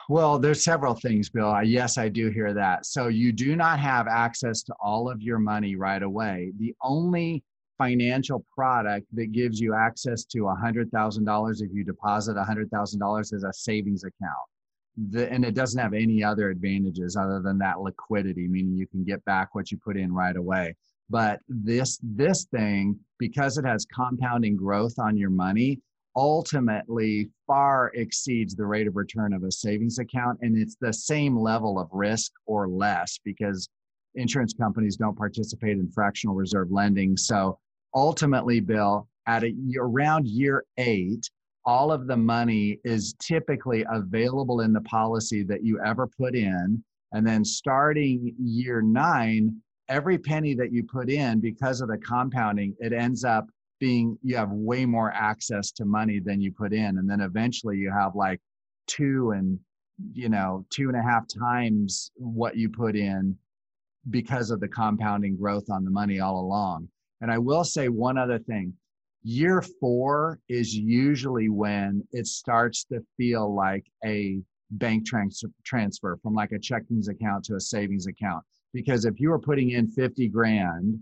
Well, 0.08 0.38
there's 0.38 0.64
several 0.64 0.94
things, 0.94 1.30
Bill. 1.30 1.62
Yes, 1.62 1.98
I 1.98 2.08
do 2.08 2.30
hear 2.30 2.52
that. 2.54 2.86
So 2.86 3.08
you 3.08 3.32
do 3.32 3.56
not 3.56 3.78
have 3.78 4.08
access 4.08 4.62
to 4.64 4.74
all 4.80 5.10
of 5.10 5.22
your 5.22 5.38
money 5.38 5.76
right 5.76 6.02
away. 6.02 6.52
The 6.58 6.74
only 6.82 7.42
financial 7.78 8.44
product 8.54 9.06
that 9.14 9.32
gives 9.32 9.60
you 9.60 9.74
access 9.74 10.24
to 10.24 10.38
$100,000 10.38 11.62
if 11.62 11.70
you 11.72 11.84
deposit 11.84 12.36
$100,000 12.36 13.20
is 13.34 13.44
a 13.44 13.52
savings 13.52 14.04
account 14.04 14.48
the, 15.10 15.30
and 15.30 15.44
it 15.44 15.54
doesn't 15.54 15.80
have 15.80 15.94
any 15.94 16.22
other 16.22 16.50
advantages 16.50 17.16
other 17.16 17.40
than 17.40 17.58
that 17.58 17.80
liquidity, 17.80 18.46
meaning 18.48 18.76
you 18.76 18.86
can 18.86 19.04
get 19.04 19.24
back 19.24 19.54
what 19.54 19.70
you 19.70 19.78
put 19.78 19.96
in 19.96 20.12
right 20.12 20.36
away. 20.36 20.74
But 21.10 21.40
this 21.48 21.98
this 22.02 22.44
thing, 22.44 22.98
because 23.18 23.58
it 23.58 23.64
has 23.64 23.86
compounding 23.94 24.56
growth 24.56 24.98
on 24.98 25.16
your 25.16 25.30
money, 25.30 25.80
ultimately 26.16 27.29
far 27.46 27.90
exceeds 27.94 28.55
the 28.55 28.66
rate 28.66 28.87
of 28.87 28.96
return 28.96 29.33
of 29.33 29.44
a 29.44 29.51
savings 29.51 29.98
account, 29.98 30.38
and 30.42 30.57
it's 30.57 30.77
the 30.81 30.92
same 30.92 31.38
level 31.38 31.79
of 31.79 31.88
risk 31.92 32.33
or 32.46 32.68
less 32.68 33.18
because 33.25 33.68
insurance 34.14 34.53
companies 34.53 34.96
don't 34.96 35.16
participate 35.16 35.79
in 35.79 35.90
fractional 35.90 36.35
reserve 36.35 36.70
lending. 36.70 37.16
So 37.16 37.59
ultimately, 37.94 38.61
Bill, 38.61 39.09
at 39.27 39.44
a, 39.44 39.55
around 39.79 40.27
year 40.27 40.64
eight, 40.77 41.31
all 41.64 41.92
of 41.92 42.07
the 42.07 42.16
money 42.16 42.79
is 42.85 43.14
typically 43.20 43.87
available 43.90 44.61
in 44.61 44.72
the 44.72 44.81
policy 44.83 45.42
that 45.44 45.64
you 45.64 45.81
ever 45.85 46.07
put 46.07 46.35
in. 46.35 46.83
And 47.12 47.27
then 47.27 47.44
starting 47.44 48.35
year 48.38 48.83
nine, 48.83 49.61
every 49.88 50.18
penny 50.18 50.55
that 50.55 50.72
you 50.72 50.83
put 50.83 51.09
in, 51.09 51.40
because 51.40 51.81
of 51.81 51.88
the 51.88 51.98
compounding, 51.98 52.75
it 52.81 52.92
ends 52.92 53.25
up 53.25 53.46
being 53.82 54.16
you 54.22 54.36
have 54.36 54.52
way 54.52 54.86
more 54.86 55.10
access 55.10 55.72
to 55.72 55.84
money 55.84 56.20
than 56.20 56.40
you 56.40 56.52
put 56.52 56.72
in. 56.72 56.98
And 56.98 57.10
then 57.10 57.20
eventually 57.20 57.78
you 57.78 57.90
have 57.90 58.14
like 58.14 58.40
two 58.86 59.32
and 59.32 59.58
you 60.12 60.28
know 60.28 60.64
two 60.70 60.86
and 60.88 60.96
a 60.96 61.02
half 61.02 61.24
times 61.26 62.12
what 62.14 62.56
you 62.56 62.68
put 62.68 62.94
in 62.94 63.36
because 64.08 64.52
of 64.52 64.60
the 64.60 64.68
compounding 64.68 65.36
growth 65.36 65.68
on 65.68 65.84
the 65.84 65.90
money 65.90 66.20
all 66.20 66.38
along. 66.38 66.88
And 67.22 67.30
I 67.32 67.38
will 67.38 67.64
say 67.64 67.88
one 67.88 68.16
other 68.16 68.38
thing 68.38 68.72
year 69.24 69.60
four 69.80 70.38
is 70.48 70.72
usually 70.76 71.48
when 71.48 72.04
it 72.12 72.28
starts 72.28 72.84
to 72.84 73.04
feel 73.16 73.52
like 73.52 73.84
a 74.04 74.40
bank 74.70 75.04
trans- 75.04 75.44
transfer 75.64 76.20
from 76.22 76.34
like 76.34 76.52
a 76.52 76.58
checkings 76.58 77.08
account 77.08 77.44
to 77.46 77.56
a 77.56 77.60
savings 77.60 78.06
account. 78.06 78.44
Because 78.72 79.06
if 79.06 79.18
you 79.18 79.30
were 79.30 79.40
putting 79.40 79.70
in 79.70 79.88
50 79.88 80.28
grand, 80.28 81.00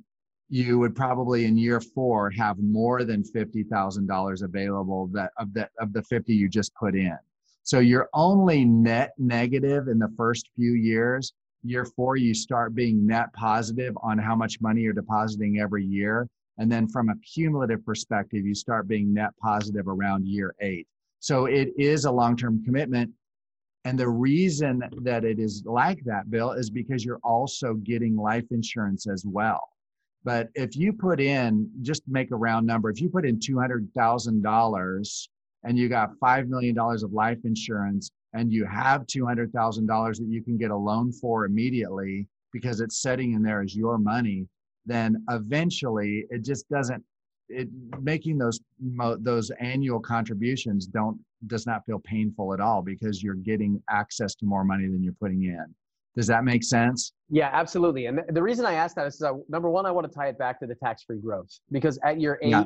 you 0.50 0.80
would 0.80 0.96
probably 0.96 1.44
in 1.46 1.56
year 1.56 1.80
four 1.80 2.28
have 2.30 2.58
more 2.58 3.04
than 3.04 3.22
$50,000 3.22 4.42
available 4.42 5.06
that 5.12 5.30
of 5.38 5.54
that 5.54 5.70
of 5.78 5.92
the 5.92 6.02
50 6.02 6.34
you 6.34 6.48
just 6.48 6.74
put 6.74 6.96
in. 6.96 7.16
So 7.62 7.78
you're 7.78 8.08
only 8.14 8.64
net 8.64 9.12
negative 9.16 9.86
in 9.86 9.98
the 9.98 10.12
first 10.16 10.50
few 10.56 10.72
years. 10.72 11.32
Year 11.62 11.84
four, 11.84 12.16
you 12.16 12.34
start 12.34 12.74
being 12.74 13.06
net 13.06 13.32
positive 13.32 13.96
on 14.02 14.18
how 14.18 14.34
much 14.34 14.60
money 14.60 14.80
you're 14.80 14.92
depositing 14.92 15.60
every 15.60 15.84
year. 15.84 16.26
And 16.58 16.70
then 16.70 16.88
from 16.88 17.10
a 17.10 17.16
cumulative 17.18 17.84
perspective, 17.86 18.44
you 18.44 18.54
start 18.54 18.88
being 18.88 19.14
net 19.14 19.30
positive 19.40 19.86
around 19.86 20.26
year 20.26 20.54
eight. 20.60 20.88
So 21.20 21.46
it 21.46 21.68
is 21.78 22.06
a 22.06 22.10
long 22.10 22.36
term 22.36 22.64
commitment. 22.64 23.12
And 23.84 23.98
the 23.98 24.08
reason 24.08 24.82
that 25.02 25.24
it 25.24 25.38
is 25.38 25.62
like 25.64 26.02
that, 26.04 26.30
Bill, 26.30 26.52
is 26.52 26.70
because 26.70 27.04
you're 27.04 27.20
also 27.22 27.74
getting 27.74 28.16
life 28.16 28.44
insurance 28.50 29.06
as 29.06 29.24
well. 29.24 29.69
But 30.22 30.48
if 30.54 30.76
you 30.76 30.92
put 30.92 31.20
in, 31.20 31.70
just 31.82 32.02
make 32.06 32.30
a 32.30 32.36
round 32.36 32.66
number, 32.66 32.90
if 32.90 33.00
you 33.00 33.08
put 33.08 33.24
in 33.24 33.38
$200,000 33.38 35.28
and 35.64 35.78
you 35.78 35.88
got 35.88 36.10
$5 36.22 36.48
million 36.48 36.78
of 36.78 37.12
life 37.12 37.38
insurance 37.44 38.10
and 38.34 38.52
you 38.52 38.64
have 38.66 39.06
$200,000 39.06 40.16
that 40.16 40.26
you 40.28 40.42
can 40.42 40.58
get 40.58 40.70
a 40.70 40.76
loan 40.76 41.12
for 41.12 41.46
immediately 41.46 42.26
because 42.52 42.80
it's 42.80 43.00
sitting 43.00 43.32
in 43.32 43.42
there 43.42 43.62
as 43.62 43.74
your 43.74 43.98
money, 43.98 44.46
then 44.86 45.22
eventually 45.30 46.26
it 46.30 46.44
just 46.44 46.68
doesn't 46.68 47.02
it 47.52 47.68
making 48.00 48.38
those 48.38 48.60
those 49.18 49.50
annual 49.60 49.98
contributions 49.98 50.86
don't 50.86 51.18
does 51.48 51.66
not 51.66 51.84
feel 51.84 51.98
painful 51.98 52.54
at 52.54 52.60
all 52.60 52.80
because 52.80 53.22
you're 53.22 53.34
getting 53.34 53.82
access 53.90 54.34
to 54.36 54.46
more 54.46 54.64
money 54.64 54.86
than 54.86 55.02
you're 55.02 55.12
putting 55.14 55.44
in 55.44 55.74
does 56.20 56.26
that 56.26 56.44
make 56.44 56.62
sense 56.62 57.12
yeah 57.30 57.50
absolutely 57.52 58.06
and 58.06 58.20
the 58.30 58.42
reason 58.42 58.64
i 58.66 58.74
asked 58.74 58.96
that 58.96 59.06
is 59.06 59.18
that 59.18 59.32
number 59.48 59.70
one 59.70 59.86
i 59.86 59.90
want 59.90 60.06
to 60.06 60.14
tie 60.14 60.28
it 60.28 60.38
back 60.38 60.58
to 60.60 60.66
the 60.66 60.74
tax-free 60.74 61.18
growth 61.18 61.48
because 61.70 61.98
at 62.04 62.20
year 62.20 62.38
eight 62.42 62.50
yeah. 62.50 62.64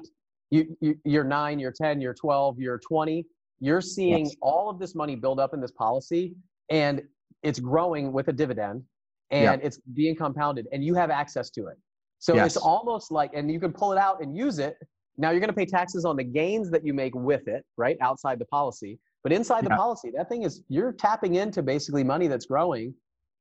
you, 0.50 0.76
you 0.80 0.94
you're 1.04 1.24
nine 1.24 1.58
you're 1.58 1.72
10 1.72 2.00
you're 2.00 2.14
12 2.14 2.58
you're 2.58 2.78
20 2.78 3.24
you're 3.60 3.80
seeing 3.80 4.26
yes. 4.26 4.34
all 4.42 4.68
of 4.68 4.78
this 4.78 4.94
money 4.94 5.14
build 5.14 5.38
up 5.38 5.54
in 5.54 5.60
this 5.60 5.72
policy 5.72 6.34
and 6.70 7.02
it's 7.42 7.60
growing 7.60 8.12
with 8.12 8.28
a 8.28 8.32
dividend 8.32 8.82
and 9.30 9.60
yeah. 9.60 9.66
it's 9.66 9.78
being 9.94 10.14
compounded 10.16 10.66
and 10.72 10.84
you 10.84 10.94
have 10.94 11.10
access 11.10 11.50
to 11.50 11.66
it 11.66 11.78
so 12.24 12.34
yes. 12.34 12.46
it's 12.46 12.56
almost 12.56 13.12
like, 13.12 13.32
and 13.34 13.50
you 13.50 13.60
can 13.60 13.70
pull 13.70 13.92
it 13.92 13.98
out 13.98 14.22
and 14.22 14.34
use 14.34 14.58
it. 14.58 14.78
Now 15.18 15.30
you're 15.30 15.40
going 15.40 15.50
to 15.50 15.54
pay 15.54 15.66
taxes 15.66 16.06
on 16.06 16.16
the 16.16 16.24
gains 16.24 16.70
that 16.70 16.82
you 16.82 16.94
make 16.94 17.14
with 17.14 17.48
it, 17.48 17.66
right? 17.76 17.98
Outside 18.00 18.38
the 18.38 18.46
policy. 18.46 18.98
But 19.22 19.30
inside 19.30 19.64
yeah. 19.64 19.68
the 19.68 19.76
policy, 19.76 20.10
that 20.16 20.30
thing 20.30 20.42
is, 20.42 20.62
you're 20.70 20.92
tapping 20.92 21.34
into 21.34 21.62
basically 21.62 22.02
money 22.02 22.26
that's 22.26 22.46
growing. 22.46 22.94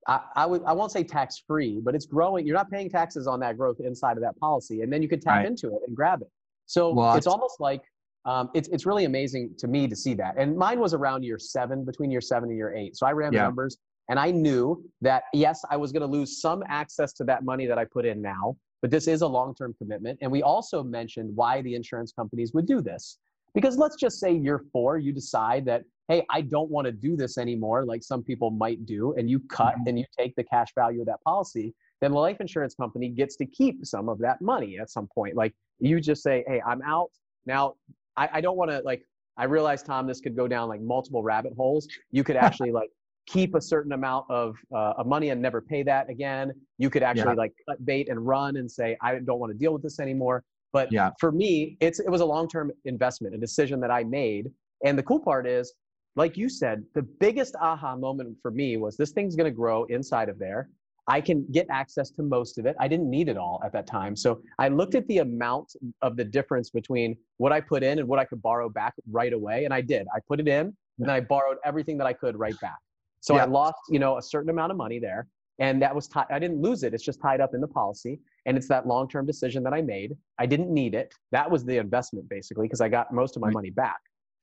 I, 0.07 0.19
I 0.35 0.45
would, 0.45 0.63
I 0.65 0.73
won't 0.73 0.91
say 0.91 1.03
tax 1.03 1.41
free, 1.45 1.79
but 1.83 1.95
it's 1.95 2.05
growing. 2.05 2.45
You're 2.45 2.57
not 2.57 2.69
paying 2.69 2.89
taxes 2.89 3.27
on 3.27 3.39
that 3.41 3.57
growth 3.57 3.79
inside 3.79 4.17
of 4.17 4.23
that 4.23 4.37
policy. 4.37 4.81
And 4.81 4.91
then 4.91 5.01
you 5.01 5.07
can 5.07 5.19
tap 5.19 5.37
right. 5.37 5.45
into 5.45 5.67
it 5.67 5.81
and 5.87 5.95
grab 5.95 6.21
it. 6.21 6.29
So 6.65 7.13
it's 7.15 7.27
almost 7.27 7.59
like, 7.59 7.81
um, 8.25 8.49
it's, 8.53 8.69
it's 8.69 8.85
really 8.85 9.05
amazing 9.05 9.53
to 9.59 9.67
me 9.67 9.87
to 9.87 9.95
see 9.95 10.13
that. 10.15 10.35
And 10.37 10.57
mine 10.57 10.79
was 10.79 10.93
around 10.93 11.23
year 11.23 11.39
seven, 11.39 11.83
between 11.83 12.09
year 12.09 12.21
seven 12.21 12.49
and 12.49 12.57
year 12.57 12.73
eight. 12.73 12.95
So 12.95 13.05
I 13.05 13.11
ran 13.11 13.33
yeah. 13.33 13.39
the 13.39 13.45
numbers 13.45 13.77
and 14.09 14.17
I 14.17 14.31
knew 14.31 14.83
that, 15.01 15.23
yes, 15.33 15.61
I 15.69 15.77
was 15.77 15.91
going 15.91 16.01
to 16.01 16.07
lose 16.07 16.39
some 16.41 16.63
access 16.67 17.13
to 17.13 17.23
that 17.25 17.43
money 17.43 17.65
that 17.67 17.77
I 17.77 17.85
put 17.85 18.05
in 18.05 18.21
now 18.21 18.55
but 18.83 18.91
this 18.91 19.07
is 19.07 19.21
a 19.21 19.27
long 19.27 19.55
term 19.55 19.73
commitment. 19.77 20.19
And 20.21 20.29
we 20.29 20.43
also 20.43 20.83
mentioned 20.83 21.33
why 21.33 21.61
the 21.61 21.73
insurance 21.73 22.11
companies 22.11 22.51
would 22.53 22.67
do 22.67 22.81
this. 22.81 23.17
Because 23.53 23.77
let's 23.77 23.95
just 23.95 24.19
say 24.19 24.33
year 24.33 24.63
four, 24.71 24.97
you 24.97 25.11
decide 25.11 25.65
that, 25.65 25.83
hey, 26.07 26.25
I 26.29 26.41
don't 26.41 26.69
want 26.69 26.85
to 26.85 26.91
do 26.91 27.15
this 27.15 27.37
anymore, 27.37 27.85
like 27.85 28.03
some 28.03 28.23
people 28.23 28.49
might 28.49 28.85
do, 28.85 29.13
and 29.13 29.29
you 29.29 29.39
cut 29.49 29.75
mm-hmm. 29.75 29.87
and 29.87 29.99
you 29.99 30.05
take 30.17 30.35
the 30.35 30.43
cash 30.43 30.67
value 30.75 31.01
of 31.01 31.07
that 31.07 31.21
policy, 31.23 31.73
then 32.01 32.11
the 32.11 32.17
life 32.17 32.41
insurance 32.41 32.75
company 32.75 33.09
gets 33.09 33.37
to 33.37 33.45
keep 33.45 33.85
some 33.85 34.09
of 34.09 34.19
that 34.19 34.41
money 34.41 34.77
at 34.79 34.89
some 34.89 35.07
point. 35.13 35.35
Like 35.35 35.53
you 35.79 36.01
just 36.01 36.23
say, 36.23 36.43
hey, 36.47 36.61
I'm 36.65 36.81
out. 36.81 37.11
Now, 37.45 37.75
I, 38.17 38.29
I 38.33 38.41
don't 38.41 38.57
want 38.57 38.71
to, 38.71 38.81
like, 38.83 39.03
I 39.37 39.45
realize, 39.45 39.81
Tom, 39.81 40.05
this 40.05 40.19
could 40.19 40.35
go 40.35 40.47
down 40.47 40.67
like 40.69 40.81
multiple 40.81 41.23
rabbit 41.23 41.53
holes. 41.55 41.87
You 42.11 42.23
could 42.23 42.35
actually 42.47 42.71
like 42.71 42.89
keep 43.25 43.55
a 43.55 43.61
certain 43.61 43.93
amount 43.93 44.25
of, 44.29 44.57
uh, 44.73 44.93
of 44.97 45.07
money 45.07 45.29
and 45.29 45.41
never 45.41 45.61
pay 45.61 45.81
that 45.83 46.09
again. 46.09 46.51
You 46.77 46.89
could 46.89 47.03
actually 47.03 47.31
yeah. 47.31 47.43
like 47.43 47.53
cut 47.67 47.83
bait 47.85 48.09
and 48.09 48.25
run 48.25 48.57
and 48.57 48.69
say, 48.69 48.97
I 49.01 49.19
don't 49.19 49.39
want 49.39 49.51
to 49.51 49.57
deal 49.57 49.73
with 49.73 49.81
this 49.81 49.99
anymore. 49.99 50.43
But 50.73 50.91
yeah. 50.91 51.11
for 51.19 51.31
me, 51.31 51.77
it's 51.79 51.99
it 51.99 52.09
was 52.09 52.21
a 52.21 52.25
long-term 52.25 52.71
investment, 52.85 53.33
a 53.33 53.37
decision 53.37 53.79
that 53.79 53.91
I 53.91 54.03
made. 54.03 54.51
And 54.83 54.97
the 54.97 55.03
cool 55.03 55.19
part 55.19 55.47
is, 55.47 55.73
like 56.15 56.35
you 56.35 56.49
said, 56.49 56.83
the 56.93 57.03
biggest 57.03 57.55
aha 57.61 57.95
moment 57.95 58.35
for 58.41 58.51
me 58.51 58.77
was 58.77 58.97
this 58.97 59.11
thing's 59.11 59.35
going 59.35 59.49
to 59.49 59.55
grow 59.55 59.85
inside 59.85 60.29
of 60.29 60.37
there. 60.39 60.69
I 61.07 61.19
can 61.21 61.45
get 61.51 61.67
access 61.69 62.11
to 62.11 62.23
most 62.23 62.57
of 62.57 62.65
it. 62.65 62.75
I 62.79 62.87
didn't 62.87 63.09
need 63.09 63.27
it 63.27 63.37
all 63.37 63.61
at 63.65 63.73
that 63.73 63.87
time. 63.87 64.15
So 64.15 64.41
I 64.57 64.69
looked 64.69 64.95
at 64.95 65.05
the 65.07 65.17
amount 65.19 65.73
of 66.01 66.15
the 66.15 66.23
difference 66.23 66.69
between 66.69 67.17
what 67.37 67.51
I 67.51 67.59
put 67.59 67.83
in 67.83 67.99
and 67.99 68.07
what 68.07 68.19
I 68.19 68.25
could 68.25 68.41
borrow 68.41 68.69
back 68.69 68.93
right 69.11 69.33
away. 69.33 69.65
And 69.65 69.73
I 69.73 69.81
did. 69.81 70.07
I 70.15 70.19
put 70.27 70.39
it 70.39 70.47
in 70.47 70.75
and 70.99 71.11
I 71.11 71.19
borrowed 71.19 71.57
everything 71.65 71.97
that 71.97 72.07
I 72.07 72.13
could 72.13 72.37
right 72.39 72.57
back. 72.61 72.77
So 73.19 73.35
yeah. 73.35 73.43
I 73.43 73.45
lost, 73.45 73.79
you 73.89 73.99
know, 73.99 74.17
a 74.17 74.21
certain 74.21 74.49
amount 74.49 74.71
of 74.71 74.77
money 74.77 74.99
there. 74.99 75.27
And 75.59 75.81
that 75.81 75.93
was 75.93 76.07
tied, 76.07 76.25
I 76.31 76.39
didn't 76.39 76.61
lose 76.61 76.83
it. 76.83 76.93
It's 76.93 77.03
just 77.03 77.21
tied 77.21 77.39
up 77.39 77.53
in 77.53 77.61
the 77.61 77.67
policy. 77.67 78.19
And 78.45 78.57
it's 78.57 78.67
that 78.69 78.87
long 78.87 79.07
term 79.07 79.25
decision 79.25 79.63
that 79.63 79.73
I 79.73 79.81
made. 79.81 80.13
I 80.39 80.45
didn't 80.45 80.73
need 80.73 80.95
it. 80.95 81.13
That 81.31 81.49
was 81.49 81.63
the 81.63 81.77
investment 81.77 82.27
basically, 82.27 82.65
because 82.65 82.81
I 82.81 82.89
got 82.89 83.13
most 83.13 83.35
of 83.35 83.41
my 83.41 83.47
right. 83.47 83.53
money 83.53 83.69
back. 83.69 83.99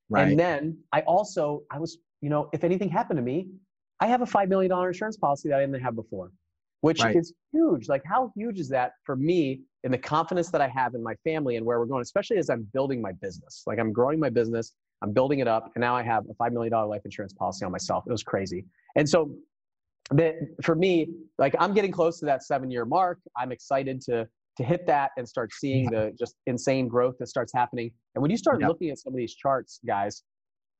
Right. 0.08 0.28
And 0.28 0.38
then 0.38 0.78
I 0.92 1.00
also, 1.02 1.62
I 1.70 1.78
was, 1.78 1.98
you 2.20 2.30
know, 2.30 2.48
if 2.52 2.64
anything 2.64 2.88
happened 2.88 3.18
to 3.18 3.22
me, 3.22 3.48
I 4.00 4.06
have 4.06 4.22
a 4.22 4.26
$5 4.26 4.48
million 4.48 4.72
insurance 4.72 5.16
policy 5.16 5.48
that 5.48 5.58
I 5.58 5.60
didn't 5.60 5.80
have 5.80 5.94
before, 5.94 6.32
which 6.80 7.02
right. 7.02 7.16
is 7.16 7.32
huge. 7.52 7.88
Like, 7.88 8.02
how 8.04 8.32
huge 8.34 8.58
is 8.58 8.68
that 8.70 8.92
for 9.04 9.14
me 9.14 9.60
in 9.84 9.92
the 9.92 9.98
confidence 9.98 10.50
that 10.50 10.60
I 10.60 10.68
have 10.68 10.94
in 10.94 11.02
my 11.02 11.14
family 11.22 11.56
and 11.56 11.66
where 11.66 11.78
we're 11.78 11.86
going, 11.86 12.02
especially 12.02 12.38
as 12.38 12.50
I'm 12.50 12.66
building 12.72 13.02
my 13.02 13.12
business? 13.12 13.62
Like, 13.66 13.78
I'm 13.78 13.92
growing 13.92 14.18
my 14.18 14.30
business. 14.30 14.72
I'm 15.02 15.12
building 15.12 15.38
it 15.38 15.48
up, 15.48 15.70
and 15.74 15.80
now 15.80 15.96
I 15.96 16.02
have 16.02 16.24
a 16.28 16.34
$5 16.34 16.52
million 16.52 16.72
life 16.72 17.00
insurance 17.04 17.32
policy 17.32 17.64
on 17.64 17.72
myself. 17.72 18.04
It 18.06 18.12
was 18.12 18.22
crazy. 18.22 18.66
And 18.96 19.08
so 19.08 19.30
that 20.12 20.34
for 20.62 20.74
me, 20.74 21.08
like 21.38 21.54
I'm 21.58 21.74
getting 21.74 21.92
close 21.92 22.18
to 22.20 22.26
that 22.26 22.42
seven 22.42 22.70
year 22.70 22.84
mark. 22.84 23.18
I'm 23.36 23.52
excited 23.52 24.00
to 24.02 24.28
to 24.56 24.64
hit 24.64 24.86
that 24.86 25.12
and 25.16 25.28
start 25.28 25.52
seeing 25.52 25.90
the 25.90 26.12
just 26.18 26.36
insane 26.46 26.88
growth 26.88 27.16
that 27.18 27.28
starts 27.28 27.52
happening. 27.54 27.90
And 28.14 28.22
when 28.22 28.30
you 28.30 28.36
start 28.36 28.60
yep. 28.60 28.68
looking 28.68 28.90
at 28.90 28.98
some 28.98 29.12
of 29.12 29.16
these 29.16 29.34
charts, 29.34 29.80
guys, 29.86 30.22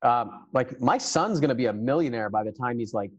um, 0.03 0.47
like 0.53 0.81
my 0.81 0.99
son's 0.99 1.41
gonna 1.41 1.55
be 1.55 1.67
a 1.67 1.73
millionaire 1.73 2.31
by 2.31 2.43
the 2.43 2.53
time 2.53 2.79
he's 2.79 2.93
like 2.93 3.11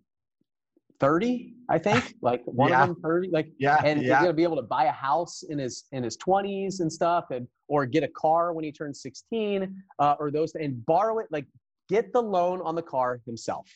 30, 0.99 1.53
I 1.69 1.79
think. 1.79 2.15
Like 2.21 2.43
one 2.45 2.69
yeah. 2.69 2.83
of 2.83 2.89
them 2.89 3.01
30. 3.01 3.29
Like 3.29 3.47
yeah, 3.57 3.81
and 3.83 4.01
yeah. 4.01 4.15
he's 4.15 4.21
gonna 4.23 4.33
be 4.33 4.43
able 4.43 4.57
to 4.57 4.61
buy 4.61 4.85
a 4.85 4.91
house 4.91 5.43
in 5.49 5.57
his 5.57 5.85
in 5.91 6.03
his 6.03 6.17
20s 6.17 6.81
and 6.81 6.91
stuff 6.91 7.25
and 7.31 7.47
or 7.67 7.85
get 7.85 8.03
a 8.03 8.07
car 8.09 8.53
when 8.53 8.63
he 8.63 8.71
turns 8.71 9.01
16 9.01 9.83
uh, 9.99 10.15
or 10.19 10.29
those 10.29 10.53
and 10.55 10.85
borrow 10.85 11.19
it 11.19 11.27
like 11.31 11.45
get 11.89 12.13
the 12.13 12.21
loan 12.21 12.61
on 12.61 12.75
the 12.75 12.81
car 12.81 13.21
himself 13.25 13.67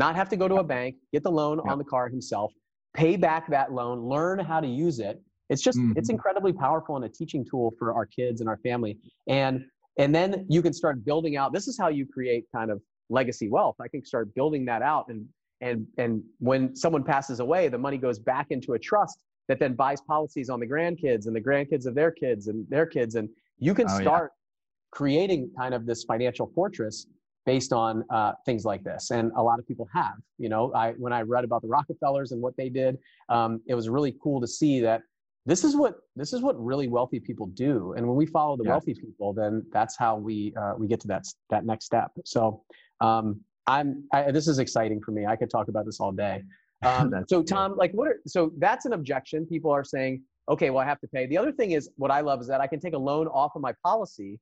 not 0.00 0.16
have 0.16 0.28
to 0.30 0.36
go 0.36 0.48
to 0.48 0.56
a 0.56 0.64
bank 0.64 0.96
get 1.12 1.22
the 1.22 1.30
loan 1.40 1.60
on 1.60 1.76
the 1.78 1.84
car 1.84 2.08
himself 2.08 2.52
pay 2.94 3.16
back 3.16 3.48
that 3.50 3.72
loan 3.72 4.00
learn 4.00 4.38
how 4.38 4.60
to 4.60 4.66
use 4.66 4.98
it. 4.98 5.20
It's 5.48 5.62
just 5.62 5.78
mm-hmm. 5.78 5.92
it's 5.96 6.10
incredibly 6.10 6.52
powerful 6.52 6.96
and 6.96 7.04
a 7.04 7.08
teaching 7.08 7.44
tool 7.48 7.72
for 7.78 7.92
our 7.92 8.06
kids 8.06 8.40
and 8.40 8.48
our 8.48 8.58
family. 8.58 8.98
And 9.28 9.64
and 9.98 10.14
then 10.14 10.46
you 10.48 10.62
can 10.62 10.72
start 10.72 11.04
building 11.04 11.36
out 11.36 11.52
this 11.52 11.68
is 11.68 11.76
how 11.78 11.88
you 11.88 12.06
create 12.06 12.44
kind 12.54 12.70
of 12.70 12.80
legacy 13.08 13.48
wealth. 13.48 13.76
I 13.80 13.88
can 13.88 14.04
start 14.04 14.34
building 14.34 14.64
that 14.66 14.82
out 14.82 15.06
and 15.08 15.26
and 15.60 15.86
and 15.98 16.22
when 16.38 16.74
someone 16.74 17.04
passes 17.04 17.40
away 17.40 17.68
the 17.68 17.78
money 17.78 17.98
goes 17.98 18.18
back 18.18 18.46
into 18.50 18.74
a 18.74 18.78
trust 18.78 19.22
that 19.48 19.58
then 19.58 19.74
buys 19.74 20.00
policies 20.00 20.48
on 20.48 20.60
the 20.60 20.66
grandkids 20.66 21.26
and 21.26 21.34
the 21.34 21.40
grandkids 21.40 21.86
of 21.86 21.94
their 21.94 22.12
kids 22.12 22.46
and 22.46 22.68
their 22.68 22.86
kids. 22.86 23.16
And 23.16 23.28
you 23.58 23.74
can 23.74 23.86
oh, 23.90 24.00
start 24.00 24.30
yeah. 24.32 24.96
creating 24.96 25.50
kind 25.58 25.74
of 25.74 25.86
this 25.86 26.04
financial 26.04 26.46
fortress 26.54 27.06
based 27.46 27.72
on 27.72 28.04
uh, 28.10 28.32
things 28.44 28.64
like 28.64 28.82
this 28.84 29.10
and 29.10 29.32
a 29.36 29.42
lot 29.42 29.58
of 29.58 29.66
people 29.66 29.88
have 29.92 30.16
you 30.38 30.48
know? 30.48 30.72
I 30.74 30.92
when 30.92 31.12
i 31.12 31.22
read 31.22 31.44
about 31.44 31.62
the 31.62 31.68
rockefellers 31.68 32.32
and 32.32 32.40
what 32.40 32.56
they 32.56 32.68
did 32.68 32.98
um, 33.28 33.60
it 33.66 33.74
was 33.74 33.88
really 33.88 34.14
cool 34.22 34.40
to 34.40 34.46
see 34.46 34.80
that 34.80 35.02
this 35.46 35.64
is 35.64 35.74
what 35.74 35.96
this 36.16 36.32
is 36.32 36.42
what 36.42 36.62
really 36.62 36.88
wealthy 36.88 37.18
people 37.18 37.46
do 37.46 37.94
and 37.96 38.06
when 38.06 38.16
we 38.16 38.26
follow 38.26 38.56
the 38.56 38.64
yes. 38.64 38.70
wealthy 38.70 38.94
people 38.94 39.32
then 39.32 39.64
that's 39.72 39.96
how 39.96 40.16
we 40.16 40.54
uh, 40.60 40.74
we 40.78 40.86
get 40.86 41.00
to 41.00 41.08
that 41.08 41.24
that 41.48 41.64
next 41.64 41.86
step. 41.86 42.10
So 42.24 42.62
um, 43.00 43.40
i'm 43.66 44.04
I, 44.12 44.30
this 44.30 44.48
is 44.48 44.58
exciting 44.58 45.00
for 45.00 45.12
me. 45.12 45.26
I 45.26 45.36
could 45.36 45.50
talk 45.50 45.68
about 45.68 45.86
this 45.86 46.00
all 46.00 46.12
day. 46.12 46.42
Um, 46.82 47.12
so 47.28 47.42
tom 47.42 47.76
like 47.76 47.92
what 47.92 48.08
are, 48.08 48.20
so 48.26 48.52
that's 48.56 48.86
an 48.86 48.94
objection. 48.94 49.44
People 49.44 49.70
are 49.70 49.84
saying 49.84 50.22
okay 50.48 50.70
well 50.70 50.82
i 50.82 50.86
have 50.86 50.98
to 51.00 51.08
pay. 51.08 51.26
The 51.26 51.36
other 51.36 51.52
thing 51.52 51.72
is 51.72 51.90
what 51.96 52.10
i 52.10 52.22
love 52.22 52.40
is 52.40 52.46
that 52.46 52.62
i 52.62 52.66
can 52.66 52.80
take 52.80 52.94
a 52.94 52.98
loan 53.10 53.26
off 53.26 53.52
of 53.54 53.60
my 53.60 53.74
policy 53.84 54.40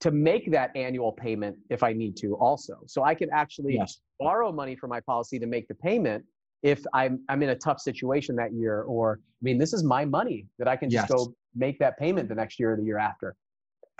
to 0.00 0.10
make 0.10 0.50
that 0.50 0.70
annual 0.74 1.12
payment 1.12 1.56
if 1.68 1.82
i 1.82 1.92
need 1.92 2.16
to 2.16 2.34
also 2.36 2.78
so 2.86 3.02
i 3.04 3.14
can 3.14 3.28
actually 3.32 3.74
yes. 3.74 4.00
borrow 4.18 4.50
money 4.50 4.74
from 4.74 4.90
my 4.90 5.00
policy 5.00 5.38
to 5.38 5.46
make 5.46 5.68
the 5.68 5.74
payment 5.74 6.24
if 6.62 6.84
I'm 6.92 7.20
I'm 7.28 7.42
in 7.42 7.50
a 7.50 7.56
tough 7.56 7.80
situation 7.80 8.36
that 8.36 8.52
year, 8.52 8.82
or 8.82 9.18
I 9.20 9.42
mean, 9.42 9.58
this 9.58 9.72
is 9.72 9.82
my 9.82 10.04
money 10.04 10.46
that 10.58 10.68
I 10.68 10.76
can 10.76 10.90
just 10.90 11.08
yes. 11.08 11.10
go 11.10 11.34
make 11.54 11.78
that 11.78 11.98
payment 11.98 12.28
the 12.28 12.34
next 12.34 12.58
year 12.58 12.72
or 12.72 12.76
the 12.76 12.84
year 12.84 12.98
after. 12.98 13.34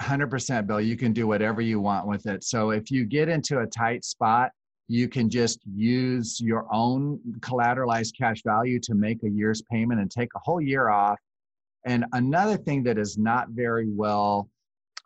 100% 0.01 0.67
bill 0.67 0.81
you 0.81 0.97
can 0.97 1.13
do 1.13 1.27
whatever 1.27 1.61
you 1.61 1.79
want 1.79 2.07
with 2.07 2.25
it 2.25 2.43
so 2.43 2.71
if 2.71 2.91
you 2.91 3.05
get 3.05 3.29
into 3.29 3.59
a 3.59 3.67
tight 3.67 4.03
spot 4.03 4.51
you 4.89 5.07
can 5.07 5.29
just 5.29 5.61
use 5.75 6.41
your 6.41 6.67
own 6.73 7.21
collateralized 7.41 8.17
cash 8.19 8.43
value 8.43 8.81
to 8.81 8.95
make 8.95 9.23
a 9.25 9.29
year's 9.29 9.61
payment 9.71 10.01
and 10.01 10.11
take 10.11 10.31
a 10.35 10.39
whole 10.43 10.59
year 10.59 10.89
off 10.89 11.19
and 11.85 12.07
another 12.15 12.57
thing 12.57 12.83
that 12.83 12.97
is 12.97 13.19
not 13.19 13.51
very 13.51 13.91
well 13.91 14.49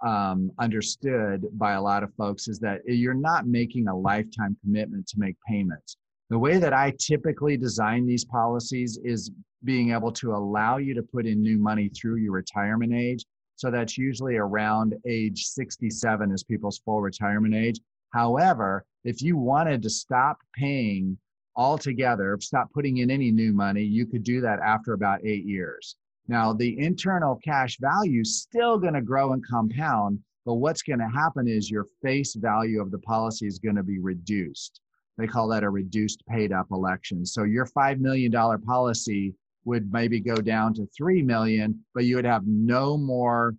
um, 0.04 0.50
understood 0.58 1.46
by 1.52 1.72
a 1.72 1.82
lot 1.82 2.02
of 2.02 2.12
folks 2.14 2.48
is 2.48 2.58
that 2.60 2.80
you're 2.86 3.14
not 3.14 3.46
making 3.46 3.88
a 3.88 3.96
lifetime 3.96 4.56
commitment 4.62 5.06
to 5.08 5.18
make 5.18 5.36
payments 5.46 5.96
the 6.30 6.38
way 6.38 6.58
that 6.58 6.72
I 6.72 6.92
typically 6.98 7.56
design 7.56 8.06
these 8.06 8.24
policies 8.24 8.98
is 9.04 9.30
being 9.62 9.92
able 9.92 10.12
to 10.12 10.32
allow 10.34 10.78
you 10.78 10.94
to 10.94 11.02
put 11.02 11.26
in 11.26 11.42
new 11.42 11.58
money 11.58 11.88
through 11.88 12.16
your 12.16 12.32
retirement 12.32 12.94
age. 12.94 13.24
So 13.56 13.70
that's 13.70 13.96
usually 13.96 14.36
around 14.36 14.94
age 15.06 15.44
67 15.44 16.32
is 16.32 16.42
people's 16.42 16.80
full 16.84 17.00
retirement 17.00 17.54
age. 17.54 17.78
However, 18.12 18.84
if 19.04 19.22
you 19.22 19.36
wanted 19.36 19.82
to 19.82 19.90
stop 19.90 20.38
paying 20.58 21.18
altogether, 21.56 22.36
stop 22.40 22.72
putting 22.72 22.98
in 22.98 23.10
any 23.10 23.30
new 23.30 23.52
money, 23.52 23.82
you 23.82 24.06
could 24.06 24.24
do 24.24 24.40
that 24.40 24.58
after 24.60 24.92
about 24.92 25.24
eight 25.24 25.44
years. 25.44 25.96
Now, 26.26 26.52
the 26.52 26.78
internal 26.78 27.36
cash 27.36 27.78
value 27.80 28.22
is 28.22 28.40
still 28.40 28.78
going 28.78 28.94
to 28.94 29.02
grow 29.02 29.32
and 29.32 29.46
compound, 29.46 30.20
but 30.46 30.54
what's 30.54 30.82
going 30.82 30.98
to 30.98 31.08
happen 31.08 31.46
is 31.48 31.70
your 31.70 31.86
face 32.02 32.34
value 32.34 32.80
of 32.80 32.90
the 32.90 32.98
policy 32.98 33.46
is 33.46 33.58
going 33.58 33.76
to 33.76 33.82
be 33.82 33.98
reduced. 33.98 34.80
They 35.18 35.26
call 35.26 35.48
that 35.48 35.62
a 35.62 35.70
reduced 35.70 36.24
paid 36.26 36.52
up 36.52 36.66
election. 36.70 37.24
So 37.24 37.44
your 37.44 37.66
$5 37.66 38.00
million 38.00 38.32
policy 38.62 39.34
would 39.64 39.92
maybe 39.92 40.20
go 40.20 40.36
down 40.36 40.74
to 40.74 40.86
3 40.96 41.22
million, 41.22 41.84
but 41.94 42.04
you 42.04 42.16
would 42.16 42.24
have 42.24 42.46
no 42.46 42.96
more 42.96 43.54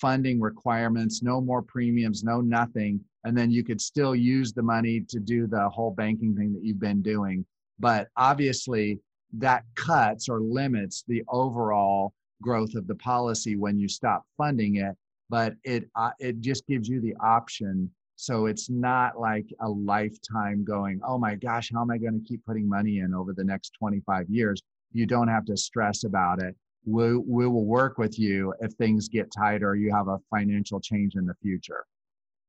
funding 0.00 0.40
requirements, 0.40 1.22
no 1.22 1.40
more 1.40 1.62
premiums, 1.62 2.22
no 2.22 2.40
nothing. 2.40 3.00
And 3.24 3.36
then 3.36 3.50
you 3.50 3.62
could 3.64 3.80
still 3.80 4.14
use 4.14 4.52
the 4.52 4.62
money 4.62 5.00
to 5.08 5.20
do 5.20 5.46
the 5.46 5.68
whole 5.68 5.90
banking 5.90 6.34
thing 6.36 6.52
that 6.54 6.62
you've 6.62 6.80
been 6.80 7.02
doing. 7.02 7.44
But 7.78 8.08
obviously, 8.16 9.00
that 9.34 9.64
cuts 9.74 10.28
or 10.28 10.40
limits 10.40 11.04
the 11.06 11.22
overall 11.28 12.12
growth 12.42 12.74
of 12.74 12.86
the 12.86 12.94
policy 12.96 13.56
when 13.56 13.78
you 13.78 13.88
stop 13.88 14.24
funding 14.36 14.76
it. 14.76 14.96
But 15.30 15.54
it 15.64 15.88
uh, 15.96 16.10
it 16.18 16.40
just 16.40 16.66
gives 16.66 16.88
you 16.88 17.00
the 17.00 17.14
option 17.22 17.90
so 18.22 18.46
it's 18.46 18.70
not 18.70 19.18
like 19.18 19.46
a 19.60 19.68
lifetime 19.68 20.64
going, 20.64 21.00
oh 21.04 21.18
my 21.18 21.34
gosh, 21.34 21.72
how 21.74 21.82
am 21.82 21.90
I 21.90 21.98
going 21.98 22.20
to 22.20 22.24
keep 22.24 22.44
putting 22.46 22.68
money 22.68 22.98
in 22.98 23.12
over 23.14 23.32
the 23.32 23.42
next 23.42 23.72
25 23.80 24.30
years? 24.30 24.62
You 24.92 25.06
don't 25.06 25.26
have 25.26 25.44
to 25.46 25.56
stress 25.56 26.04
about 26.04 26.40
it. 26.40 26.54
We, 26.84 27.16
we 27.16 27.48
will 27.48 27.64
work 27.64 27.98
with 27.98 28.20
you 28.20 28.54
if 28.60 28.74
things 28.74 29.08
get 29.08 29.32
tighter 29.36 29.70
or 29.70 29.74
you 29.74 29.92
have 29.92 30.06
a 30.06 30.18
financial 30.30 30.78
change 30.78 31.16
in 31.16 31.26
the 31.26 31.34
future. 31.42 31.84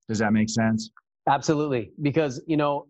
Does 0.07 0.19
that 0.19 0.31
make 0.31 0.51
sense? 0.51 0.91
Absolutely. 1.27 1.91
Because, 2.03 2.39
you 2.45 2.57
know, 2.57 2.85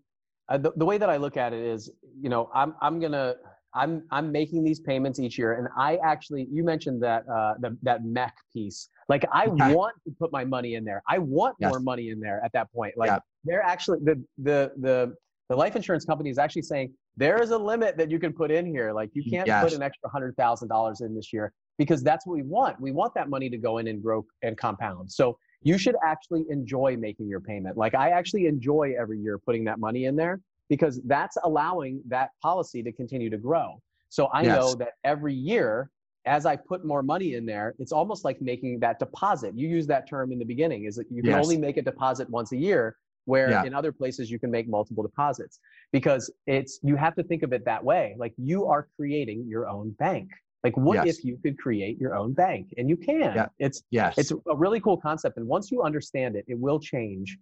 uh, 0.50 0.58
the, 0.58 0.74
the 0.76 0.86
way 0.86 0.98
that 0.98 1.10
I 1.10 1.16
look 1.16 1.38
at 1.38 1.54
it 1.54 1.64
is, 1.64 1.90
you 2.20 2.28
know, 2.28 2.50
I'm, 2.54 2.76
I'm 2.82 3.00
going 3.00 3.14
to, 3.14 3.38
I'm 3.76 4.04
I'm 4.12 4.32
making 4.32 4.64
these 4.64 4.80
payments 4.80 5.20
each 5.20 5.38
year, 5.38 5.54
and 5.54 5.68
I 5.78 5.98
actually 6.04 6.48
you 6.52 6.64
mentioned 6.64 7.02
that 7.04 7.28
uh, 7.28 7.56
the, 7.60 7.78
that 7.82 8.04
MEC 8.04 8.32
piece. 8.54 8.90
Like 9.10 9.26
I 9.32 9.48
want 9.48 9.96
to 10.06 10.14
put 10.20 10.32
my 10.32 10.46
money 10.46 10.76
in 10.76 10.84
there. 10.84 11.02
I 11.08 11.18
want 11.18 11.56
yes. 11.60 11.70
more 11.70 11.80
money 11.80 12.10
in 12.10 12.20
there 12.20 12.42
at 12.44 12.52
that 12.54 12.72
point. 12.74 12.94
Like 12.98 13.10
yeah. 13.10 13.20
they're 13.44 13.64
actually 13.64 14.00
the 14.04 14.24
the 14.38 14.72
the 14.78 15.14
the 15.50 15.56
life 15.56 15.76
insurance 15.76 16.06
company 16.06 16.30
is 16.30 16.38
actually 16.38 16.62
saying 16.62 16.94
there 17.18 17.42
is 17.42 17.52
a 17.52 17.58
limit 17.58 17.98
that 17.98 18.10
you 18.10 18.20
can 18.20 18.34
put 18.34 18.52
in 18.52 18.66
here. 18.66 18.94
Like 18.94 19.10
you 19.14 19.24
can't 19.30 19.48
yes. 19.48 19.64
put 19.64 19.74
an 19.74 19.82
extra 19.82 20.10
hundred 20.10 20.36
thousand 20.38 20.68
dollars 20.68 21.02
in 21.02 21.16
this 21.16 21.34
year 21.34 21.52
because 21.78 22.04
that's 22.04 22.26
what 22.26 22.36
we 22.36 22.44
want. 22.44 22.80
We 22.80 22.92
want 22.92 23.14
that 23.16 23.30
money 23.30 23.50
to 23.50 23.58
go 23.58 23.80
in 23.80 23.88
and 23.88 24.02
grow 24.02 24.26
and 24.42 24.58
compound. 24.58 25.12
So 25.12 25.38
you 25.64 25.78
should 25.78 25.96
actually 26.06 26.46
enjoy 26.50 26.98
making 26.98 27.28
your 27.28 27.40
payment. 27.40 27.78
Like 27.78 27.96
I 27.96 28.10
actually 28.10 28.46
enjoy 28.48 28.94
every 29.00 29.20
year 29.20 29.38
putting 29.38 29.64
that 29.66 29.80
money 29.80 30.06
in 30.06 30.16
there 30.16 30.40
because 30.74 31.00
that's 31.06 31.38
allowing 31.44 32.02
that 32.08 32.32
policy 32.42 32.82
to 32.82 32.92
continue 32.92 33.30
to 33.30 33.38
grow. 33.38 33.80
So 34.10 34.26
I 34.34 34.42
yes. 34.42 34.58
know 34.58 34.74
that 34.74 34.94
every 35.04 35.36
year, 35.36 35.92
as 36.26 36.48
I 36.48 36.56
put 36.56 36.84
more 36.84 37.04
money 37.04 37.36
in 37.36 37.46
there, 37.46 37.76
it's 37.78 37.92
almost 37.92 38.26
like 38.26 38.42
making 38.42 38.80
that 38.80 38.98
deposit. 38.98 39.54
You 39.56 39.68
use 39.68 39.86
that 39.86 40.10
term 40.10 40.32
in 40.32 40.40
the 40.40 40.46
beginning, 40.46 40.86
is 40.86 40.96
that 40.96 41.06
you 41.12 41.22
can 41.22 41.34
yes. 41.34 41.46
only 41.46 41.60
make 41.60 41.78
a 41.78 41.84
deposit 41.84 42.28
once 42.28 42.54
a 42.54 42.58
year, 42.58 42.96
where 43.26 43.52
yeah. 43.52 43.66
in 43.66 43.76
other 43.76 43.92
places 43.92 44.32
you 44.32 44.40
can 44.40 44.50
make 44.50 44.68
multiple 44.68 45.04
deposits 45.04 45.60
because 45.92 46.34
it's 46.48 46.80
you 46.82 46.96
have 46.96 47.14
to 47.18 47.24
think 47.24 47.44
of 47.44 47.54
it 47.54 47.64
that 47.66 47.84
way. 47.84 48.16
Like 48.18 48.34
you 48.38 48.66
are 48.66 48.88
creating 48.96 49.46
your 49.48 49.70
own 49.70 49.92
bank. 50.00 50.28
Like 50.64 50.76
what 50.76 51.06
yes. 51.06 51.20
if 51.20 51.24
you 51.24 51.38
could 51.44 51.60
create 51.60 52.00
your 52.00 52.16
own 52.16 52.34
bank? 52.34 52.74
And 52.78 52.90
you 52.90 52.98
can. 52.98 53.36
Yeah. 53.36 53.46
It's 53.60 53.84
yes. 53.92 54.18
it's 54.18 54.32
a 54.32 54.56
really 54.56 54.80
cool 54.80 54.98
concept. 54.98 55.38
And 55.38 55.48
once 55.48 55.70
you 55.70 55.84
understand 55.84 56.36
it, 56.36 56.46
it 56.48 56.58
will 56.58 56.80
change 56.80 57.38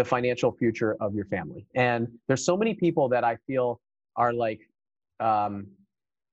the 0.00 0.04
financial 0.06 0.50
future 0.50 0.96
of 0.98 1.14
your 1.14 1.26
family. 1.26 1.66
And 1.74 2.08
there's 2.26 2.42
so 2.42 2.56
many 2.56 2.72
people 2.72 3.06
that 3.10 3.22
I 3.22 3.36
feel 3.46 3.82
are 4.16 4.32
like, 4.32 4.60
um, 5.20 5.66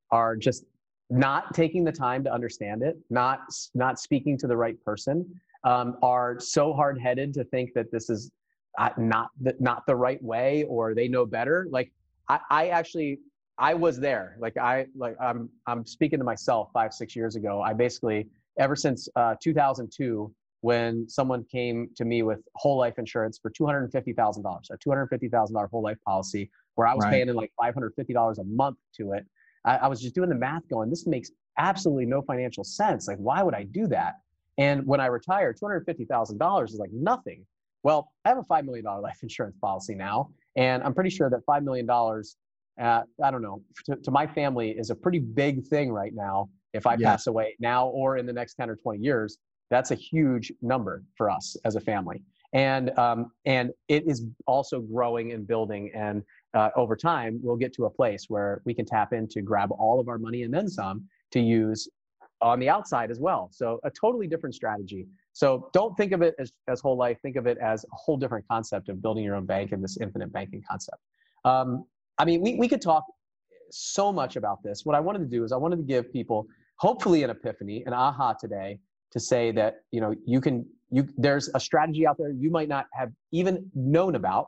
are 0.10 0.38
just 0.38 0.64
not 1.10 1.54
taking 1.54 1.84
the 1.84 1.92
time 1.92 2.24
to 2.24 2.34
understand 2.34 2.82
it, 2.82 2.98
not 3.10 3.40
not 3.76 4.00
speaking 4.00 4.38
to 4.38 4.48
the 4.48 4.56
right 4.56 4.82
person, 4.86 5.26
um, 5.66 5.98
are 6.02 6.40
so 6.40 6.74
hard 6.74 6.98
headed 6.98 7.34
to 7.34 7.44
think 7.44 7.74
that 7.74 7.92
this 7.92 8.10
is 8.10 8.32
uh, 8.80 8.92
not 8.98 9.32
the, 9.42 9.54
not 9.60 9.86
the 9.86 9.98
right 9.98 10.24
way 10.24 10.64
or 10.70 10.96
they 10.96 11.10
know 11.10 11.26
better. 11.26 11.68
Like 11.70 11.92
I, 12.30 12.40
I 12.50 12.68
actually 12.70 13.20
I 13.58 13.74
was 13.74 14.00
there. 14.00 14.38
Like 14.40 14.56
I 14.56 14.86
like 14.96 15.18
I'm 15.20 15.50
I'm 15.66 15.86
speaking 15.86 16.20
to 16.20 16.26
myself 16.26 16.70
five 16.74 16.94
six 16.94 17.18
years 17.18 17.36
ago. 17.36 17.62
I 17.62 17.74
basically 17.74 18.30
ever 18.58 18.78
since 18.78 19.10
uh, 19.18 19.36
2002 19.42 20.34
when 20.62 21.08
someone 21.08 21.44
came 21.52 21.90
to 21.96 22.06
me 22.06 22.24
with 22.24 22.40
whole 22.56 22.78
life 22.78 22.96
insurance 22.98 23.40
for 23.42 23.52
$250,000, 23.52 24.70
a 24.72 24.78
$250,000 24.78 25.70
whole 25.70 25.84
life 25.84 25.98
policy 26.06 26.50
where 26.76 26.88
I 26.88 26.94
was 26.94 27.04
right. 27.04 27.12
paying 27.12 27.30
in 27.30 27.36
like 27.36 27.52
$550 27.62 28.38
a 28.38 28.44
month 28.44 28.78
to 28.98 29.14
it. 29.14 29.26
I, 29.66 29.78
I 29.78 29.88
was 29.88 30.02
just 30.02 30.16
doing 30.16 30.30
the 30.30 30.36
math 30.36 30.68
going, 30.70 30.90
this 30.90 31.06
makes 31.08 31.32
absolutely 31.58 32.06
no 32.06 32.22
financial 32.22 32.64
sense. 32.64 33.08
Like, 33.08 33.18
why 33.18 33.44
would 33.44 33.54
I 33.54 33.64
do 33.64 33.88
that? 33.88 34.16
And 34.58 34.86
when 34.86 35.00
I 35.00 35.08
retire, 35.08 35.54
$250,000 35.54 36.64
is 36.70 36.76
like 36.76 36.92
nothing. 36.92 37.46
Well, 37.84 38.12
I 38.26 38.30
have 38.30 38.38
a 38.38 38.44
$5 38.44 38.66
million 38.66 38.86
life 39.02 39.20
insurance 39.22 39.58
policy 39.62 39.96
now, 39.96 40.30
and 40.56 40.84
I'm 40.84 40.94
pretty 40.94 41.10
sure 41.10 41.30
that 41.30 41.46
$5 41.48 41.64
million, 41.64 41.90
uh, 41.90 43.04
I 43.24 43.32
don't 43.32 43.42
know, 43.42 43.62
to, 43.86 43.96
to, 43.96 44.12
my 44.12 44.26
family 44.26 44.72
is 44.72 44.90
a 44.90 44.96
pretty 44.96 45.20
big 45.20 45.66
thing 45.68 45.92
right 45.92 46.14
now 46.14 46.50
if 46.74 46.86
I 46.86 46.96
yeah. 46.98 47.12
pass 47.12 47.28
away 47.28 47.56
now 47.60 47.88
or 47.88 48.18
in 48.18 48.26
the 48.26 48.34
next 48.34 48.56
10 48.56 48.70
or 48.70 48.76
20 48.76 49.00
years. 49.00 49.38
That's 49.70 49.92
a 49.92 49.96
huge 49.96 50.52
number 50.62 51.04
for 51.18 51.30
us 51.30 51.56
as 51.66 51.76
a 51.76 51.82
family. 51.82 52.24
And, 52.54 52.98
um, 52.98 53.32
and 53.46 53.72
it 53.88 54.08
is 54.08 54.26
also 54.46 54.80
growing 54.80 55.34
and 55.34 55.46
building. 55.46 55.92
And 55.94 56.24
uh, 56.54 56.70
over 56.76 56.96
time, 56.96 57.40
we'll 57.44 57.58
get 57.58 57.74
to 57.74 57.86
a 57.86 57.90
place 57.90 58.26
where 58.30 58.62
we 58.66 58.74
can 58.74 58.86
tap 58.86 59.12
in 59.14 59.28
to 59.30 59.42
grab 59.42 59.72
all 59.72 60.00
of 60.00 60.08
our 60.08 60.18
money 60.18 60.44
and 60.44 60.54
then 60.54 60.70
some 60.70 61.06
to 61.32 61.40
use 61.40 61.90
on 62.42 62.60
the 62.60 62.70
outside 62.70 63.12
as 63.12 63.20
well. 63.20 63.50
So 63.52 63.80
a 63.84 63.90
totally 63.90 64.28
different 64.28 64.56
strategy. 64.56 65.08
So 65.34 65.70
don't 65.74 65.96
think 65.98 66.12
of 66.14 66.22
it 66.22 66.36
as, 66.40 66.52
as 66.68 66.80
whole 66.80 66.98
life. 66.98 67.18
Think 67.22 67.36
of 67.36 67.48
it 67.48 67.58
as 67.58 67.84
a 67.84 67.96
whole 67.96 68.18
different 68.18 68.46
concept 68.48 68.90
of 68.90 69.02
building 69.02 69.24
your 69.24 69.36
own 69.36 69.46
bank 69.46 69.72
and 69.72 69.84
this 69.84 69.98
infinite 70.00 70.32
banking 70.32 70.64
concept. 70.68 71.00
Um, 71.46 71.86
I 72.18 72.26
mean, 72.26 72.42
we, 72.42 72.56
we 72.56 72.68
could 72.68 72.82
talk 72.82 73.04
so 73.72 74.14
much 74.14 74.36
about 74.36 74.64
this. 74.64 74.86
What 74.86 74.96
I 74.96 75.00
wanted 75.00 75.20
to 75.20 75.26
do 75.26 75.44
is 75.44 75.52
I 75.52 75.58
wanted 75.58 75.78
to 75.78 75.84
give 75.84 76.12
people 76.14 76.48
hopefully 76.78 77.24
an 77.24 77.30
epiphany, 77.30 77.84
an 77.86 77.94
aha 77.94 78.34
today 78.34 78.80
to 79.12 79.20
say 79.20 79.52
that 79.52 79.82
you 79.92 80.02
know 80.02 80.14
you 80.26 80.42
can 80.42 80.66
you 80.90 81.08
there's 81.18 81.50
a 81.54 81.60
strategy 81.60 82.08
out 82.08 82.18
there 82.18 82.32
you 82.32 82.50
might 82.50 82.70
not 82.70 82.86
have 82.94 83.12
even 83.32 83.70
known 83.74 84.16
about. 84.16 84.48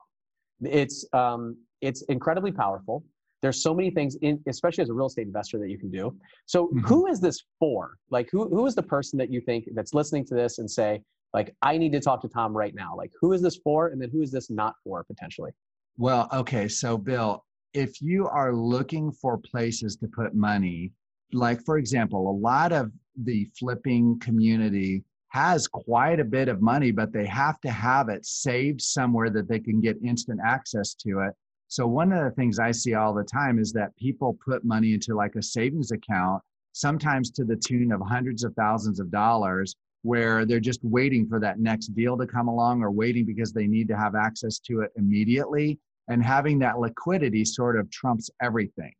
It's 0.61 1.05
um, 1.13 1.57
it's 1.81 2.01
incredibly 2.03 2.51
powerful. 2.51 3.03
There's 3.41 3.63
so 3.63 3.73
many 3.73 3.89
things 3.89 4.15
in 4.21 4.41
especially 4.47 4.81
as 4.81 4.89
a 4.89 4.93
real 4.93 5.07
estate 5.07 5.27
investor 5.27 5.57
that 5.59 5.69
you 5.69 5.77
can 5.77 5.89
do. 5.89 6.15
So 6.45 6.67
mm-hmm. 6.67 6.79
who 6.79 7.07
is 7.07 7.21
this 7.21 7.41
for? 7.57 7.95
Like 8.09 8.29
who, 8.31 8.49
who 8.49 8.65
is 8.65 8.75
the 8.75 8.83
person 8.83 9.17
that 9.19 9.31
you 9.31 9.39
think 9.41 9.65
that's 9.73 9.93
listening 9.93 10.25
to 10.25 10.35
this 10.35 10.59
and 10.59 10.69
say 10.69 11.01
like 11.33 11.55
i 11.61 11.77
need 11.77 11.91
to 11.93 11.99
talk 11.99 12.21
to 12.21 12.27
tom 12.27 12.55
right 12.55 12.75
now. 12.75 12.95
Like 12.95 13.11
who 13.21 13.33
is 13.33 13.41
this 13.41 13.57
for 13.63 13.87
and 13.87 14.01
then 14.01 14.09
who 14.09 14.21
is 14.21 14.31
this 14.31 14.49
not 14.49 14.75
for 14.83 15.03
potentially? 15.05 15.51
Well 15.97 16.27
okay 16.33 16.67
so 16.67 16.97
bill 16.97 17.45
if 17.73 18.01
you 18.01 18.27
are 18.27 18.53
looking 18.53 19.11
for 19.11 19.37
places 19.37 19.95
to 19.97 20.07
put 20.07 20.33
money 20.33 20.91
like 21.33 21.63
for 21.63 21.77
example, 21.77 22.29
a 22.29 22.37
lot 22.37 22.71
of 22.71 22.91
the 23.23 23.49
flipping 23.57 24.19
community 24.19 25.03
has 25.29 25.67
quite 25.67 26.19
a 26.19 26.25
bit 26.25 26.47
of 26.49 26.61
money, 26.61 26.91
but 26.91 27.13
they 27.13 27.25
have 27.25 27.61
to 27.61 27.69
have 27.69 28.09
it 28.09 28.25
saved 28.25 28.81
somewhere 28.81 29.29
that 29.29 29.47
they 29.47 29.59
can 29.59 29.79
get 29.79 29.97
instant 30.03 30.39
access 30.43 30.93
to 30.95 31.19
it. 31.19 31.33
So, 31.67 31.85
one 31.85 32.11
of 32.11 32.23
the 32.23 32.31
things 32.31 32.57
I 32.57 32.71
see 32.71 32.95
all 32.95 33.13
the 33.13 33.23
time 33.23 33.59
is 33.59 33.71
that 33.73 33.95
people 33.95 34.37
put 34.43 34.65
money 34.65 34.93
into 34.93 35.15
like 35.15 35.35
a 35.35 35.43
savings 35.43 35.91
account, 35.91 36.41
sometimes 36.73 37.29
to 37.31 37.45
the 37.45 37.55
tune 37.55 37.91
of 37.91 38.01
hundreds 38.01 38.43
of 38.43 38.55
thousands 38.55 38.99
of 38.99 39.11
dollars, 39.11 39.75
where 40.01 40.45
they're 40.45 40.59
just 40.59 40.83
waiting 40.83 41.27
for 41.27 41.39
that 41.39 41.59
next 41.59 41.87
deal 41.89 42.17
to 42.17 42.25
come 42.25 42.47
along 42.47 42.81
or 42.81 42.89
waiting 42.89 43.23
because 43.23 43.53
they 43.53 43.67
need 43.67 43.87
to 43.89 43.97
have 43.97 44.15
access 44.15 44.57
to 44.59 44.81
it 44.81 44.91
immediately. 44.95 45.77
And 46.07 46.23
having 46.23 46.57
that 46.59 46.79
liquidity 46.79 47.45
sort 47.45 47.79
of 47.79 47.91
trumps 47.91 48.31
everything. 48.41 48.93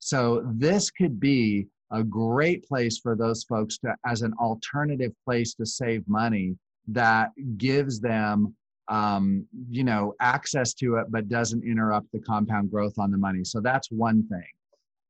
So, 0.00 0.42
this 0.52 0.90
could 0.90 1.20
be 1.20 1.68
a 1.90 2.02
great 2.02 2.66
place 2.66 2.98
for 2.98 3.14
those 3.14 3.44
folks 3.44 3.78
to 3.78 3.94
as 4.06 4.22
an 4.22 4.34
alternative 4.40 5.12
place 5.24 5.54
to 5.54 5.66
save 5.66 6.06
money 6.08 6.56
that 6.88 7.30
gives 7.56 8.00
them 8.00 8.54
um, 8.88 9.46
you 9.68 9.84
know 9.84 10.14
access 10.20 10.72
to 10.74 10.96
it 10.96 11.06
but 11.10 11.28
doesn't 11.28 11.64
interrupt 11.64 12.10
the 12.12 12.20
compound 12.20 12.70
growth 12.70 12.98
on 12.98 13.10
the 13.10 13.18
money. 13.18 13.44
So 13.44 13.60
that's 13.60 13.90
one 13.90 14.26
thing. 14.28 14.44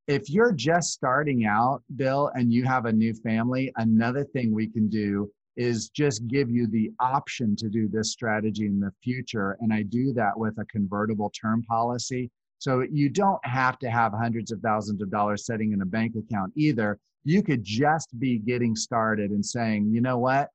If 0.07 0.31
you're 0.31 0.53
just 0.53 0.93
starting 0.93 1.47
out 1.47 1.83
bill 1.97 2.31
and 2.35 2.53
you 2.53 2.65
have 2.65 2.87
a 2.87 2.93
new 2.93 3.15
family 3.15 3.73
another 3.77 4.25
thing 4.25 4.55
we 4.55 4.69
can 4.69 4.89
do 4.89 5.31
is 5.57 5.89
just 5.89 6.27
give 6.29 6.51
you 6.51 6.67
the 6.67 6.91
option 7.01 7.57
to 7.57 7.71
do 7.71 7.89
this 7.89 8.13
strategy 8.13 8.67
in 8.67 8.79
the 8.79 8.93
future. 9.03 9.57
And 9.61 9.73
i 9.73 9.83
do 9.83 10.13
that 10.15 10.39
with 10.39 10.59
a 10.59 10.65
convertible 10.67 11.31
term 11.31 11.63
policy 11.63 12.31
so 12.67 12.85
you 12.91 13.09
don't 13.09 13.39
have 13.47 13.79
to 13.79 13.89
have 13.89 14.13
hundreds 14.13 14.51
of 14.51 14.59
thousands 14.61 15.01
of 15.01 15.09
dollars 15.09 15.47
sitting 15.47 15.71
in 15.73 15.83
a 15.83 15.87
bank 15.87 16.17
account 16.17 16.53
either. 16.57 16.99
You 17.23 17.41
could 17.41 17.63
just 17.63 18.19
be 18.19 18.41
getting 18.41 18.75
started 18.75 19.31
and 19.31 19.47
saying, 19.47 19.93
you 19.93 20.01
know 20.01 20.19
what? 20.19 20.49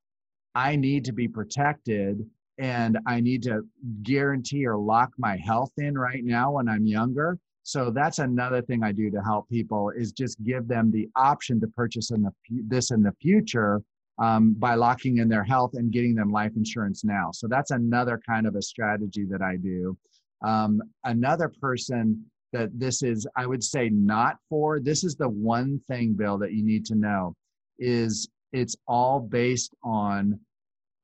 I 0.54 0.76
need 0.76 1.06
to 1.06 1.14
be 1.14 1.30
protected 1.30 2.30
and 2.58 3.00
I 3.08 3.22
need 3.22 3.44
to 3.44 3.62
guarantee 4.04 4.66
or 4.66 4.78
lock 4.78 5.12
my 5.18 5.38
health 5.38 5.72
in 5.78 5.98
right 5.98 6.22
now 6.22 6.52
when 6.52 6.68
I'm 6.68 6.86
younger. 6.86 7.38
So 7.64 7.92
that's 7.92 8.20
another 8.20 8.62
thing 8.62 8.84
I 8.84 8.92
do 8.92 9.10
to 9.10 9.22
help 9.22 9.48
people 9.48 9.94
is 9.96 10.12
just 10.12 10.44
give 10.44 10.68
them 10.68 10.92
the 10.92 11.08
option 11.16 11.62
to 11.62 11.68
purchase 11.68 12.12
in 12.12 12.24
the, 12.24 12.32
this 12.68 12.92
in 12.92 13.04
the 13.04 13.14
future 13.22 13.82
um, 14.20 14.52
by 14.60 14.76
locking 14.76 15.20
in 15.20 15.30
their 15.30 15.46
health 15.46 15.76
and 15.76 15.94
getting 15.94 16.16
them 16.16 16.30
life 16.30 16.52
insurance 16.58 17.06
now. 17.06 17.30
So 17.32 17.48
that's 17.48 17.72
another 17.72 18.20
kind 18.28 18.48
of 18.48 18.56
a 18.56 18.62
strategy 18.62 19.24
that 19.30 19.42
I 19.42 19.56
do. 19.56 19.98
Um, 20.44 20.82
another 21.04 21.52
person 21.62 22.26
that 22.54 22.70
this 22.78 23.02
is, 23.04 23.28
I 23.36 23.46
would 23.46 23.64
say, 23.64 23.90
not 23.90 24.38
for, 24.50 24.80
this 24.80 25.04
is 25.04 25.16
the 25.16 25.30
one 25.30 25.80
thing, 25.88 26.14
Bill, 26.14 26.38
that 26.40 26.54
you 26.54 26.64
need 26.64 26.86
to 26.88 26.96
know 26.96 27.36
is 27.80 28.30
it's 28.52 28.76
all 28.88 29.20
based 29.20 29.74
on 29.84 30.40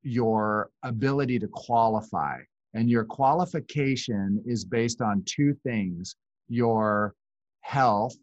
your 0.03 0.69
ability 0.83 1.39
to 1.39 1.47
qualify. 1.47 2.39
And 2.73 2.89
your 2.89 3.05
qualification 3.05 4.43
is 4.45 4.65
based 4.65 5.01
on 5.01 5.23
two 5.25 5.53
things 5.63 6.15
your 6.49 7.13
health 7.61 8.15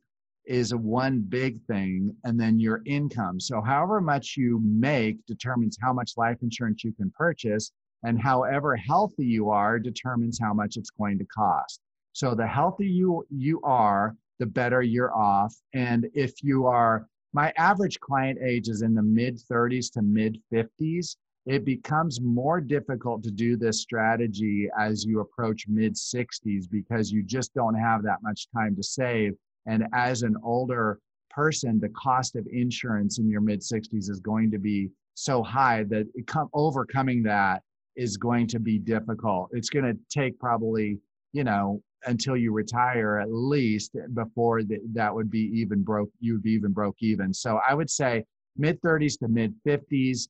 is 0.47 0.75
one 0.75 1.21
big 1.21 1.61
thing, 1.67 2.15
and 2.25 2.39
then 2.39 2.59
your 2.59 2.83
income. 2.85 3.41
So, 3.41 3.63
however 3.63 4.01
much 4.01 4.35
you 4.37 4.61
make 4.63 5.25
determines 5.27 5.79
how 5.81 5.93
much 5.93 6.13
life 6.17 6.39
insurance 6.43 6.85
you 6.85 6.93
can 6.93 7.11
purchase 7.17 7.73
and 8.05 8.21
however 8.21 8.77
healthy 8.77 9.25
you 9.25 9.51
are 9.51 9.79
determines 9.79 10.39
how 10.41 10.55
much 10.55 10.77
it's 10.77 10.91
going 10.91 11.19
to 11.19 11.25
cost. 11.27 11.81
So 12.13 12.35
the 12.35 12.47
healthier 12.47 12.89
you 12.89 13.27
you 13.31 13.61
are 13.65 14.15
the 14.39 14.47
better 14.47 14.83
you're 14.83 15.15
off. 15.15 15.55
And 15.73 16.07
if 16.15 16.43
you 16.43 16.67
are 16.67 17.07
my 17.33 17.53
average 17.57 17.99
client 18.01 18.39
age 18.45 18.69
is 18.69 18.83
in 18.83 18.95
the 18.95 19.03
mid 19.03 19.39
30s 19.51 19.93
to 19.93 20.03
mid 20.03 20.39
50s 20.53 21.17
it 21.47 21.65
becomes 21.65 22.23
more 22.23 22.59
difficult 22.59 23.23
to 23.23 23.31
do 23.31 23.57
this 23.57 23.83
strategy 23.83 24.69
as 24.79 25.05
you 25.05 25.21
approach 25.21 25.67
mid 25.69 25.95
60s 25.95 26.65
because 26.71 27.13
you 27.13 27.23
just 27.23 27.53
don't 27.53 27.75
have 27.75 28.03
that 28.03 28.23
much 28.23 28.49
time 28.57 28.75
to 28.77 28.83
save. 28.83 29.35
And 29.67 29.87
as 29.93 30.23
an 30.23 30.37
older 30.43 31.01
person 31.31 31.81
the 31.81 31.89
cost 31.91 32.37
of 32.37 32.47
insurance 32.51 33.19
in 33.19 33.29
your 33.29 33.41
mid 33.41 33.61
60s 33.61 34.09
is 34.09 34.21
going 34.21 34.51
to 34.53 34.59
be 34.59 34.91
so 35.15 35.43
high 35.43 35.85
that 35.85 36.07
overcoming 36.55 37.23
that 37.25 37.63
is 37.97 38.17
going 38.17 38.47
to 38.49 38.59
be 38.59 38.79
difficult. 38.79 39.51
It's 39.53 39.71
going 39.71 39.85
to 39.85 39.99
take 40.11 40.39
probably, 40.39 40.99
you 41.33 41.45
know, 41.45 41.81
until 42.07 42.37
you 42.37 42.53
retire 42.53 43.19
at 43.19 43.33
least 43.33 43.97
before 44.15 44.63
the, 44.63 44.79
that 44.93 45.15
would 45.15 45.31
be 45.31 45.51
even 45.55 45.83
broke, 45.83 46.11
you 46.21 46.35
would 46.35 46.43
be 46.43 46.53
even 46.53 46.73
broke 46.73 46.97
even. 47.01 47.33
So 47.33 47.61
I 47.67 47.75
would 47.75 47.91
say 47.91 48.25
mid 48.57 48.81
30s 48.83 49.19
to 49.21 49.29
mid 49.29 49.55
50s, 49.67 50.29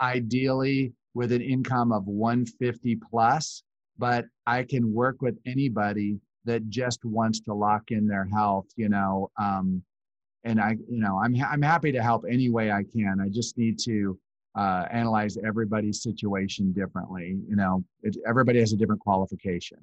ideally 0.00 0.92
with 1.14 1.32
an 1.32 1.42
income 1.42 1.92
of 1.92 2.06
150 2.06 2.96
plus, 3.10 3.62
but 3.98 4.24
I 4.46 4.62
can 4.62 4.92
work 4.92 5.20
with 5.20 5.36
anybody 5.46 6.18
that 6.44 6.68
just 6.68 7.04
wants 7.04 7.40
to 7.40 7.54
lock 7.54 7.90
in 7.90 8.06
their 8.06 8.24
health, 8.24 8.66
you 8.76 8.88
know, 8.88 9.30
um, 9.38 9.82
and 10.44 10.60
I, 10.60 10.76
you 10.88 11.00
know, 11.00 11.20
I'm, 11.22 11.36
I'm 11.44 11.62
happy 11.62 11.92
to 11.92 12.02
help 12.02 12.24
any 12.28 12.48
way 12.48 12.70
I 12.70 12.82
can. 12.82 13.20
I 13.20 13.28
just 13.28 13.58
need 13.58 13.78
to, 13.80 14.18
uh, 14.56 14.86
analyze 14.90 15.36
everybody's 15.46 16.02
situation 16.02 16.72
differently. 16.72 17.38
You 17.48 17.56
know, 17.56 17.84
it, 18.02 18.16
everybody 18.26 18.58
has 18.60 18.72
a 18.72 18.76
different 18.76 19.00
qualification. 19.00 19.78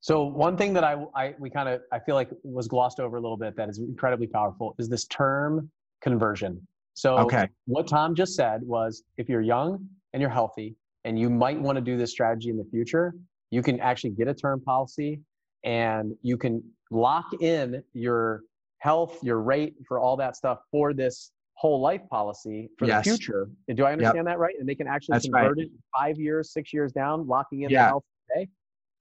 So 0.00 0.24
one 0.24 0.56
thing 0.56 0.72
that 0.74 0.84
I, 0.84 1.04
I 1.14 1.34
we 1.38 1.48
kind 1.48 1.68
of 1.68 1.80
I 1.92 2.00
feel 2.00 2.16
like 2.16 2.30
was 2.42 2.66
glossed 2.66 2.98
over 2.98 3.16
a 3.16 3.20
little 3.20 3.36
bit 3.36 3.56
that 3.56 3.68
is 3.68 3.78
incredibly 3.78 4.26
powerful 4.26 4.74
is 4.78 4.88
this 4.88 5.06
term 5.06 5.70
conversion. 6.00 6.66
So 6.94 7.16
okay. 7.18 7.48
what 7.66 7.86
Tom 7.86 8.14
just 8.14 8.34
said 8.34 8.62
was 8.62 9.04
if 9.16 9.28
you're 9.28 9.40
young 9.40 9.86
and 10.12 10.20
you're 10.20 10.30
healthy 10.30 10.76
and 11.04 11.18
you 11.18 11.30
might 11.30 11.60
want 11.60 11.76
to 11.76 11.82
do 11.82 11.96
this 11.96 12.10
strategy 12.10 12.50
in 12.50 12.56
the 12.56 12.66
future, 12.70 13.14
you 13.50 13.62
can 13.62 13.80
actually 13.80 14.10
get 14.10 14.28
a 14.28 14.34
term 14.34 14.60
policy 14.60 15.20
and 15.64 16.14
you 16.22 16.36
can 16.36 16.62
lock 16.90 17.26
in 17.40 17.82
your 17.92 18.42
health, 18.78 19.18
your 19.22 19.40
rate 19.40 19.74
for 19.86 19.98
all 19.98 20.16
that 20.16 20.36
stuff 20.36 20.58
for 20.70 20.92
this 20.92 21.31
whole 21.62 21.80
life 21.80 22.02
policy 22.10 22.68
for 22.76 22.86
yes. 22.86 23.04
the 23.04 23.10
future. 23.10 23.48
And 23.68 23.76
Do 23.76 23.84
I 23.84 23.92
understand 23.92 24.16
yep. 24.16 24.24
that 24.26 24.38
right? 24.40 24.54
And 24.58 24.68
they 24.68 24.74
can 24.74 24.88
actually 24.88 25.14
That's 25.14 25.26
convert 25.26 25.58
right. 25.58 25.66
it 25.66 25.70
five 25.96 26.18
years, 26.18 26.52
six 26.52 26.72
years 26.72 26.90
down, 26.90 27.24
locking 27.28 27.62
in 27.62 27.70
yeah. 27.70 27.84
the 27.84 27.88
health 27.88 28.04
today. 28.28 28.48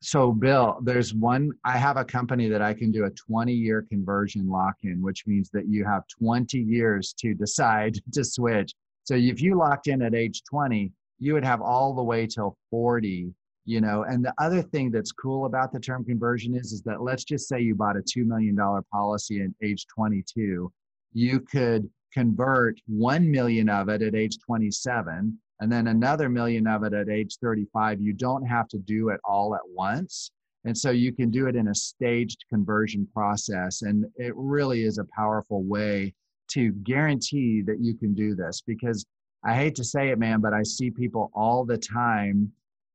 So, 0.03 0.31
Bill, 0.31 0.77
there's 0.83 1.11
one. 1.15 1.49
I 1.65 1.79
have 1.79 1.97
a 1.97 2.05
company 2.05 2.47
that 2.49 2.61
I 2.61 2.75
can 2.75 2.91
do 2.91 3.05
a 3.05 3.09
20 3.09 3.51
year 3.51 3.83
conversion 3.89 4.47
lock 4.47 4.75
in, 4.83 5.01
which 5.01 5.23
means 5.25 5.49
that 5.53 5.67
you 5.67 5.83
have 5.85 6.03
20 6.19 6.59
years 6.59 7.15
to 7.19 7.33
decide 7.33 7.97
to 8.13 8.23
switch. 8.23 8.73
So, 9.05 9.15
if 9.15 9.41
you 9.41 9.57
locked 9.57 9.87
in 9.87 10.03
at 10.03 10.13
age 10.13 10.43
20, 10.47 10.91
you 11.17 11.33
would 11.33 11.43
have 11.43 11.61
all 11.61 11.95
the 11.95 12.03
way 12.03 12.27
till 12.27 12.55
40 12.69 13.33
you 13.63 13.79
know 13.79 14.05
and 14.09 14.25
the 14.25 14.33
other 14.39 14.63
thing 14.63 14.89
that's 14.89 15.11
cool 15.11 15.45
about 15.45 15.71
the 15.71 15.79
term 15.79 16.03
conversion 16.03 16.55
is 16.55 16.71
is 16.71 16.81
that 16.81 17.03
let's 17.03 17.23
just 17.23 17.47
say 17.47 17.61
you 17.61 17.75
bought 17.75 17.95
a 17.95 17.99
$2 17.99 18.25
million 18.25 18.57
policy 18.91 19.43
at 19.43 19.49
age 19.63 19.85
22 19.95 20.71
you 21.13 21.39
could 21.41 21.87
convert 22.13 22.79
1 22.87 23.29
million 23.29 23.69
of 23.69 23.89
it 23.89 24.01
at 24.01 24.15
age 24.15 24.37
27 24.45 25.37
and 25.59 25.71
then 25.71 25.87
another 25.87 26.27
million 26.27 26.67
of 26.67 26.83
it 26.83 26.93
at 26.93 27.09
age 27.09 27.37
35 27.41 28.01
you 28.01 28.13
don't 28.13 28.45
have 28.45 28.67
to 28.69 28.77
do 28.79 29.09
it 29.09 29.19
all 29.23 29.55
at 29.55 29.61
once. 29.67 30.31
And 30.65 30.77
so 30.77 30.91
you 30.91 31.11
can 31.11 31.31
do 31.31 31.47
it 31.47 31.55
in 31.55 31.69
a 31.69 31.75
staged 31.75 32.45
conversion 32.49 33.07
process 33.13 33.81
and 33.81 34.05
it 34.15 34.33
really 34.35 34.83
is 34.83 34.97
a 34.97 35.05
powerful 35.15 35.63
way 35.63 36.13
to 36.51 36.71
guarantee 36.83 37.61
that 37.61 37.79
you 37.79 37.95
can 37.95 38.13
do 38.13 38.35
this 38.35 38.61
because 38.65 39.05
i 39.43 39.55
hate 39.55 39.75
to 39.75 39.83
say 39.83 40.09
it 40.09 40.19
man 40.19 40.41
but 40.41 40.53
i 40.53 40.61
see 40.63 40.91
people 40.91 41.31
all 41.33 41.65
the 41.65 41.77
time 41.77 42.51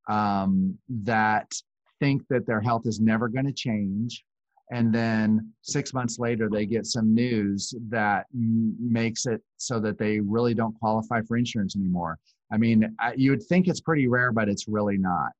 um, 0.09 0.79
that 0.89 1.51
think 1.99 2.23
that 2.29 2.47
their 2.47 2.61
health 2.61 2.83
is 2.87 3.01
never 3.01 3.29
going 3.29 3.47
to 3.47 3.53
change 3.53 4.25
and 4.73 4.93
then 4.93 5.53
six 5.62 5.95
months 5.95 6.19
later 6.19 6.49
they 6.51 6.67
get 6.67 6.87
some 6.87 7.14
news 7.14 7.75
that 7.89 8.27
makes 8.33 9.27
it 9.27 9.41
so 9.57 9.79
that 9.79 9.99
they 9.99 10.21
really 10.21 10.55
don't 10.55 10.77
qualify 10.79 11.21
for 11.23 11.37
insurance 11.37 11.77
anymore 11.77 12.19
i 12.53 12.57
mean 12.57 12.95
you 13.17 13.31
would 13.31 13.43
think 13.45 13.69
it's 13.69 13.81
pretty 13.81 14.09
rare 14.09 14.33
but 14.33 14.49
it's 14.49 14.67
really 14.69 14.99
not 14.99 15.33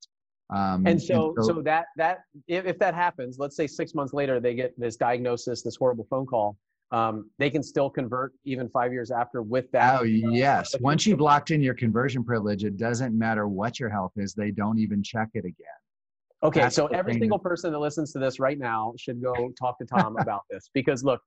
um, 0.49 0.87
and 0.87 1.03
so, 1.03 1.35
and 1.37 1.45
so, 1.45 1.55
so 1.55 1.63
that 1.63 1.87
that 1.97 2.19
if, 2.47 2.67
if 2.67 2.79
that 2.79 2.95
happens 2.95 3.37
let's 3.39 3.57
say 3.57 3.67
six 3.67 3.95
months 3.95 4.13
later 4.13 4.39
they 4.39 4.55
get 4.55 4.79
this 4.79 4.97
diagnosis 4.97 5.63
this 5.63 5.77
horrible 5.77 6.07
phone 6.09 6.27
call 6.27 6.57
um, 6.93 7.31
they 7.39 7.51
can 7.51 7.63
still 7.63 7.91
convert 7.91 8.33
even 8.45 8.69
five 8.69 8.93
years 8.93 9.11
after 9.11 9.43
with 9.43 9.71
that. 9.73 10.01
Oh, 10.01 10.05
yes. 10.05 10.75
Once 10.81 11.05
you've 11.05 11.21
locked 11.21 11.51
in 11.51 11.61
your 11.61 11.75
conversion 11.75 12.23
privilege, 12.23 12.65
it 12.65 12.77
doesn't 12.77 13.17
matter 13.17 13.49
what 13.49 13.81
your 13.81 13.91
health 13.91 14.13
is. 14.17 14.35
They 14.35 14.53
don't 14.53 14.79
even 14.79 15.03
check 15.03 15.29
it 15.35 15.45
again. 15.45 15.67
Okay, 16.43 16.61
That's 16.61 16.77
so 16.77 16.87
every 16.89 17.15
single 17.15 17.39
person 17.39 17.73
that 17.73 17.79
listens 17.79 18.13
to 18.13 18.19
this 18.19 18.39
right 18.39 18.59
now 18.59 18.93
should 18.99 19.23
go 19.23 19.51
talk 19.59 19.79
to 19.79 19.87
Tom 19.87 20.17
about 20.19 20.43
this 20.51 20.71
because 20.75 21.03
look, 21.03 21.21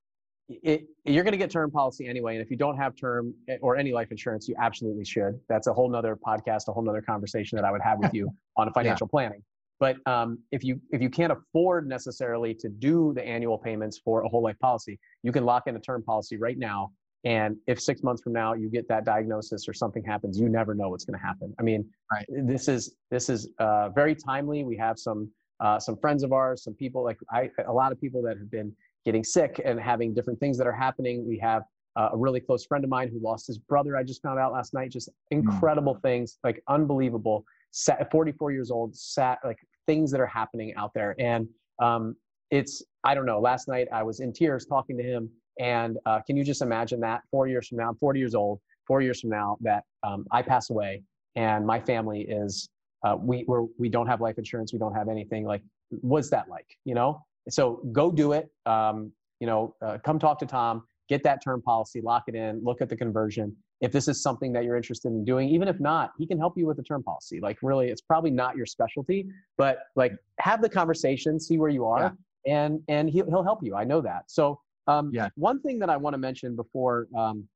it, 0.50 0.86
you're 1.06 1.24
going 1.24 1.32
to 1.32 1.38
get 1.38 1.52
term 1.52 1.70
policy 1.72 2.08
anyway, 2.08 2.36
and 2.36 2.42
if 2.42 2.50
you 2.50 2.58
don't 2.58 2.78
have 2.78 2.96
term 2.96 3.34
eh, 3.48 3.58
or 3.62 3.76
any 3.76 3.92
life 3.92 4.10
insurance, 4.12 4.48
you 4.48 4.56
absolutely 4.60 5.06
should. 5.06 5.40
That's 5.48 5.68
a 5.68 5.74
whole 5.74 5.90
nother 5.90 6.16
podcast, 6.16 6.68
a 6.68 6.74
whole 6.74 6.84
nother 6.84 7.02
conversation 7.02 7.56
that 7.58 7.66
I 7.66 7.72
would 7.72 7.82
have 7.82 8.00
with 8.00 8.14
you 8.14 8.30
on 8.58 8.72
financial 8.74 9.08
yeah. 9.08 9.12
planning. 9.12 9.44
But 9.80 9.96
um, 10.06 10.40
if 10.52 10.64
you 10.64 10.80
if 10.92 11.02
you 11.02 11.10
can't 11.10 11.32
afford 11.32 11.88
necessarily 11.88 12.54
to 12.56 12.70
do 12.70 13.14
the 13.16 13.26
annual 13.26 13.58
payments 13.58 14.00
for 14.04 14.24
a 14.24 14.30
whole 14.30 14.44
life 14.44 14.60
policy, 14.60 15.00
you 15.24 15.32
can 15.32 15.46
lock 15.46 15.68
in 15.68 15.76
a 15.76 15.80
term 15.80 16.04
policy 16.04 16.38
right 16.38 16.58
now. 16.58 16.92
And 17.26 17.58
if 17.68 17.82
six 17.82 18.02
months 18.02 18.22
from 18.22 18.34
now 18.34 18.54
you 18.54 18.70
get 18.70 18.88
that 18.88 19.04
diagnosis 19.04 19.68
or 19.68 19.74
something 19.74 20.04
happens, 20.04 20.40
you 20.40 20.48
never 20.48 20.74
know 20.74 20.90
what's 20.90 21.04
going 21.04 21.20
to 21.20 21.26
happen. 21.26 21.54
I 21.60 21.64
mean, 21.64 21.86
right. 22.12 22.26
this 22.30 22.68
is 22.68 22.96
this 23.12 23.30
is 23.30 23.50
uh, 23.60 23.90
very 23.90 24.16
timely. 24.16 24.64
We 24.64 24.78
have 24.78 24.98
some 24.98 25.30
uh, 25.60 25.80
some 25.80 25.98
friends 25.98 26.24
of 26.24 26.32
ours, 26.32 26.64
some 26.64 26.74
people 26.74 27.04
like 27.04 27.18
I, 27.32 27.50
a 27.68 27.74
lot 27.74 27.92
of 27.92 28.00
people 28.00 28.22
that 28.24 28.38
have 28.38 28.50
been 28.50 28.74
getting 29.06 29.24
sick 29.24 29.60
and 29.64 29.80
having 29.80 30.14
different 30.14 30.40
things 30.40 30.58
that 30.58 30.68
are 30.68 30.74
happening. 30.74 31.28
We 31.28 31.38
have 31.40 31.64
uh, 31.98 32.10
a 32.14 32.18
really 32.18 32.40
close 32.40 32.66
friend 32.66 32.84
of 32.84 32.90
mine 32.90 33.10
who 33.10 33.20
lost 33.22 33.48
his 33.48 33.58
brother. 33.58 33.98
I 33.98 34.04
just 34.04 34.22
found 34.22 34.40
out 34.40 34.54
last 34.54 34.74
night. 34.74 34.90
Just 34.92 35.10
hmm. 35.32 35.40
incredible 35.40 35.96
mm. 35.96 36.02
things, 36.02 36.38
like 36.44 36.64
unbelievable. 36.68 37.44
Sat, 37.72 38.10
44 38.10 38.52
years 38.52 38.72
old, 38.72 38.96
sat 38.96 39.40
like 39.44 39.60
things 39.86 40.10
that 40.12 40.22
are 40.22 40.26
happening 40.28 40.74
out 40.76 40.92
there, 40.96 41.16
and 41.20 41.48
um, 41.80 42.16
it's 42.50 42.82
I 43.04 43.14
don't 43.14 43.26
know. 43.26 43.40
Last 43.40 43.68
night 43.68 43.88
I 43.92 44.04
was 44.04 44.22
in 44.22 44.34
tears 44.34 44.66
talking 44.66 44.98
to 44.98 45.04
him, 45.04 45.30
and 45.60 45.98
uh, 46.06 46.22
can 46.26 46.36
you 46.36 46.44
just 46.44 46.62
imagine 46.62 47.00
that? 47.02 47.22
Four 47.30 47.48
years 47.48 47.68
from 47.68 47.78
now, 47.78 47.90
I'm 47.90 47.96
40 47.96 48.20
years 48.20 48.36
old. 48.36 48.60
Four 48.88 49.02
years 49.02 49.22
from 49.22 49.30
now, 49.30 49.58
that 49.62 49.84
um, 50.04 50.26
I 50.32 50.42
pass 50.42 50.72
away, 50.72 51.04
and 51.36 51.66
my 51.66 51.80
family 51.80 52.22
is 52.22 52.70
uh, 53.06 53.16
we 53.20 53.46
we're, 53.48 53.66
we 53.78 53.88
don't 53.90 54.08
have 54.08 54.20
life 54.20 54.38
insurance. 54.38 54.74
We 54.74 54.80
don't 54.80 54.96
have 54.96 55.10
anything. 55.10 55.46
Like, 55.46 55.62
what's 55.90 56.30
that 56.32 56.50
like? 56.50 56.66
You 56.86 56.96
know. 56.96 57.24
So 57.50 57.82
go 57.92 58.12
do 58.12 58.34
it. 58.34 58.50
Um, 58.66 59.12
you 59.40 59.48
know, 59.48 59.76
uh, 59.82 59.98
come 60.04 60.20
talk 60.20 60.40
to 60.40 60.46
Tom 60.46 60.84
get 61.10 61.24
that 61.24 61.44
term 61.44 61.62
policy, 61.62 62.00
lock 62.00 62.26
it 62.28 62.36
in, 62.36 62.64
look 62.64 62.82
at 62.82 62.88
the 62.88 62.96
conversion. 62.96 63.54
If 63.82 63.92
this 63.92 64.08
is 64.08 64.22
something 64.22 64.54
that 64.54 64.64
you're 64.64 64.76
interested 64.76 65.10
in 65.10 65.26
doing, 65.26 65.50
even 65.50 65.68
if 65.68 65.80
not, 65.80 66.12
he 66.18 66.28
can 66.28 66.38
help 66.38 66.58
you 66.58 66.68
with 66.68 66.78
the 66.78 66.84
term 66.84 67.02
policy. 67.02 67.40
Like 67.40 67.58
really, 67.62 67.90
it's 67.90 68.02
probably 68.02 68.30
not 68.30 68.56
your 68.56 68.66
specialty, 68.66 69.28
but 69.58 69.80
like 69.96 70.14
have 70.40 70.62
the 70.62 70.70
conversation, 70.70 71.40
see 71.40 71.58
where 71.58 71.70
you 71.70 71.86
are, 71.86 72.16
yeah. 72.46 72.54
and 72.66 72.82
and 72.88 73.10
he'll 73.10 73.26
he'll 73.26 73.44
help 73.44 73.64
you. 73.64 73.76
I 73.76 73.84
know 73.84 74.02
that. 74.02 74.24
So 74.28 74.60
um, 74.90 75.12
yeah. 75.14 75.30
one 75.36 75.62
thing 75.62 75.80
that 75.80 75.90
I 75.90 75.98
want 75.98 76.14
to 76.14 76.18
mention 76.18 76.56
before 76.56 77.08
um, 77.18 77.48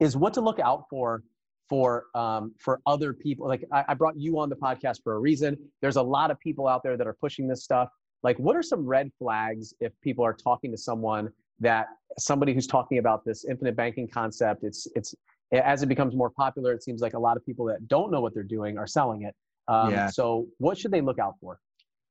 is 0.00 0.16
what 0.16 0.34
to 0.34 0.40
look 0.40 0.60
out 0.60 0.84
for 0.90 1.22
for 1.68 2.06
um, 2.14 2.54
for 2.58 2.80
other 2.86 3.12
people. 3.12 3.46
Like 3.46 3.64
I, 3.72 3.84
I 3.88 3.94
brought 3.94 4.18
you 4.18 4.38
on 4.38 4.48
the 4.48 4.56
podcast 4.56 5.02
for 5.02 5.14
a 5.14 5.18
reason. 5.18 5.56
There's 5.82 5.96
a 5.96 6.02
lot 6.02 6.30
of 6.30 6.38
people 6.40 6.66
out 6.66 6.82
there 6.82 6.96
that 6.96 7.06
are 7.06 7.16
pushing 7.20 7.48
this 7.48 7.64
stuff. 7.64 7.88
Like, 8.22 8.38
what 8.38 8.56
are 8.56 8.62
some 8.62 8.86
red 8.86 9.10
flags 9.18 9.72
if 9.80 9.92
people 10.02 10.24
are 10.24 10.32
talking 10.34 10.70
to 10.72 10.78
someone 10.78 11.30
that 11.60 11.86
somebody 12.18 12.52
who's 12.52 12.66
talking 12.66 12.98
about 12.98 13.24
this 13.24 13.44
infinite 13.44 13.76
banking 13.76 14.08
concept, 14.08 14.64
it's 14.64 14.86
it's 14.94 15.14
as 15.52 15.82
it 15.82 15.86
becomes 15.86 16.14
more 16.14 16.30
popular, 16.30 16.72
it 16.72 16.82
seems 16.82 17.00
like 17.00 17.14
a 17.14 17.18
lot 17.18 17.36
of 17.36 17.44
people 17.44 17.64
that 17.66 17.86
don't 17.88 18.10
know 18.10 18.20
what 18.20 18.34
they're 18.34 18.42
doing 18.42 18.76
are 18.76 18.86
selling 18.86 19.22
it. 19.22 19.34
Um, 19.68 19.90
yeah. 19.90 20.08
So 20.08 20.46
what 20.58 20.78
should 20.78 20.90
they 20.90 21.00
look 21.00 21.18
out 21.18 21.34
for? 21.40 21.58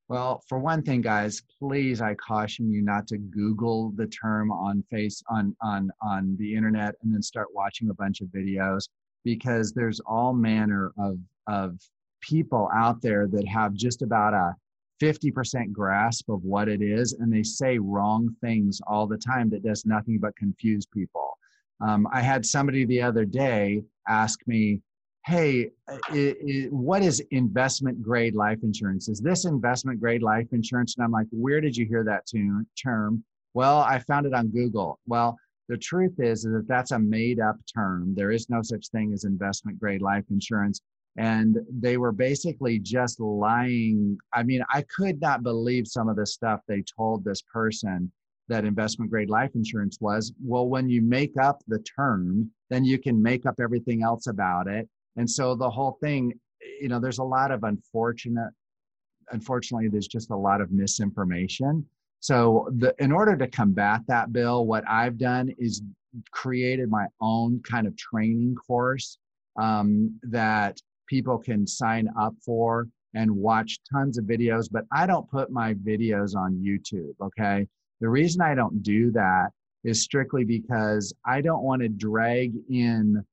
Well, 0.10 0.42
for 0.48 0.58
one 0.58 0.84
thing, 0.84 1.02
guys, 1.02 1.42
please, 1.60 2.02
I 2.02 2.14
caution 2.16 2.72
you 2.72 2.82
not 2.82 3.08
to 3.08 3.18
Google 3.18 3.92
the 3.96 4.08
term 4.08 4.52
on 4.52 4.84
face 4.90 5.22
on 5.30 5.54
on 5.62 5.92
on 6.02 6.38
the 6.40 6.56
internet 6.56 6.96
and 7.02 7.14
then 7.14 7.22
start 7.22 7.48
watching 7.54 7.90
a 7.90 7.94
bunch 7.94 8.22
of 8.22 8.28
videos 8.28 8.88
because 9.26 9.74
there's 9.74 10.00
all 10.02 10.34
manner 10.34 10.94
of 10.98 11.18
of 11.48 11.78
people 12.22 12.70
out 12.74 13.02
there 13.02 13.28
that 13.28 13.46
have 13.48 13.74
just 13.74 14.02
about 14.02 14.34
a 14.34 14.56
50% 15.02 15.72
grasp 15.72 16.28
of 16.30 16.44
what 16.44 16.68
it 16.68 16.82
is 16.82 17.14
and 17.14 17.32
they 17.32 17.44
say 17.44 17.78
wrong 17.78 18.36
things 18.42 18.82
all 18.88 19.06
the 19.06 19.18
time 19.18 19.50
that 19.50 19.64
does 19.64 19.86
nothing 19.86 20.18
but 20.20 20.36
confuse 20.36 20.86
people. 20.86 21.38
Um, 21.80 22.08
i 22.12 22.22
had 22.22 22.46
somebody 22.46 22.86
the 22.86 23.02
other 23.02 23.26
day 23.26 23.84
ask 24.08 24.40
me 24.48 24.82
hey 25.28 25.70
uh, 25.92 25.98
it, 26.14 26.38
it, 26.40 26.74
what 26.74 27.02
is 27.02 27.22
investment 27.32 28.02
grade 28.02 28.34
life 28.34 28.60
insurance 28.64 29.10
is 29.10 29.20
this 29.20 29.44
investment 29.44 30.00
grade 30.00 30.24
life 30.24 30.48
insurance 30.54 30.96
and 30.96 31.04
i'm 31.04 31.12
like 31.12 31.28
where 31.32 31.60
did 31.60 31.76
you 31.76 31.86
hear 31.86 32.04
that 32.04 32.26
term 32.82 33.24
well 33.54 33.80
i 33.80 34.00
found 34.00 34.26
it 34.26 34.34
on 34.34 34.48
google 34.48 35.00
well 35.06 35.38
the 35.70 35.78
truth 35.78 36.14
is, 36.20 36.46
is 36.46 36.54
that 36.54 36.68
that's 36.70 36.92
a 36.92 37.00
made 37.00 37.42
up 37.42 37.58
term 37.74 38.14
there 38.16 38.32
is 38.32 38.50
no 38.50 38.62
such 38.62 38.88
thing 38.88 39.12
as 39.14 39.26
investment 39.26 39.78
grade 39.78 40.02
life 40.02 40.24
insurance 40.32 40.82
and 41.18 41.58
they 41.80 41.98
were 41.98 42.12
basically 42.12 42.78
just 42.78 43.20
lying. 43.20 44.18
I 44.34 44.44
mean, 44.44 44.62
I 44.72 44.84
could 44.84 45.20
not 45.20 45.42
believe 45.42 45.88
some 45.88 46.10
of 46.10 46.16
the 46.16 46.28
stuff 46.28 46.62
they 46.68 46.84
told 46.96 47.24
this 47.24 47.42
person 47.42 48.12
that 48.50 48.66
investment 48.66 49.10
grade 49.12 49.30
life 49.30 49.50
insurance 49.56 49.98
was. 50.00 50.32
Well, 50.42 50.68
when 50.68 50.88
you 50.90 51.02
make 51.02 51.34
up 51.42 51.64
the 51.68 51.80
term, 51.80 52.52
then 52.70 52.86
you 52.86 53.00
can 53.00 53.22
make 53.22 53.46
up 53.46 53.56
everything 53.60 54.04
else 54.04 54.28
about 54.28 54.68
it. 54.68 54.88
And 55.18 55.30
so 55.30 55.56
the 55.56 55.70
whole 55.70 55.98
thing, 56.02 56.34
you 56.80 56.88
know, 56.88 57.00
there's 57.00 57.20
a 57.20 57.24
lot 57.24 57.52
of 57.52 57.64
unfortunate, 57.64 58.52
unfortunately, 59.32 59.90
there's 59.90 60.08
just 60.08 60.30
a 60.30 60.36
lot 60.36 60.62
of 60.62 60.72
misinformation. 60.72 61.86
So, 62.20 62.68
the, 62.78 62.96
in 63.00 63.12
order 63.12 63.36
to 63.38 63.48
combat 63.48 64.02
that, 64.08 64.34
Bill, 64.34 64.66
what 64.66 64.84
I've 64.88 65.18
done 65.18 65.54
is 65.60 65.84
created 66.32 66.90
my 66.90 67.06
own 67.22 67.62
kind 67.62 67.86
of 67.86 67.96
training 67.96 68.56
course 68.56 69.18
um, 69.60 70.20
that 70.24 70.80
people 71.08 71.38
can 71.38 71.68
sign 71.68 72.10
up 72.20 72.34
for 72.44 72.88
and 73.14 73.32
watch 73.32 73.80
tons 73.92 74.18
of 74.18 74.26
videos, 74.26 74.68
but 74.72 74.86
I 74.92 75.06
don't 75.06 75.30
put 75.30 75.52
my 75.52 75.74
videos 75.76 76.36
on 76.36 76.54
YouTube, 76.56 77.14
okay? 77.22 77.68
The 78.02 78.10
reason 78.10 78.42
I 78.42 78.54
don't 78.54 78.84
do 78.84 79.12
that 79.12 79.50
is 79.84 80.04
strictly 80.04 80.44
because 80.44 81.14
I 81.26 81.42
don't 81.42 81.64
want 81.64 81.82
to 81.82 81.90
drag 81.90 82.54
in 82.70 83.24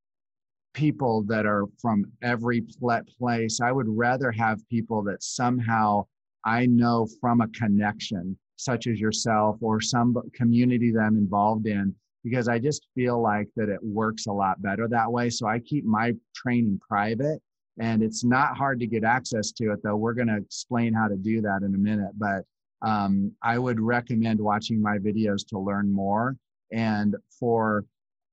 people 0.74 1.22
that 1.22 1.46
are 1.46 1.64
from 1.80 2.04
every 2.22 2.60
place. 2.60 3.60
I 3.60 3.72
would 3.72 3.88
rather 3.88 4.30
have 4.32 4.68
people 4.68 5.02
that 5.04 5.22
somehow 5.22 6.04
I 6.44 6.66
know 6.66 7.06
from 7.20 7.40
a 7.40 7.48
connection, 7.48 8.36
such 8.56 8.86
as 8.86 9.00
yourself 9.00 9.56
or 9.62 9.80
some 9.80 10.14
community 10.34 10.92
that 10.92 11.00
I'm 11.00 11.16
involved 11.16 11.66
in, 11.66 11.94
because 12.22 12.48
I 12.48 12.58
just 12.58 12.86
feel 12.94 13.20
like 13.22 13.48
that 13.56 13.68
it 13.68 13.80
works 13.82 14.26
a 14.26 14.32
lot 14.32 14.60
better 14.60 14.86
that 14.88 15.10
way. 15.10 15.30
So 15.30 15.46
I 15.46 15.60
keep 15.60 15.84
my 15.84 16.14
training 16.34 16.80
private 16.86 17.40
and 17.78 18.02
it's 18.02 18.24
not 18.24 18.56
hard 18.56 18.78
to 18.80 18.86
get 18.86 19.04
access 19.04 19.50
to 19.52 19.72
it 19.72 19.80
though 19.82 19.96
we're 19.96 20.14
going 20.14 20.28
to 20.28 20.36
explain 20.36 20.92
how 20.92 21.08
to 21.08 21.16
do 21.16 21.40
that 21.40 21.62
in 21.62 21.74
a 21.74 21.78
minute 21.78 22.12
but 22.16 22.42
um, 22.82 23.32
i 23.42 23.58
would 23.58 23.80
recommend 23.80 24.40
watching 24.40 24.80
my 24.80 24.98
videos 24.98 25.46
to 25.46 25.58
learn 25.58 25.92
more 25.92 26.36
and 26.72 27.16
for 27.38 27.84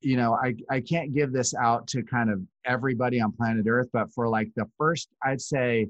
you 0.02 0.18
know 0.18 0.34
I, 0.34 0.56
I 0.70 0.82
can't 0.82 1.14
give 1.14 1.32
this 1.32 1.54
out 1.54 1.88
to 1.90 2.04
kind 2.04 2.30
of 2.30 2.42
everybody 2.66 3.22
on 3.22 3.32
planet 3.32 3.66
earth 3.68 3.90
but 3.94 4.12
for 4.14 4.28
like 4.28 4.50
the 4.56 4.66
first 4.78 5.10
i'd 5.24 5.42
say 5.42 5.88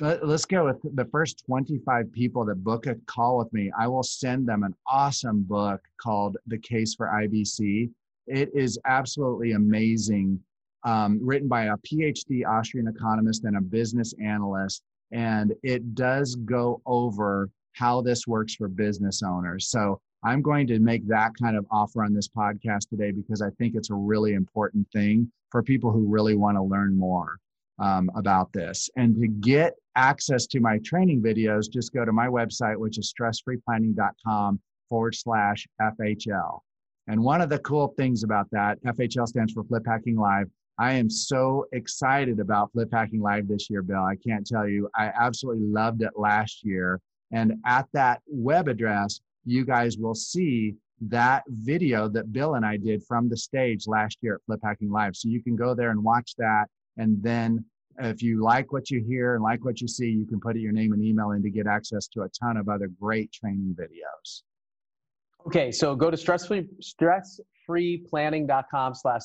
let, 0.00 0.22
us 0.22 0.46
go 0.46 0.64
with 0.64 0.80
the 0.96 1.04
first 1.06 1.44
25 1.46 2.10
people 2.12 2.44
that 2.46 2.64
book 2.64 2.86
a 2.86 2.96
call 3.06 3.38
with 3.38 3.52
me 3.52 3.70
i 3.78 3.86
will 3.86 4.02
send 4.02 4.48
them 4.48 4.62
an 4.62 4.74
awesome 4.86 5.42
book 5.42 5.80
called 6.00 6.36
the 6.46 6.58
case 6.58 6.94
for 6.94 7.06
ibc 7.06 7.90
it 8.26 8.50
is 8.54 8.78
absolutely 8.86 9.52
amazing 9.52 10.40
um, 10.84 11.20
written 11.22 11.48
by 11.48 11.64
a 11.64 11.76
PhD 11.78 12.46
Austrian 12.46 12.88
economist 12.88 13.44
and 13.44 13.56
a 13.56 13.60
business 13.60 14.14
analyst. 14.22 14.82
And 15.12 15.52
it 15.62 15.94
does 15.94 16.34
go 16.36 16.80
over 16.86 17.50
how 17.74 18.00
this 18.00 18.26
works 18.26 18.54
for 18.54 18.68
business 18.68 19.22
owners. 19.22 19.68
So 19.68 20.00
I'm 20.24 20.42
going 20.42 20.66
to 20.68 20.78
make 20.78 21.06
that 21.08 21.32
kind 21.40 21.56
of 21.56 21.66
offer 21.70 22.04
on 22.04 22.14
this 22.14 22.28
podcast 22.28 22.88
today 22.88 23.10
because 23.10 23.42
I 23.42 23.50
think 23.58 23.74
it's 23.74 23.90
a 23.90 23.94
really 23.94 24.34
important 24.34 24.86
thing 24.92 25.30
for 25.50 25.62
people 25.62 25.90
who 25.90 26.06
really 26.06 26.36
want 26.36 26.56
to 26.56 26.62
learn 26.62 26.96
more 26.96 27.38
um, 27.78 28.10
about 28.14 28.52
this. 28.52 28.88
And 28.96 29.16
to 29.20 29.26
get 29.26 29.74
access 29.96 30.46
to 30.48 30.60
my 30.60 30.78
training 30.84 31.22
videos, 31.22 31.70
just 31.70 31.92
go 31.92 32.04
to 32.04 32.12
my 32.12 32.26
website, 32.26 32.76
which 32.76 32.98
is 32.98 33.12
stressfreeplanning.com 33.18 34.60
forward 34.88 35.14
slash 35.14 35.66
FHL. 35.80 36.60
And 37.08 37.22
one 37.22 37.40
of 37.40 37.48
the 37.48 37.58
cool 37.58 37.94
things 37.96 38.22
about 38.22 38.46
that, 38.52 38.82
FHL 38.84 39.26
stands 39.26 39.52
for 39.52 39.64
Flip 39.64 39.82
Hacking 39.84 40.16
Live, 40.16 40.48
I 40.78 40.94
am 40.94 41.10
so 41.10 41.66
excited 41.72 42.40
about 42.40 42.72
Flip 42.72 42.88
Hacking 42.92 43.20
Live 43.20 43.46
this 43.46 43.68
year, 43.68 43.82
Bill. 43.82 44.02
I 44.02 44.16
can't 44.16 44.46
tell 44.46 44.66
you. 44.66 44.88
I 44.96 45.12
absolutely 45.18 45.66
loved 45.66 46.02
it 46.02 46.12
last 46.16 46.64
year. 46.64 47.00
And 47.30 47.54
at 47.66 47.86
that 47.92 48.22
web 48.26 48.68
address, 48.68 49.20
you 49.44 49.64
guys 49.64 49.98
will 49.98 50.14
see 50.14 50.74
that 51.08 51.42
video 51.48 52.08
that 52.08 52.32
Bill 52.32 52.54
and 52.54 52.64
I 52.64 52.76
did 52.76 53.02
from 53.04 53.28
the 53.28 53.36
stage 53.36 53.86
last 53.86 54.18
year 54.22 54.36
at 54.36 54.40
Flip 54.46 54.60
Hacking 54.62 54.90
Live. 54.90 55.16
So 55.16 55.28
you 55.28 55.42
can 55.42 55.56
go 55.56 55.74
there 55.74 55.90
and 55.90 56.02
watch 56.02 56.34
that. 56.38 56.66
And 56.96 57.22
then 57.22 57.64
if 57.98 58.22
you 58.22 58.42
like 58.42 58.72
what 58.72 58.90
you 58.90 59.02
hear 59.02 59.34
and 59.34 59.42
like 59.42 59.64
what 59.64 59.80
you 59.80 59.88
see, 59.88 60.08
you 60.08 60.26
can 60.26 60.40
put 60.40 60.56
your 60.56 60.72
name 60.72 60.92
and 60.92 61.02
email 61.02 61.32
in 61.32 61.42
to 61.42 61.50
get 61.50 61.66
access 61.66 62.06
to 62.08 62.22
a 62.22 62.28
ton 62.28 62.56
of 62.56 62.68
other 62.68 62.88
great 63.00 63.32
training 63.32 63.76
videos. 63.78 64.42
Okay, 65.46 65.72
so 65.72 65.96
go 65.96 66.10
to 66.10 66.16
stressfree, 66.16 66.68
stressfreeplanning.com 66.80 68.94
slash 68.94 69.22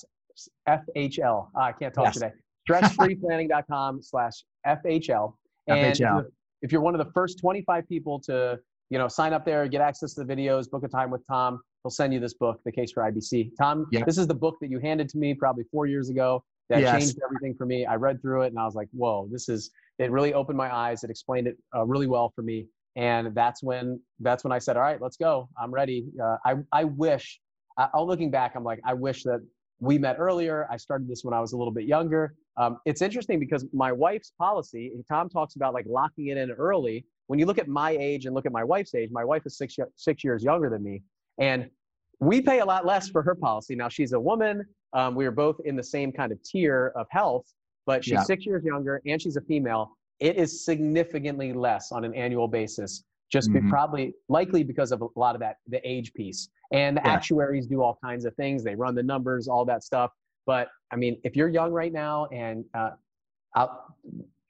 FHL. 0.68 1.50
Ah, 1.56 1.66
I 1.66 1.72
can't 1.72 1.94
talk 1.94 2.06
yes. 2.06 2.16
today. 2.16 2.32
Stressfreeplanning.com 2.70 4.02
slash 4.02 4.44
FHL. 4.66 5.34
And 5.70 5.94
FHL. 5.94 6.24
If 6.62 6.72
you're 6.72 6.80
one 6.80 6.98
of 6.98 7.06
the 7.06 7.12
first 7.12 7.40
25 7.40 7.90
people 7.90 8.22
to, 8.22 8.58
you 8.90 8.98
know, 8.98 9.08
sign 9.08 9.34
up 9.34 9.46
there, 9.46 9.68
get 9.68 9.82
access 9.82 10.14
to 10.14 10.24
the 10.24 10.36
videos, 10.36 10.70
book 10.70 10.84
a 10.84 10.88
time 10.88 11.12
with 11.12 11.26
Tom, 11.28 11.60
he'll 11.84 11.92
send 11.92 12.14
you 12.14 12.20
this 12.20 12.34
book, 12.34 12.60
The 12.66 12.72
Case 12.72 12.92
for 12.92 13.04
IBC. 13.04 13.52
Tom, 13.60 13.86
yep. 13.92 14.06
this 14.06 14.18
is 14.18 14.28
the 14.28 14.36
book 14.36 14.56
that 14.62 14.70
you 14.70 14.80
handed 14.80 15.10
to 15.10 15.18
me 15.18 15.34
probably 15.34 15.66
four 15.72 15.86
years 15.86 16.10
ago 16.10 16.44
that 16.70 16.82
yes. 16.82 17.00
changed 17.00 17.20
everything 17.24 17.56
for 17.56 17.66
me. 17.66 17.86
I 17.86 17.96
read 17.96 18.22
through 18.22 18.44
it 18.44 18.48
and 18.48 18.60
I 18.60 18.66
was 18.66 18.76
like, 18.76 18.90
whoa, 18.92 19.28
this 19.32 19.50
is 19.50 19.72
it 20.00 20.12
really 20.12 20.34
opened 20.34 20.58
my 20.58 20.74
eyes. 20.74 21.04
It 21.04 21.10
explained 21.10 21.48
it 21.48 21.58
uh, 21.76 21.86
really 21.86 22.08
well 22.08 22.32
for 22.36 22.42
me. 22.42 22.68
And 22.96 23.34
that's 23.34 23.62
when 23.64 24.00
that's 24.20 24.44
when 24.44 24.52
I 24.52 24.60
said, 24.60 24.76
all 24.76 24.84
right, 24.84 25.02
let's 25.02 25.18
go. 25.18 25.50
I'm 25.62 25.72
ready. 25.72 26.08
Uh, 26.22 26.38
I 26.46 26.56
I 26.72 26.84
wish. 26.86 27.40
I, 27.78 28.02
looking 28.02 28.32
back, 28.32 28.54
I'm 28.56 28.64
like, 28.64 28.80
I 28.84 28.96
wish 28.96 29.22
that 29.24 29.40
we 29.80 30.00
met 30.00 30.16
earlier. 30.18 30.68
I 30.72 30.78
started 30.78 31.08
this 31.08 31.24
when 31.24 31.34
I 31.34 31.40
was 31.40 31.54
a 31.54 31.58
little 31.58 31.74
bit 31.74 31.86
younger. 31.86 32.34
Um, 32.58 32.80
it's 32.86 33.04
interesting 33.04 33.40
because 33.40 33.66
my 33.72 33.92
wife's 33.92 34.32
policy, 34.40 34.92
Tom 35.08 35.30
talks 35.30 35.56
about 35.56 35.76
like 35.76 35.86
locking 35.88 36.28
it 36.28 36.38
in 36.38 36.50
early. 36.52 37.06
When 37.28 37.40
you 37.40 37.46
look 37.46 37.58
at 37.58 37.68
my 37.68 37.92
age 37.92 38.26
and 38.26 38.34
look 38.34 38.46
at 38.46 38.52
my 38.52 38.64
wife's 38.64 38.96
age, 38.96 39.10
my 39.12 39.24
wife 39.24 39.44
is 39.46 39.58
six, 39.58 39.76
six 39.96 40.24
years 40.24 40.44
younger 40.44 40.70
than 40.70 40.84
me. 40.84 41.04
And 41.40 41.70
we 42.20 42.42
pay 42.42 42.60
a 42.60 42.66
lot 42.66 42.86
less 42.86 43.10
for 43.10 43.22
her 43.22 43.36
policy. 43.36 43.76
Now 43.76 43.90
she's 43.90 44.14
a 44.14 44.20
woman. 44.20 44.66
Um, 44.94 45.14
we 45.14 45.26
are 45.26 45.32
both 45.32 45.58
in 45.66 45.76
the 45.76 45.84
same 45.84 46.12
kind 46.12 46.32
of 46.32 46.42
tier 46.44 46.94
of 46.96 47.06
health, 47.10 47.46
but 47.86 48.04
she's 48.04 48.14
yeah. 48.14 48.24
six 48.24 48.46
years 48.46 48.64
younger 48.64 49.02
and 49.06 49.22
she's 49.22 49.36
a 49.36 49.42
female. 49.42 49.92
It 50.20 50.38
is 50.38 50.66
significantly 50.66 51.54
less 51.54 51.92
on 51.92 52.04
an 52.04 52.16
annual 52.16 52.48
basis, 52.48 53.04
just 53.32 53.50
mm-hmm. 53.50 53.66
be, 53.66 53.70
probably 53.70 54.14
likely 54.30 54.64
because 54.64 54.92
of 54.92 55.02
a 55.02 55.08
lot 55.16 55.36
of 55.36 55.42
that, 55.42 55.58
the 55.68 55.80
age 55.88 56.14
piece. 56.14 56.50
And 56.72 56.98
the 56.98 57.02
yeah. 57.06 57.12
actuaries 57.12 57.68
do 57.68 57.84
all 57.84 58.00
kinds 58.04 58.26
of 58.26 58.36
things. 58.36 58.64
They 58.64 58.76
run 58.76 58.96
the 58.96 59.04
numbers, 59.04 59.48
all 59.48 59.64
that 59.66 59.84
stuff. 59.84 60.12
But 60.46 60.70
I 60.92 60.96
mean, 60.96 61.20
if 61.24 61.36
you're 61.36 61.50
young 61.50 61.72
right 61.72 61.94
now 61.94 62.26
and 62.28 62.66
uh, 62.74 62.92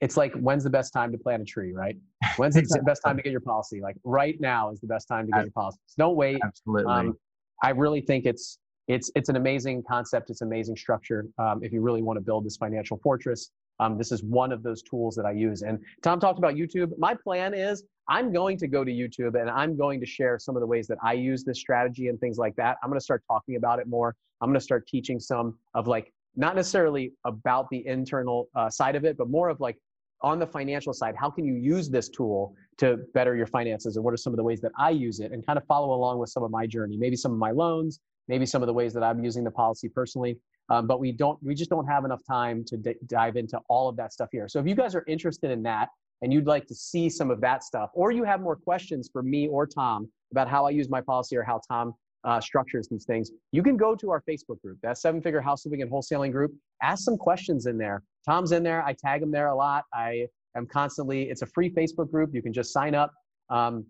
it's 0.02 0.18
like, 0.18 0.34
when's 0.34 0.64
the 0.64 0.70
best 0.70 0.94
time 0.94 1.12
to 1.12 1.18
plant 1.18 1.42
a 1.42 1.46
tree, 1.46 1.74
right? 1.74 1.98
When's 2.38 2.56
exactly. 2.56 2.82
the 2.82 2.86
best 2.86 3.02
time 3.04 3.18
to 3.18 3.24
get 3.24 3.32
your 3.32 3.42
policy? 3.42 3.82
Like 3.82 3.96
right 4.04 4.40
now 4.40 4.72
is 4.72 4.80
the 4.80 4.88
best 4.88 5.08
time 5.08 5.26
to 5.26 5.32
get 5.32 5.44
your 5.44 5.52
policy. 5.52 5.80
So 5.88 5.96
don't 5.98 6.16
wait. 6.16 6.40
Absolutely. 6.44 6.92
Um, 6.92 7.18
I 7.64 7.72
really 7.72 8.02
think 8.02 8.26
it's 8.26 8.60
it's 8.88 9.12
it's 9.16 9.28
an 9.28 9.36
amazing 9.36 9.84
concept. 9.90 10.30
It's 10.30 10.42
amazing 10.42 10.78
structure. 10.78 11.26
Um, 11.40 11.62
if 11.64 11.74
you 11.74 11.82
really 11.82 12.02
want 12.02 12.18
to 12.18 12.22
build 12.22 12.46
this 12.46 12.58
financial 12.58 12.98
fortress, 13.04 13.52
um, 13.80 13.98
this 13.98 14.12
is 14.12 14.24
one 14.24 14.52
of 14.52 14.64
those 14.64 14.82
tools 14.82 15.16
that 15.16 15.26
I 15.26 15.32
use. 15.32 15.62
And 15.62 15.80
Tom 16.04 16.20
talked 16.20 16.40
about 16.40 16.56
YouTube. 16.56 16.92
My 16.98 17.14
plan 17.14 17.54
is 17.54 17.84
I'm 18.10 18.32
going 18.32 18.58
to 18.60 18.68
go 18.68 18.84
to 18.84 18.92
YouTube 18.92 19.40
and 19.40 19.50
I'm 19.50 19.76
going 19.78 20.00
to 20.00 20.06
share 20.06 20.40
some 20.40 20.56
of 20.56 20.62
the 20.62 20.68
ways 20.68 20.88
that 20.88 20.98
I 21.04 21.14
use 21.14 21.44
this 21.44 21.60
strategy 21.60 22.08
and 22.08 22.20
things 22.20 22.38
like 22.38 22.56
that. 22.56 22.78
I'm 22.82 22.90
going 22.90 23.00
to 23.00 23.04
start 23.04 23.24
talking 23.28 23.56
about 23.56 23.80
it 23.80 23.88
more. 23.88 24.16
I'm 24.42 24.50
going 24.50 24.60
to 24.60 24.64
start 24.64 24.88
teaching 24.88 25.20
some 25.20 25.58
of 25.74 25.88
like 25.88 26.14
not 26.36 26.56
necessarily 26.56 27.14
about 27.26 27.68
the 27.70 27.86
internal 27.86 28.48
uh, 28.56 28.70
side 28.70 28.96
of 28.96 29.04
it, 29.04 29.18
but 29.18 29.30
more 29.30 29.50
of 29.50 29.60
like 29.60 29.78
on 30.22 30.40
the 30.40 30.48
financial 30.48 30.94
side, 30.94 31.16
how 31.18 31.30
can 31.30 31.46
you 31.46 31.54
use 31.54 31.90
this 31.90 32.10
tool 32.10 32.56
to 32.78 32.98
better 33.14 33.36
your 33.36 33.48
finances? 33.48 33.96
And 33.96 34.06
what 34.06 34.14
are 34.14 34.18
some 34.18 34.34
of 34.34 34.38
the 34.38 34.44
ways 34.44 34.62
that 34.62 34.72
I 34.78 34.90
use 34.90 35.20
it 35.20 35.32
and 35.32 35.46
kind 35.46 35.58
of 35.58 35.66
follow 35.66 35.94
along 35.94 36.20
with 36.20 36.30
some 36.30 36.44
of 36.44 36.52
my 36.52 36.66
journey, 36.66 36.98
maybe 36.98 37.16
some 37.16 37.32
of 37.32 37.38
my 37.38 37.52
loans, 37.52 38.00
maybe 38.28 38.46
some 38.46 38.62
of 38.62 38.68
the 38.68 38.74
ways 38.74 38.94
that 38.94 39.04
I'm 39.04 39.24
using 39.24 39.44
the 39.44 39.52
policy 39.52 39.90
personally. 39.90 40.38
Um, 40.70 40.86
but 40.86 41.00
we 41.00 41.12
don't, 41.12 41.42
we 41.42 41.56
just 41.56 41.70
don't 41.70 41.88
have 41.88 42.04
enough 42.04 42.22
time 42.28 42.66
to 42.66 42.78
d- 42.78 42.96
dive 43.06 43.38
into 43.38 43.60
all 43.70 43.88
of 43.88 43.96
that 43.98 44.12
stuff 44.12 44.30
here. 44.32 44.50
So 44.50 44.60
if 44.60 44.68
you 44.68 44.76
guys 44.76 44.96
are 44.96 45.06
interested 45.08 45.50
in 45.50 45.64
that 45.64 45.90
and 46.22 46.34
you'd 46.34 46.48
like 46.48 46.66
to 46.68 46.76
see 46.76 47.10
some 47.10 47.32
of 47.32 47.40
that 47.42 47.64
stuff, 47.64 47.90
or 47.94 48.12
you 48.12 48.24
have 48.24 48.42
more 48.42 48.56
questions 48.56 49.10
for 49.12 49.24
me 49.24 49.48
or 49.48 49.66
Tom 49.66 50.10
about 50.32 50.50
how 50.50 50.66
I 50.66 50.72
use 50.72 50.90
my 50.90 51.00
policy 51.00 51.38
or 51.38 51.44
how 51.44 51.62
Tom 51.70 51.94
uh, 52.24 52.40
structures 52.40 52.88
these 52.90 53.06
things, 53.06 53.32
you 53.52 53.64
can 53.64 53.78
go 53.78 53.96
to 53.96 54.12
our 54.12 54.22
Facebook 54.30 54.62
group, 54.62 54.78
that 54.82 54.98
seven 54.98 55.22
figure 55.22 55.42
house 55.42 55.64
flipping 55.64 55.82
and 55.82 55.92
wholesaling 55.92 56.32
group. 56.32 56.52
Ask 56.82 57.04
some 57.04 57.18
questions 57.18 57.66
in 57.66 57.78
there. 57.78 58.04
Tom's 58.26 58.52
in 58.52 58.64
there. 58.64 58.84
I 58.84 58.94
tag 58.94 59.22
him 59.22 59.32
there 59.32 59.48
a 59.48 59.56
lot. 59.56 59.86
I 59.94 60.28
am 60.56 60.68
constantly, 60.68 61.30
it's 61.30 61.42
a 61.42 61.46
free 61.48 61.70
Facebook 61.70 62.12
group. 62.12 62.34
You 62.34 62.42
can 62.42 62.54
just 62.54 62.74
sign 62.74 62.96
up 62.96 63.14
um, 63.50 63.86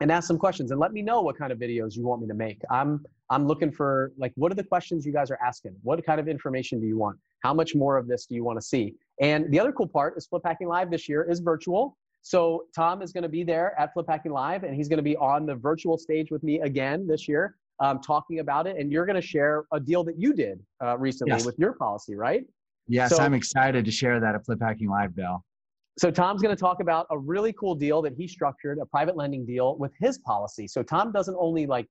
and 0.00 0.10
ask 0.12 0.28
some 0.28 0.38
questions 0.38 0.70
and 0.70 0.80
let 0.80 0.92
me 0.92 1.02
know 1.02 1.22
what 1.22 1.36
kind 1.38 1.52
of 1.52 1.58
videos 1.58 1.96
you 1.96 2.04
want 2.04 2.20
me 2.20 2.28
to 2.28 2.34
make. 2.34 2.60
I'm, 2.70 3.04
I'm 3.30 3.46
looking 3.46 3.72
for 3.72 4.12
like, 4.18 4.32
what 4.36 4.52
are 4.52 4.54
the 4.54 4.64
questions 4.64 5.06
you 5.06 5.12
guys 5.12 5.30
are 5.30 5.38
asking? 5.44 5.74
What 5.82 6.04
kind 6.04 6.20
of 6.20 6.28
information 6.28 6.80
do 6.80 6.86
you 6.86 6.98
want? 6.98 7.18
How 7.42 7.54
much 7.54 7.74
more 7.74 7.96
of 7.96 8.06
this 8.06 8.26
do 8.26 8.34
you 8.34 8.44
want 8.44 8.60
to 8.60 8.66
see? 8.66 8.94
And 9.20 9.50
the 9.50 9.58
other 9.60 9.72
cool 9.72 9.88
part 9.88 10.16
is 10.16 10.26
Flip 10.26 10.42
Hacking 10.44 10.68
Live 10.68 10.90
this 10.90 11.08
year 11.08 11.28
is 11.28 11.40
virtual. 11.40 11.96
So 12.24 12.64
Tom 12.74 13.02
is 13.02 13.12
going 13.12 13.22
to 13.22 13.28
be 13.28 13.44
there 13.44 13.78
at 13.78 13.92
Flip 13.92 14.06
Hacking 14.08 14.32
Live, 14.32 14.64
and 14.64 14.74
he's 14.74 14.88
going 14.88 14.96
to 14.96 15.02
be 15.02 15.14
on 15.18 15.44
the 15.44 15.54
virtual 15.54 15.98
stage 15.98 16.30
with 16.30 16.42
me 16.42 16.58
again 16.60 17.06
this 17.06 17.28
year, 17.28 17.54
um, 17.80 18.00
talking 18.00 18.38
about 18.38 18.66
it. 18.66 18.78
And 18.78 18.90
you're 18.90 19.04
going 19.04 19.20
to 19.20 19.26
share 19.26 19.64
a 19.74 19.78
deal 19.78 20.02
that 20.04 20.18
you 20.18 20.32
did 20.32 20.58
uh, 20.82 20.96
recently 20.96 21.32
yes. 21.32 21.44
with 21.44 21.58
your 21.58 21.74
policy, 21.74 22.14
right? 22.14 22.46
Yes, 22.88 23.14
so, 23.14 23.22
I'm 23.22 23.34
excited 23.34 23.84
to 23.84 23.90
share 23.90 24.20
that 24.20 24.34
at 24.34 24.42
Flip 24.46 24.58
Hacking 24.58 24.88
Live, 24.88 25.14
Bill. 25.14 25.44
So 25.98 26.10
Tom's 26.10 26.40
going 26.40 26.56
to 26.56 26.58
talk 26.58 26.80
about 26.80 27.06
a 27.10 27.18
really 27.18 27.52
cool 27.52 27.74
deal 27.74 28.00
that 28.00 28.14
he 28.14 28.26
structured, 28.26 28.78
a 28.78 28.86
private 28.86 29.18
lending 29.18 29.44
deal 29.44 29.76
with 29.76 29.92
his 30.00 30.16
policy. 30.16 30.66
So 30.66 30.82
Tom 30.82 31.12
doesn't 31.12 31.36
only 31.38 31.66
like 31.66 31.86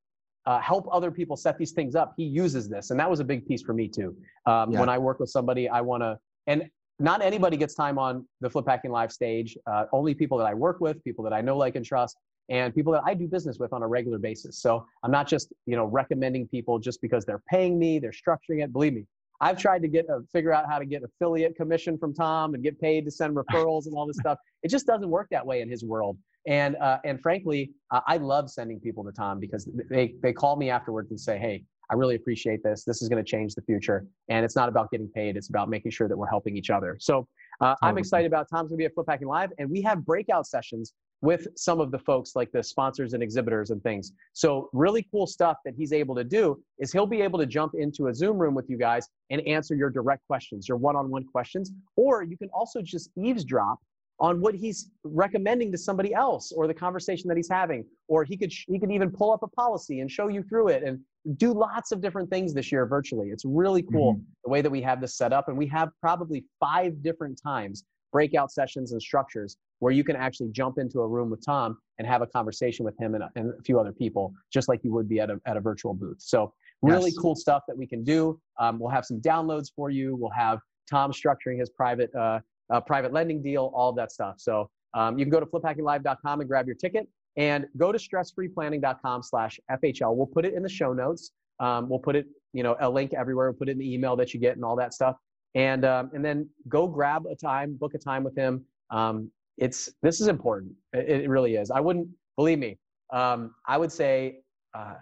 uh, 0.48 0.60
help 0.60 0.88
other 0.92 1.12
people 1.12 1.38
set 1.38 1.60
these 1.60 1.74
things 1.74 1.94
up. 1.94 2.16
He 2.18 2.24
uses 2.24 2.68
this, 2.68 2.90
and 2.90 3.00
that 3.00 3.10
was 3.10 3.20
a 3.20 3.24
big 3.24 3.48
piece 3.48 3.62
for 3.62 3.74
me 3.74 3.88
too. 3.88 4.18
Um, 4.48 4.72
yeah. 4.72 4.80
When 4.80 4.90
I 4.90 4.98
work 4.98 5.20
with 5.20 5.30
somebody, 5.30 5.70
I 5.70 5.82
want 5.82 6.02
to, 6.02 6.18
and 6.48 6.68
not 7.00 7.22
anybody 7.22 7.58
gets 7.58 7.74
time 7.74 7.98
on 7.98 8.26
the 8.42 8.50
Flip 8.50 8.66
Hacking 8.68 8.92
Live 8.92 9.12
stage. 9.12 9.58
Uh, 9.66 9.86
only 9.92 10.14
people 10.14 10.38
that 10.38 10.48
I 10.48 10.54
work 10.54 10.80
with, 10.80 11.04
people 11.04 11.24
that 11.24 11.34
I 11.34 11.42
know, 11.42 11.58
like, 11.58 11.76
and 11.76 11.86
trust, 11.86 12.18
and 12.50 12.74
people 12.74 12.94
that 12.94 13.04
I 13.06 13.14
do 13.14 13.28
business 13.28 13.58
with 13.60 13.74
on 13.74 13.84
a 13.84 13.88
regular 13.88 14.20
basis. 14.20 14.62
So 14.62 14.86
I'm 15.04 15.12
not 15.12 15.28
just 15.28 15.54
you 15.66 15.76
know 15.76 15.86
recommending 15.86 16.48
people 16.48 16.80
just 16.80 17.02
because 17.02 17.26
they're 17.26 17.44
paying 17.50 17.80
me, 17.80 18.00
they're 18.00 18.12
structuring 18.12 18.64
it. 18.64 18.72
Believe 18.72 18.94
me, 18.94 19.06
I've 19.42 19.58
tried 19.58 19.82
to 19.82 19.88
get 19.88 20.06
a, 20.10 20.22
figure 20.32 20.54
out 20.54 20.66
how 20.70 20.80
to 20.80 20.86
get 20.86 21.04
affiliate 21.04 21.56
commission 21.56 21.98
from 21.98 22.14
Tom 22.14 22.54
and 22.54 22.64
get 22.64 22.80
paid 22.80 23.06
to 23.06 23.12
send 23.12 23.36
referrals 23.36 23.86
and 23.88 23.96
all 23.96 24.06
this 24.06 24.18
stuff. 24.18 24.38
It 24.62 24.70
just 24.70 24.86
doesn't 24.86 25.10
work 25.10 25.28
that 25.32 25.46
way 25.46 25.62
in 25.62 25.70
his 25.70 25.84
world. 25.84 26.18
And 26.48 26.76
uh, 26.78 27.00
and 27.06 27.22
frankly, 27.22 27.72
uh, 27.92 28.02
I 28.08 28.18
love 28.18 28.50
sending 28.50 28.80
people 28.80 29.04
to 29.06 29.12
Tom 29.12 29.40
because 29.40 29.68
they 29.90 30.16
they 30.22 30.34
call 30.34 30.56
me 30.56 30.70
afterwards 30.70 31.12
and 31.12 31.20
say, 31.20 31.38
hey. 31.38 31.64
I 31.92 31.96
really 31.96 32.16
appreciate 32.16 32.64
this. 32.64 32.84
This 32.84 33.02
is 33.02 33.10
going 33.10 33.24
to 33.24 33.30
change 33.30 33.56
the 33.56 33.62
future. 33.62 34.06
And 34.30 34.46
it's 34.46 34.56
not 34.56 34.70
about 34.70 34.90
getting 34.92 35.10
paid, 35.10 35.38
it's 35.38 35.50
about 35.50 35.70
making 35.70 35.92
sure 35.92 36.08
that 36.08 36.18
we're 36.18 36.28
helping 36.28 36.58
each 36.58 36.70
other. 36.70 36.98
So 37.00 37.28
uh, 37.62 37.76
I'm 37.82 37.98
excited 37.98 38.28
about 38.28 38.48
Tom's 38.50 38.70
going 38.70 38.78
to 38.78 38.82
be 38.82 38.86
at 38.86 38.94
Flip 38.94 39.06
Hacking 39.08 39.28
Live, 39.28 39.52
and 39.58 39.70
we 39.70 39.82
have 39.82 40.06
breakout 40.06 40.48
sessions 40.48 40.94
with 41.22 41.48
some 41.56 41.80
of 41.80 41.90
the 41.90 42.00
folks 42.00 42.36
like 42.36 42.52
the 42.52 42.62
sponsors 42.62 43.14
and 43.14 43.24
exhibitors 43.24 43.70
and 43.70 43.82
things. 43.82 44.12
So 44.34 44.70
really 44.74 45.08
cool 45.10 45.26
stuff 45.26 45.58
that 45.64 45.74
he's 45.74 45.94
able 45.94 46.16
to 46.16 46.24
do 46.24 46.62
is 46.80 46.92
he'll 46.92 47.08
be 47.08 47.22
able 47.22 47.40
to 47.40 47.46
jump 47.46 47.76
into 47.76 48.08
a 48.08 48.14
Zoom 48.14 48.38
room 48.38 48.54
with 48.54 48.70
you 48.70 48.78
guys 48.78 49.08
and 49.30 49.40
answer 49.48 49.74
your 49.74 49.90
direct 49.90 50.28
questions, 50.28 50.68
your 50.68 50.78
one-on-one 50.78 51.26
questions, 51.32 51.72
or 51.96 52.24
you 52.24 52.38
can 52.38 52.50
also 52.54 52.82
just 52.82 53.10
eavesdrop 53.18 53.80
on 54.20 54.40
what 54.42 54.56
he's 54.56 54.92
recommending 55.04 55.72
to 55.72 55.78
somebody 55.78 56.14
else 56.14 56.52
or 56.52 56.68
the 56.68 56.74
conversation 56.74 57.28
that 57.28 57.38
he's 57.38 57.50
having. 57.50 57.86
Or 58.08 58.24
he 58.24 58.38
could 58.38 58.52
he 58.68 58.80
could 58.80 58.92
even 58.92 59.10
pull 59.10 59.32
up 59.32 59.44
a 59.44 59.48
policy 59.48 60.02
and 60.02 60.10
show 60.10 60.28
you 60.28 60.44
through 60.44 60.70
it 60.70 60.84
and 60.84 61.00
do 61.38 61.54
lots 61.54 61.92
of 61.92 62.02
different 62.02 62.30
things 62.30 62.54
this 62.54 62.72
year 62.72 62.86
virtually. 62.86 63.30
It's 63.30 63.46
really 63.46 63.82
cool 63.82 64.14
mm-hmm. 64.14 64.24
the 64.44 64.50
way 64.50 64.62
that 64.62 64.70
we 64.70 64.82
have 64.82 65.02
this 65.02 65.16
set 65.16 65.34
up. 65.34 65.48
And 65.48 65.58
we 65.58 65.68
have 65.68 65.90
probably 66.02 66.46
five 66.60 67.02
different 67.02 67.40
times 67.42 67.84
breakout 68.12 68.52
sessions 68.52 68.92
and 68.92 69.02
structures 69.02 69.58
where 69.80 69.92
you 69.92 70.04
can 70.04 70.16
actually 70.16 70.50
jump 70.52 70.78
into 70.78 71.00
a 71.00 71.08
room 71.08 71.30
with 71.30 71.44
tom 71.44 71.78
and 71.98 72.08
have 72.08 72.22
a 72.22 72.28
conversation 72.28 72.86
with 72.86 72.98
him 73.00 73.16
and 73.16 73.24
a, 73.24 73.32
and 73.36 73.50
a 73.50 73.64
few 73.64 73.80
other 73.80 73.92
people 73.92 74.32
just 74.54 74.70
like 74.70 74.80
you 74.84 74.94
would 74.94 75.10
be 75.10 75.20
at 75.20 75.30
a, 75.30 75.42
at 75.48 75.58
a 75.58 75.60
virtual 75.60 75.94
booth. 75.94 76.18
So 76.20 76.54
really 76.84 77.10
yes. 77.10 77.18
cool 77.18 77.36
stuff 77.36 77.64
that 77.68 77.78
we 77.78 77.88
can 77.88 78.04
do. 78.04 78.40
Um, 78.60 78.80
we'll 78.80 78.92
have 78.92 79.06
some 79.06 79.20
downloads 79.20 79.72
for 79.76 79.90
you. 79.90 80.16
We'll 80.16 80.30
have 80.32 80.60
tom 80.90 81.12
structuring 81.12 81.60
his 81.60 81.70
private 81.70 82.14
uh, 82.16 82.40
uh, 82.74 82.82
private 82.82 83.14
lending 83.14 83.42
deal, 83.42 83.72
all 83.74 83.94
that 83.94 84.12
stuff. 84.12 84.36
So 84.40 84.70
um, 84.94 85.18
you 85.18 85.26
can 85.26 85.32
go 85.32 85.40
to 85.40 85.46
fliphackinglive.com 85.46 86.42
and 86.42 86.50
grab 86.50 86.66
your 86.66 86.76
ticket 86.76 87.08
and 87.38 87.66
go 87.78 87.92
to 87.92 87.98
stressfreeplanning.com 87.98 89.24
slash 89.24 89.60
FHL. 89.72 90.16
We'll 90.16 90.28
put 90.28 90.46
it 90.46 90.54
in 90.54 90.64
the 90.64 90.70
show 90.70 90.92
notes. 90.92 91.32
Um, 91.60 91.88
we'll 91.88 92.00
put 92.00 92.16
it, 92.16 92.26
you 92.52 92.64
know, 92.64 92.76
a 92.80 92.90
link 92.90 93.14
everywhere. 93.14 93.52
We'll 93.52 93.58
put 93.58 93.70
it 93.70 93.74
in 93.74 93.78
the 93.78 93.94
email 93.94 94.16
that 94.16 94.34
you 94.34 94.40
get 94.40 94.56
and 94.56 94.66
all 94.66 94.76
that 94.76 94.94
stuff. 94.94 95.16
And, 95.56 95.86
um, 95.86 96.10
and 96.14 96.26
then 96.26 96.50
go 96.68 96.88
grab 96.88 97.26
a 97.32 97.36
time, 97.36 97.76
book 97.76 97.94
a 97.94 98.00
time 98.00 98.24
with 98.24 98.36
him. 98.36 98.66
Um, 98.90 99.32
it's, 99.58 99.92
this 100.02 100.20
is 100.20 100.28
important. 100.28 100.74
It, 100.94 101.22
it, 101.22 101.30
really 101.30 101.56
is. 101.56 101.70
I 101.70 101.80
wouldn't, 101.80 102.08
believe 102.38 102.58
me, 102.58 102.78
um, 103.12 103.54
I 103.68 103.78
would 103.78 103.92
say 103.92 104.40
uh, 104.74 104.96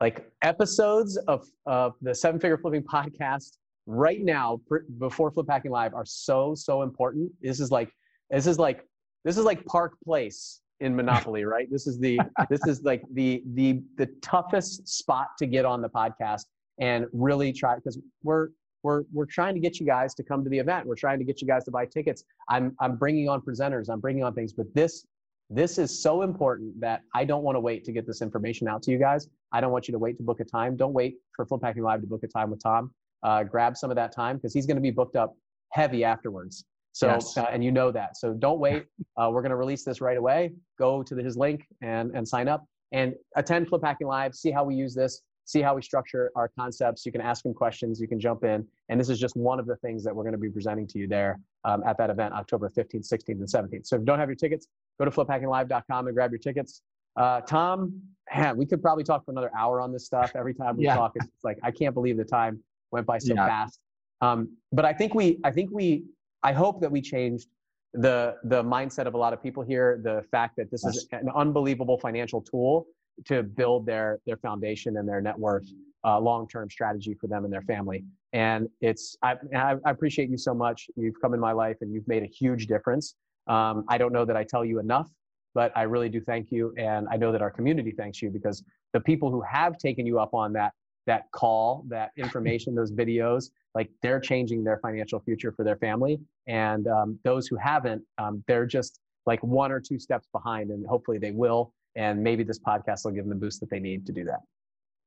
like 0.00 0.30
episodes 0.42 1.16
of, 1.16 1.44
of 1.66 1.94
the 2.00 2.14
Seven 2.14 2.40
Figure 2.40 2.58
Flipping 2.58 2.82
podcast 2.94 3.58
right 3.88 4.22
now 4.22 4.60
before 4.98 5.30
flip 5.30 5.46
hacking 5.48 5.70
live 5.70 5.94
are 5.94 6.04
so 6.04 6.54
so 6.54 6.82
important. 6.82 7.32
This 7.40 7.58
is 7.58 7.70
like 7.70 7.90
this 8.30 8.46
is 8.46 8.58
like 8.58 8.84
this 9.24 9.38
is 9.38 9.44
like 9.44 9.64
park 9.64 9.94
place 10.04 10.60
in 10.80 10.94
monopoly 10.94 11.44
right? 11.56 11.68
This 11.70 11.86
is 11.86 11.98
the 11.98 12.20
this 12.50 12.60
is 12.66 12.82
like 12.82 13.02
the 13.14 13.42
the 13.54 13.80
the 13.96 14.06
toughest 14.20 14.86
spot 14.86 15.28
to 15.38 15.46
get 15.46 15.64
on 15.64 15.80
the 15.80 15.88
podcast 15.88 16.44
and 16.78 17.06
really 17.12 17.50
try 17.50 17.76
because 17.76 17.98
we're 18.22 18.50
we're 18.82 19.04
we're 19.12 19.26
trying 19.26 19.54
to 19.54 19.60
get 19.60 19.80
you 19.80 19.86
guys 19.86 20.14
to 20.16 20.22
come 20.22 20.44
to 20.44 20.50
the 20.50 20.58
event. 20.58 20.86
We're 20.86 20.94
trying 20.94 21.18
to 21.18 21.24
get 21.24 21.40
you 21.40 21.48
guys 21.48 21.64
to 21.64 21.70
buy 21.70 21.86
tickets. 21.86 22.24
I'm 22.50 22.76
i'm 22.80 22.96
bringing 22.96 23.28
on 23.28 23.40
presenters. 23.40 23.88
I'm 23.88 24.00
bringing 24.00 24.22
on 24.22 24.34
things. 24.34 24.52
But 24.52 24.66
this 24.74 25.06
this 25.50 25.78
is 25.78 26.02
so 26.02 26.20
important 26.20 26.78
that 26.78 27.00
i 27.14 27.24
don't 27.24 27.42
want 27.42 27.56
to 27.56 27.60
wait 27.60 27.82
to 27.82 27.90
get 27.90 28.06
this 28.06 28.20
information 28.20 28.68
out 28.68 28.82
to 28.82 28.90
you 28.90 28.98
guys. 28.98 29.28
I 29.50 29.62
don't 29.62 29.72
want 29.72 29.88
you 29.88 29.92
to 29.92 29.98
wait 29.98 30.18
to 30.18 30.22
book 30.22 30.40
a 30.40 30.44
time. 30.44 30.76
Don't 30.76 30.92
wait 30.92 31.16
for 31.34 31.46
flip 31.46 31.62
hacking 31.64 31.82
live 31.82 32.02
to 32.02 32.06
book 32.06 32.22
a 32.22 32.28
time 32.28 32.50
with 32.50 32.62
tom 32.62 32.90
uh, 33.22 33.42
grab 33.42 33.76
some 33.76 33.90
of 33.90 33.96
that 33.96 34.12
time 34.12 34.36
because 34.36 34.54
he's 34.54 34.66
going 34.66 34.76
to 34.76 34.82
be 34.82 34.90
booked 34.90 35.16
up 35.16 35.34
heavy 35.72 36.04
afterwards. 36.04 36.64
So, 36.92 37.06
yes. 37.08 37.36
uh, 37.36 37.46
and 37.52 37.62
you 37.62 37.70
know 37.70 37.92
that. 37.92 38.16
So 38.16 38.34
don't 38.34 38.58
wait. 38.58 38.86
Uh, 39.16 39.28
we're 39.28 39.42
going 39.42 39.50
to 39.50 39.56
release 39.56 39.82
this 39.82 40.00
right 40.00 40.16
away. 40.16 40.52
Go 40.78 41.02
to 41.02 41.12
the, 41.12 41.20
his 41.24 41.36
link 41.36 41.66
and, 41.82 42.12
and 42.14 42.26
sign 42.26 42.46
up 42.46 42.64
and 42.92 43.14
attend 43.34 43.66
Flip 43.66 43.82
Hacking 43.82 44.06
Live. 44.06 44.32
See 44.32 44.52
how 44.52 44.62
we 44.62 44.76
use 44.76 44.94
this. 44.94 45.22
See 45.44 45.60
how 45.60 45.74
we 45.74 45.82
structure 45.82 46.30
our 46.36 46.48
concepts. 46.56 47.04
You 47.04 47.10
can 47.10 47.20
ask 47.20 47.44
him 47.44 47.52
questions. 47.52 48.00
You 48.00 48.06
can 48.06 48.20
jump 48.20 48.44
in. 48.44 48.64
And 48.90 49.00
this 49.00 49.08
is 49.08 49.18
just 49.18 49.36
one 49.36 49.58
of 49.58 49.66
the 49.66 49.74
things 49.76 50.04
that 50.04 50.14
we're 50.14 50.22
going 50.22 50.34
to 50.34 50.38
be 50.38 50.50
presenting 50.50 50.86
to 50.86 51.00
you 51.00 51.08
there 51.08 51.40
um, 51.64 51.82
at 51.84 51.98
that 51.98 52.10
event, 52.10 52.32
October 52.32 52.70
15th, 52.70 53.12
16th, 53.12 53.28
and 53.28 53.48
17th. 53.48 53.88
So 53.88 53.96
if 53.96 54.02
you 54.02 54.06
don't 54.06 54.20
have 54.20 54.28
your 54.28 54.36
tickets, 54.36 54.68
go 55.00 55.04
to 55.04 55.10
fliphackinglive.com 55.10 56.06
and 56.06 56.14
grab 56.14 56.30
your 56.30 56.38
tickets. 56.38 56.82
Uh, 57.16 57.40
Tom, 57.40 58.00
man, 58.32 58.56
we 58.56 58.66
could 58.66 58.80
probably 58.80 59.02
talk 59.02 59.24
for 59.24 59.32
another 59.32 59.50
hour 59.58 59.80
on 59.80 59.92
this 59.92 60.06
stuff. 60.06 60.30
Every 60.36 60.54
time 60.54 60.76
we 60.76 60.84
yeah. 60.84 60.94
talk, 60.94 61.12
it's 61.16 61.28
like 61.42 61.58
I 61.64 61.72
can't 61.72 61.94
believe 61.94 62.16
the 62.16 62.24
time 62.24 62.62
went 62.92 63.06
by 63.06 63.18
so 63.18 63.34
yeah. 63.34 63.46
fast. 63.46 63.80
Um, 64.20 64.56
but 64.72 64.84
I 64.84 64.92
think 64.92 65.14
we, 65.14 65.38
I 65.44 65.50
think 65.50 65.70
we, 65.72 66.04
I 66.42 66.52
hope 66.52 66.80
that 66.80 66.90
we 66.90 67.00
changed 67.00 67.48
the 67.94 68.36
the 68.44 68.62
mindset 68.62 69.06
of 69.06 69.14
a 69.14 69.18
lot 69.18 69.32
of 69.32 69.42
people 69.42 69.62
here. 69.62 70.00
The 70.02 70.22
fact 70.30 70.56
that 70.56 70.70
this 70.70 70.84
is 70.84 71.06
an 71.12 71.28
unbelievable 71.34 71.98
financial 71.98 72.42
tool 72.42 72.86
to 73.26 73.42
build 73.42 73.86
their 73.86 74.20
their 74.26 74.36
foundation 74.36 74.98
and 74.98 75.08
their 75.08 75.20
net 75.20 75.38
worth 75.38 75.64
uh, 76.04 76.18
long 76.20 76.48
term 76.48 76.70
strategy 76.70 77.14
for 77.20 77.26
them 77.26 77.44
and 77.44 77.52
their 77.52 77.62
family. 77.62 78.04
And 78.32 78.68
it's 78.80 79.16
I, 79.22 79.36
I 79.54 79.76
appreciate 79.86 80.30
you 80.30 80.38
so 80.38 80.54
much. 80.54 80.88
You've 80.96 81.20
come 81.20 81.34
in 81.34 81.40
my 81.40 81.52
life 81.52 81.76
and 81.80 81.92
you've 81.92 82.06
made 82.06 82.22
a 82.22 82.26
huge 82.26 82.66
difference. 82.66 83.14
Um, 83.46 83.84
I 83.88 83.96
don't 83.98 84.12
know 84.12 84.24
that 84.24 84.36
I 84.36 84.44
tell 84.44 84.64
you 84.64 84.78
enough, 84.78 85.08
but 85.54 85.72
I 85.74 85.82
really 85.82 86.10
do 86.10 86.20
thank 86.20 86.50
you, 86.50 86.74
and 86.76 87.08
I 87.10 87.16
know 87.16 87.32
that 87.32 87.40
our 87.40 87.50
community 87.50 87.92
thanks 87.96 88.20
you 88.20 88.30
because 88.30 88.62
the 88.92 89.00
people 89.00 89.30
who 89.30 89.40
have 89.42 89.78
taken 89.78 90.06
you 90.06 90.18
up 90.18 90.34
on 90.34 90.52
that 90.52 90.72
that 91.08 91.24
call, 91.32 91.84
that 91.88 92.12
information, 92.16 92.74
those 92.74 92.92
videos, 92.92 93.50
like 93.74 93.90
they're 94.02 94.20
changing 94.20 94.62
their 94.62 94.78
financial 94.78 95.18
future 95.18 95.50
for 95.50 95.64
their 95.64 95.76
family. 95.76 96.20
And 96.46 96.86
um, 96.86 97.18
those 97.24 97.48
who 97.48 97.56
haven't, 97.56 98.02
um, 98.18 98.44
they're 98.46 98.66
just 98.66 99.00
like 99.26 99.42
one 99.42 99.72
or 99.72 99.80
two 99.80 99.98
steps 99.98 100.28
behind, 100.32 100.70
and 100.70 100.86
hopefully 100.86 101.18
they 101.18 101.32
will. 101.32 101.72
And 101.96 102.22
maybe 102.22 102.44
this 102.44 102.60
podcast 102.60 103.04
will 103.04 103.12
give 103.12 103.24
them 103.24 103.30
the 103.30 103.46
boost 103.46 103.58
that 103.60 103.70
they 103.70 103.80
need 103.80 104.06
to 104.06 104.12
do 104.12 104.24
that. 104.24 104.40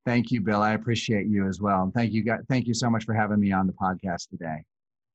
Thank 0.06 0.32
you, 0.32 0.42
Bill. 0.42 0.62
I 0.62 0.74
appreciate 0.74 1.28
you 1.28 1.48
as 1.48 1.62
well. 1.62 1.84
And 1.84 1.94
thank 1.94 2.12
you, 2.12 2.24
guys, 2.24 2.40
thank 2.50 2.68
you 2.68 2.74
so 2.74 2.90
much 2.90 3.06
for 3.06 3.14
having 3.14 3.40
me 3.40 3.52
on 3.52 3.68
the 3.68 3.74
podcast 3.74 4.30
today. 4.30 4.64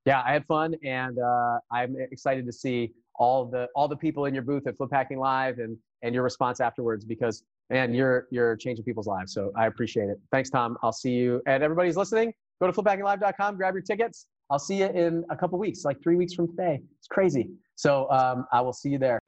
Yeah, 0.06 0.22
I 0.24 0.32
had 0.32 0.46
fun, 0.46 0.76
and 0.84 1.18
uh, 1.18 1.58
I'm 1.72 1.96
excited 1.98 2.46
to 2.46 2.52
see 2.52 2.92
all 3.16 3.44
the 3.44 3.68
all 3.74 3.88
the 3.88 3.96
people 3.96 4.26
in 4.26 4.34
your 4.34 4.44
booth 4.44 4.66
at 4.66 4.76
Flip 4.76 4.90
Hacking 4.92 5.18
Live 5.18 5.58
and 5.58 5.76
and 6.02 6.14
your 6.14 6.22
response 6.22 6.60
afterwards 6.60 7.04
because 7.04 7.42
man, 7.70 7.94
you're 7.94 8.26
you're 8.30 8.56
changing 8.56 8.84
people's 8.84 9.06
lives. 9.06 9.32
So 9.32 9.52
I 9.56 9.66
appreciate 9.66 10.08
it. 10.08 10.18
Thanks, 10.32 10.50
Tom. 10.50 10.76
I'll 10.82 10.92
see 10.92 11.12
you. 11.12 11.42
And 11.46 11.62
everybody's 11.62 11.96
listening. 11.96 12.32
Go 12.60 12.70
to 12.70 12.72
fliphackinglive.com, 12.72 13.56
grab 13.56 13.74
your 13.74 13.82
tickets. 13.82 14.26
I'll 14.50 14.58
see 14.58 14.78
you 14.78 14.86
in 14.86 15.24
a 15.30 15.36
couple 15.36 15.58
weeks, 15.58 15.84
like 15.84 16.02
three 16.02 16.16
weeks 16.16 16.32
from 16.32 16.48
today. 16.48 16.80
It's 16.98 17.08
crazy. 17.08 17.50
So 17.74 18.10
um, 18.10 18.46
I 18.52 18.60
will 18.60 18.72
see 18.72 18.90
you 18.90 18.98
there. 18.98 19.18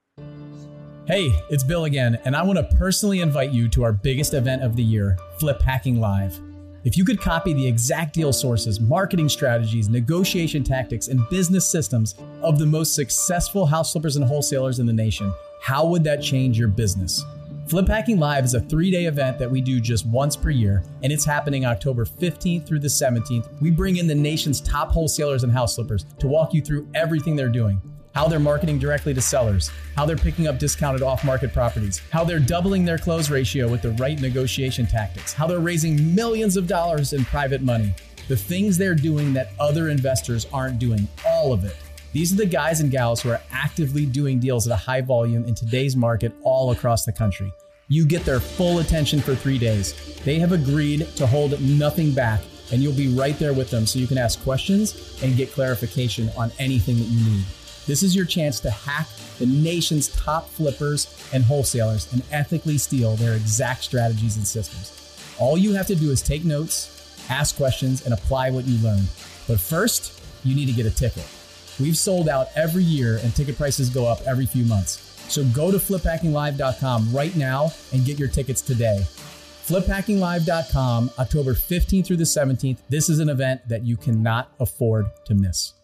Hey, 1.06 1.30
it's 1.50 1.64
Bill 1.64 1.86
again, 1.86 2.18
and 2.24 2.36
I 2.36 2.42
want 2.42 2.58
to 2.58 2.76
personally 2.76 3.20
invite 3.20 3.50
you 3.50 3.68
to 3.70 3.82
our 3.82 3.92
biggest 3.92 4.34
event 4.34 4.62
of 4.62 4.76
the 4.76 4.82
year, 4.82 5.16
Flip 5.38 5.60
Hacking 5.60 6.00
Live. 6.00 6.38
If 6.84 6.96
you 6.96 7.04
could 7.04 7.20
copy 7.20 7.52
the 7.52 7.66
exact 7.66 8.14
deal 8.14 8.32
sources, 8.32 8.78
marketing 8.78 9.28
strategies, 9.28 9.88
negotiation 9.88 10.62
tactics, 10.62 11.08
and 11.08 11.28
business 11.28 11.68
systems 11.68 12.14
of 12.42 12.58
the 12.58 12.66
most 12.66 12.94
successful 12.94 13.66
house 13.66 13.92
flippers 13.92 14.16
and 14.16 14.24
wholesalers 14.24 14.78
in 14.78 14.86
the 14.86 14.92
nation, 14.92 15.32
how 15.62 15.86
would 15.86 16.04
that 16.04 16.22
change 16.22 16.58
your 16.58 16.68
business? 16.68 17.24
Flip 17.68 17.86
Hacking 17.86 18.18
Live 18.18 18.46
is 18.46 18.54
a 18.54 18.60
three 18.60 18.90
day 18.90 19.04
event 19.04 19.38
that 19.38 19.50
we 19.50 19.60
do 19.60 19.78
just 19.78 20.06
once 20.06 20.36
per 20.36 20.48
year, 20.48 20.82
and 21.02 21.12
it's 21.12 21.26
happening 21.26 21.66
October 21.66 22.06
15th 22.06 22.66
through 22.66 22.78
the 22.78 22.88
17th. 22.88 23.60
We 23.60 23.70
bring 23.70 23.96
in 23.96 24.06
the 24.06 24.14
nation's 24.14 24.62
top 24.62 24.90
wholesalers 24.90 25.44
and 25.44 25.52
house 25.52 25.74
flippers 25.74 26.06
to 26.18 26.28
walk 26.28 26.54
you 26.54 26.62
through 26.62 26.88
everything 26.94 27.36
they're 27.36 27.50
doing 27.50 27.80
how 28.14 28.26
they're 28.26 28.40
marketing 28.40 28.80
directly 28.80 29.14
to 29.14 29.20
sellers, 29.20 29.70
how 29.94 30.04
they're 30.04 30.16
picking 30.16 30.48
up 30.48 30.58
discounted 30.58 31.02
off 31.02 31.22
market 31.22 31.52
properties, 31.52 32.00
how 32.10 32.24
they're 32.24 32.40
doubling 32.40 32.84
their 32.84 32.98
close 32.98 33.30
ratio 33.30 33.68
with 33.68 33.80
the 33.80 33.92
right 33.92 34.20
negotiation 34.20 34.86
tactics, 34.86 35.32
how 35.32 35.46
they're 35.46 35.60
raising 35.60 36.16
millions 36.16 36.56
of 36.56 36.66
dollars 36.66 37.12
in 37.12 37.24
private 37.26 37.62
money, 37.62 37.94
the 38.26 38.36
things 38.36 38.76
they're 38.76 38.94
doing 38.94 39.32
that 39.34 39.52
other 39.60 39.88
investors 39.90 40.48
aren't 40.52 40.80
doing, 40.80 41.06
all 41.24 41.52
of 41.52 41.64
it. 41.64 41.76
These 42.18 42.32
are 42.32 42.36
the 42.36 42.46
guys 42.46 42.80
and 42.80 42.90
gals 42.90 43.22
who 43.22 43.30
are 43.30 43.40
actively 43.52 44.04
doing 44.04 44.40
deals 44.40 44.66
at 44.66 44.72
a 44.72 44.76
high 44.76 45.02
volume 45.02 45.44
in 45.44 45.54
today's 45.54 45.94
market 45.94 46.32
all 46.42 46.72
across 46.72 47.04
the 47.04 47.12
country. 47.12 47.52
You 47.86 48.04
get 48.04 48.24
their 48.24 48.40
full 48.40 48.80
attention 48.80 49.20
for 49.20 49.36
three 49.36 49.56
days. 49.56 49.94
They 50.24 50.40
have 50.40 50.50
agreed 50.50 51.06
to 51.14 51.28
hold 51.28 51.60
nothing 51.60 52.12
back, 52.12 52.40
and 52.72 52.82
you'll 52.82 52.92
be 52.92 53.06
right 53.06 53.38
there 53.38 53.52
with 53.52 53.70
them 53.70 53.86
so 53.86 54.00
you 54.00 54.08
can 54.08 54.18
ask 54.18 54.42
questions 54.42 55.22
and 55.22 55.36
get 55.36 55.52
clarification 55.52 56.28
on 56.36 56.50
anything 56.58 56.96
that 56.96 57.04
you 57.04 57.24
need. 57.24 57.44
This 57.86 58.02
is 58.02 58.16
your 58.16 58.26
chance 58.26 58.58
to 58.62 58.70
hack 58.72 59.06
the 59.38 59.46
nation's 59.46 60.08
top 60.08 60.48
flippers 60.48 61.30
and 61.32 61.44
wholesalers 61.44 62.12
and 62.12 62.24
ethically 62.32 62.78
steal 62.78 63.14
their 63.14 63.36
exact 63.36 63.84
strategies 63.84 64.36
and 64.36 64.44
systems. 64.44 64.92
All 65.38 65.56
you 65.56 65.72
have 65.74 65.86
to 65.86 65.94
do 65.94 66.10
is 66.10 66.20
take 66.20 66.44
notes, 66.44 67.16
ask 67.30 67.56
questions, 67.56 68.04
and 68.04 68.12
apply 68.12 68.50
what 68.50 68.66
you 68.66 68.76
learn. 68.82 69.04
But 69.46 69.60
first, 69.60 70.20
you 70.42 70.56
need 70.56 70.66
to 70.66 70.72
get 70.72 70.84
a 70.84 70.90
ticket. 70.90 71.24
We've 71.80 71.96
sold 71.96 72.28
out 72.28 72.48
every 72.56 72.82
year 72.82 73.18
and 73.22 73.34
ticket 73.34 73.56
prices 73.56 73.90
go 73.90 74.06
up 74.06 74.20
every 74.26 74.46
few 74.46 74.64
months. 74.64 75.04
So 75.28 75.44
go 75.44 75.70
to 75.70 75.78
fliphackinglive.com 75.78 77.12
right 77.12 77.36
now 77.36 77.72
and 77.92 78.04
get 78.04 78.18
your 78.18 78.28
tickets 78.28 78.60
today. 78.62 79.06
Fliphackinglive.com, 79.66 81.10
October 81.18 81.52
15th 81.52 82.06
through 82.06 82.16
the 82.16 82.24
17th. 82.24 82.78
This 82.88 83.10
is 83.10 83.18
an 83.18 83.28
event 83.28 83.68
that 83.68 83.84
you 83.84 83.96
cannot 83.98 84.50
afford 84.58 85.06
to 85.26 85.34
miss. 85.34 85.74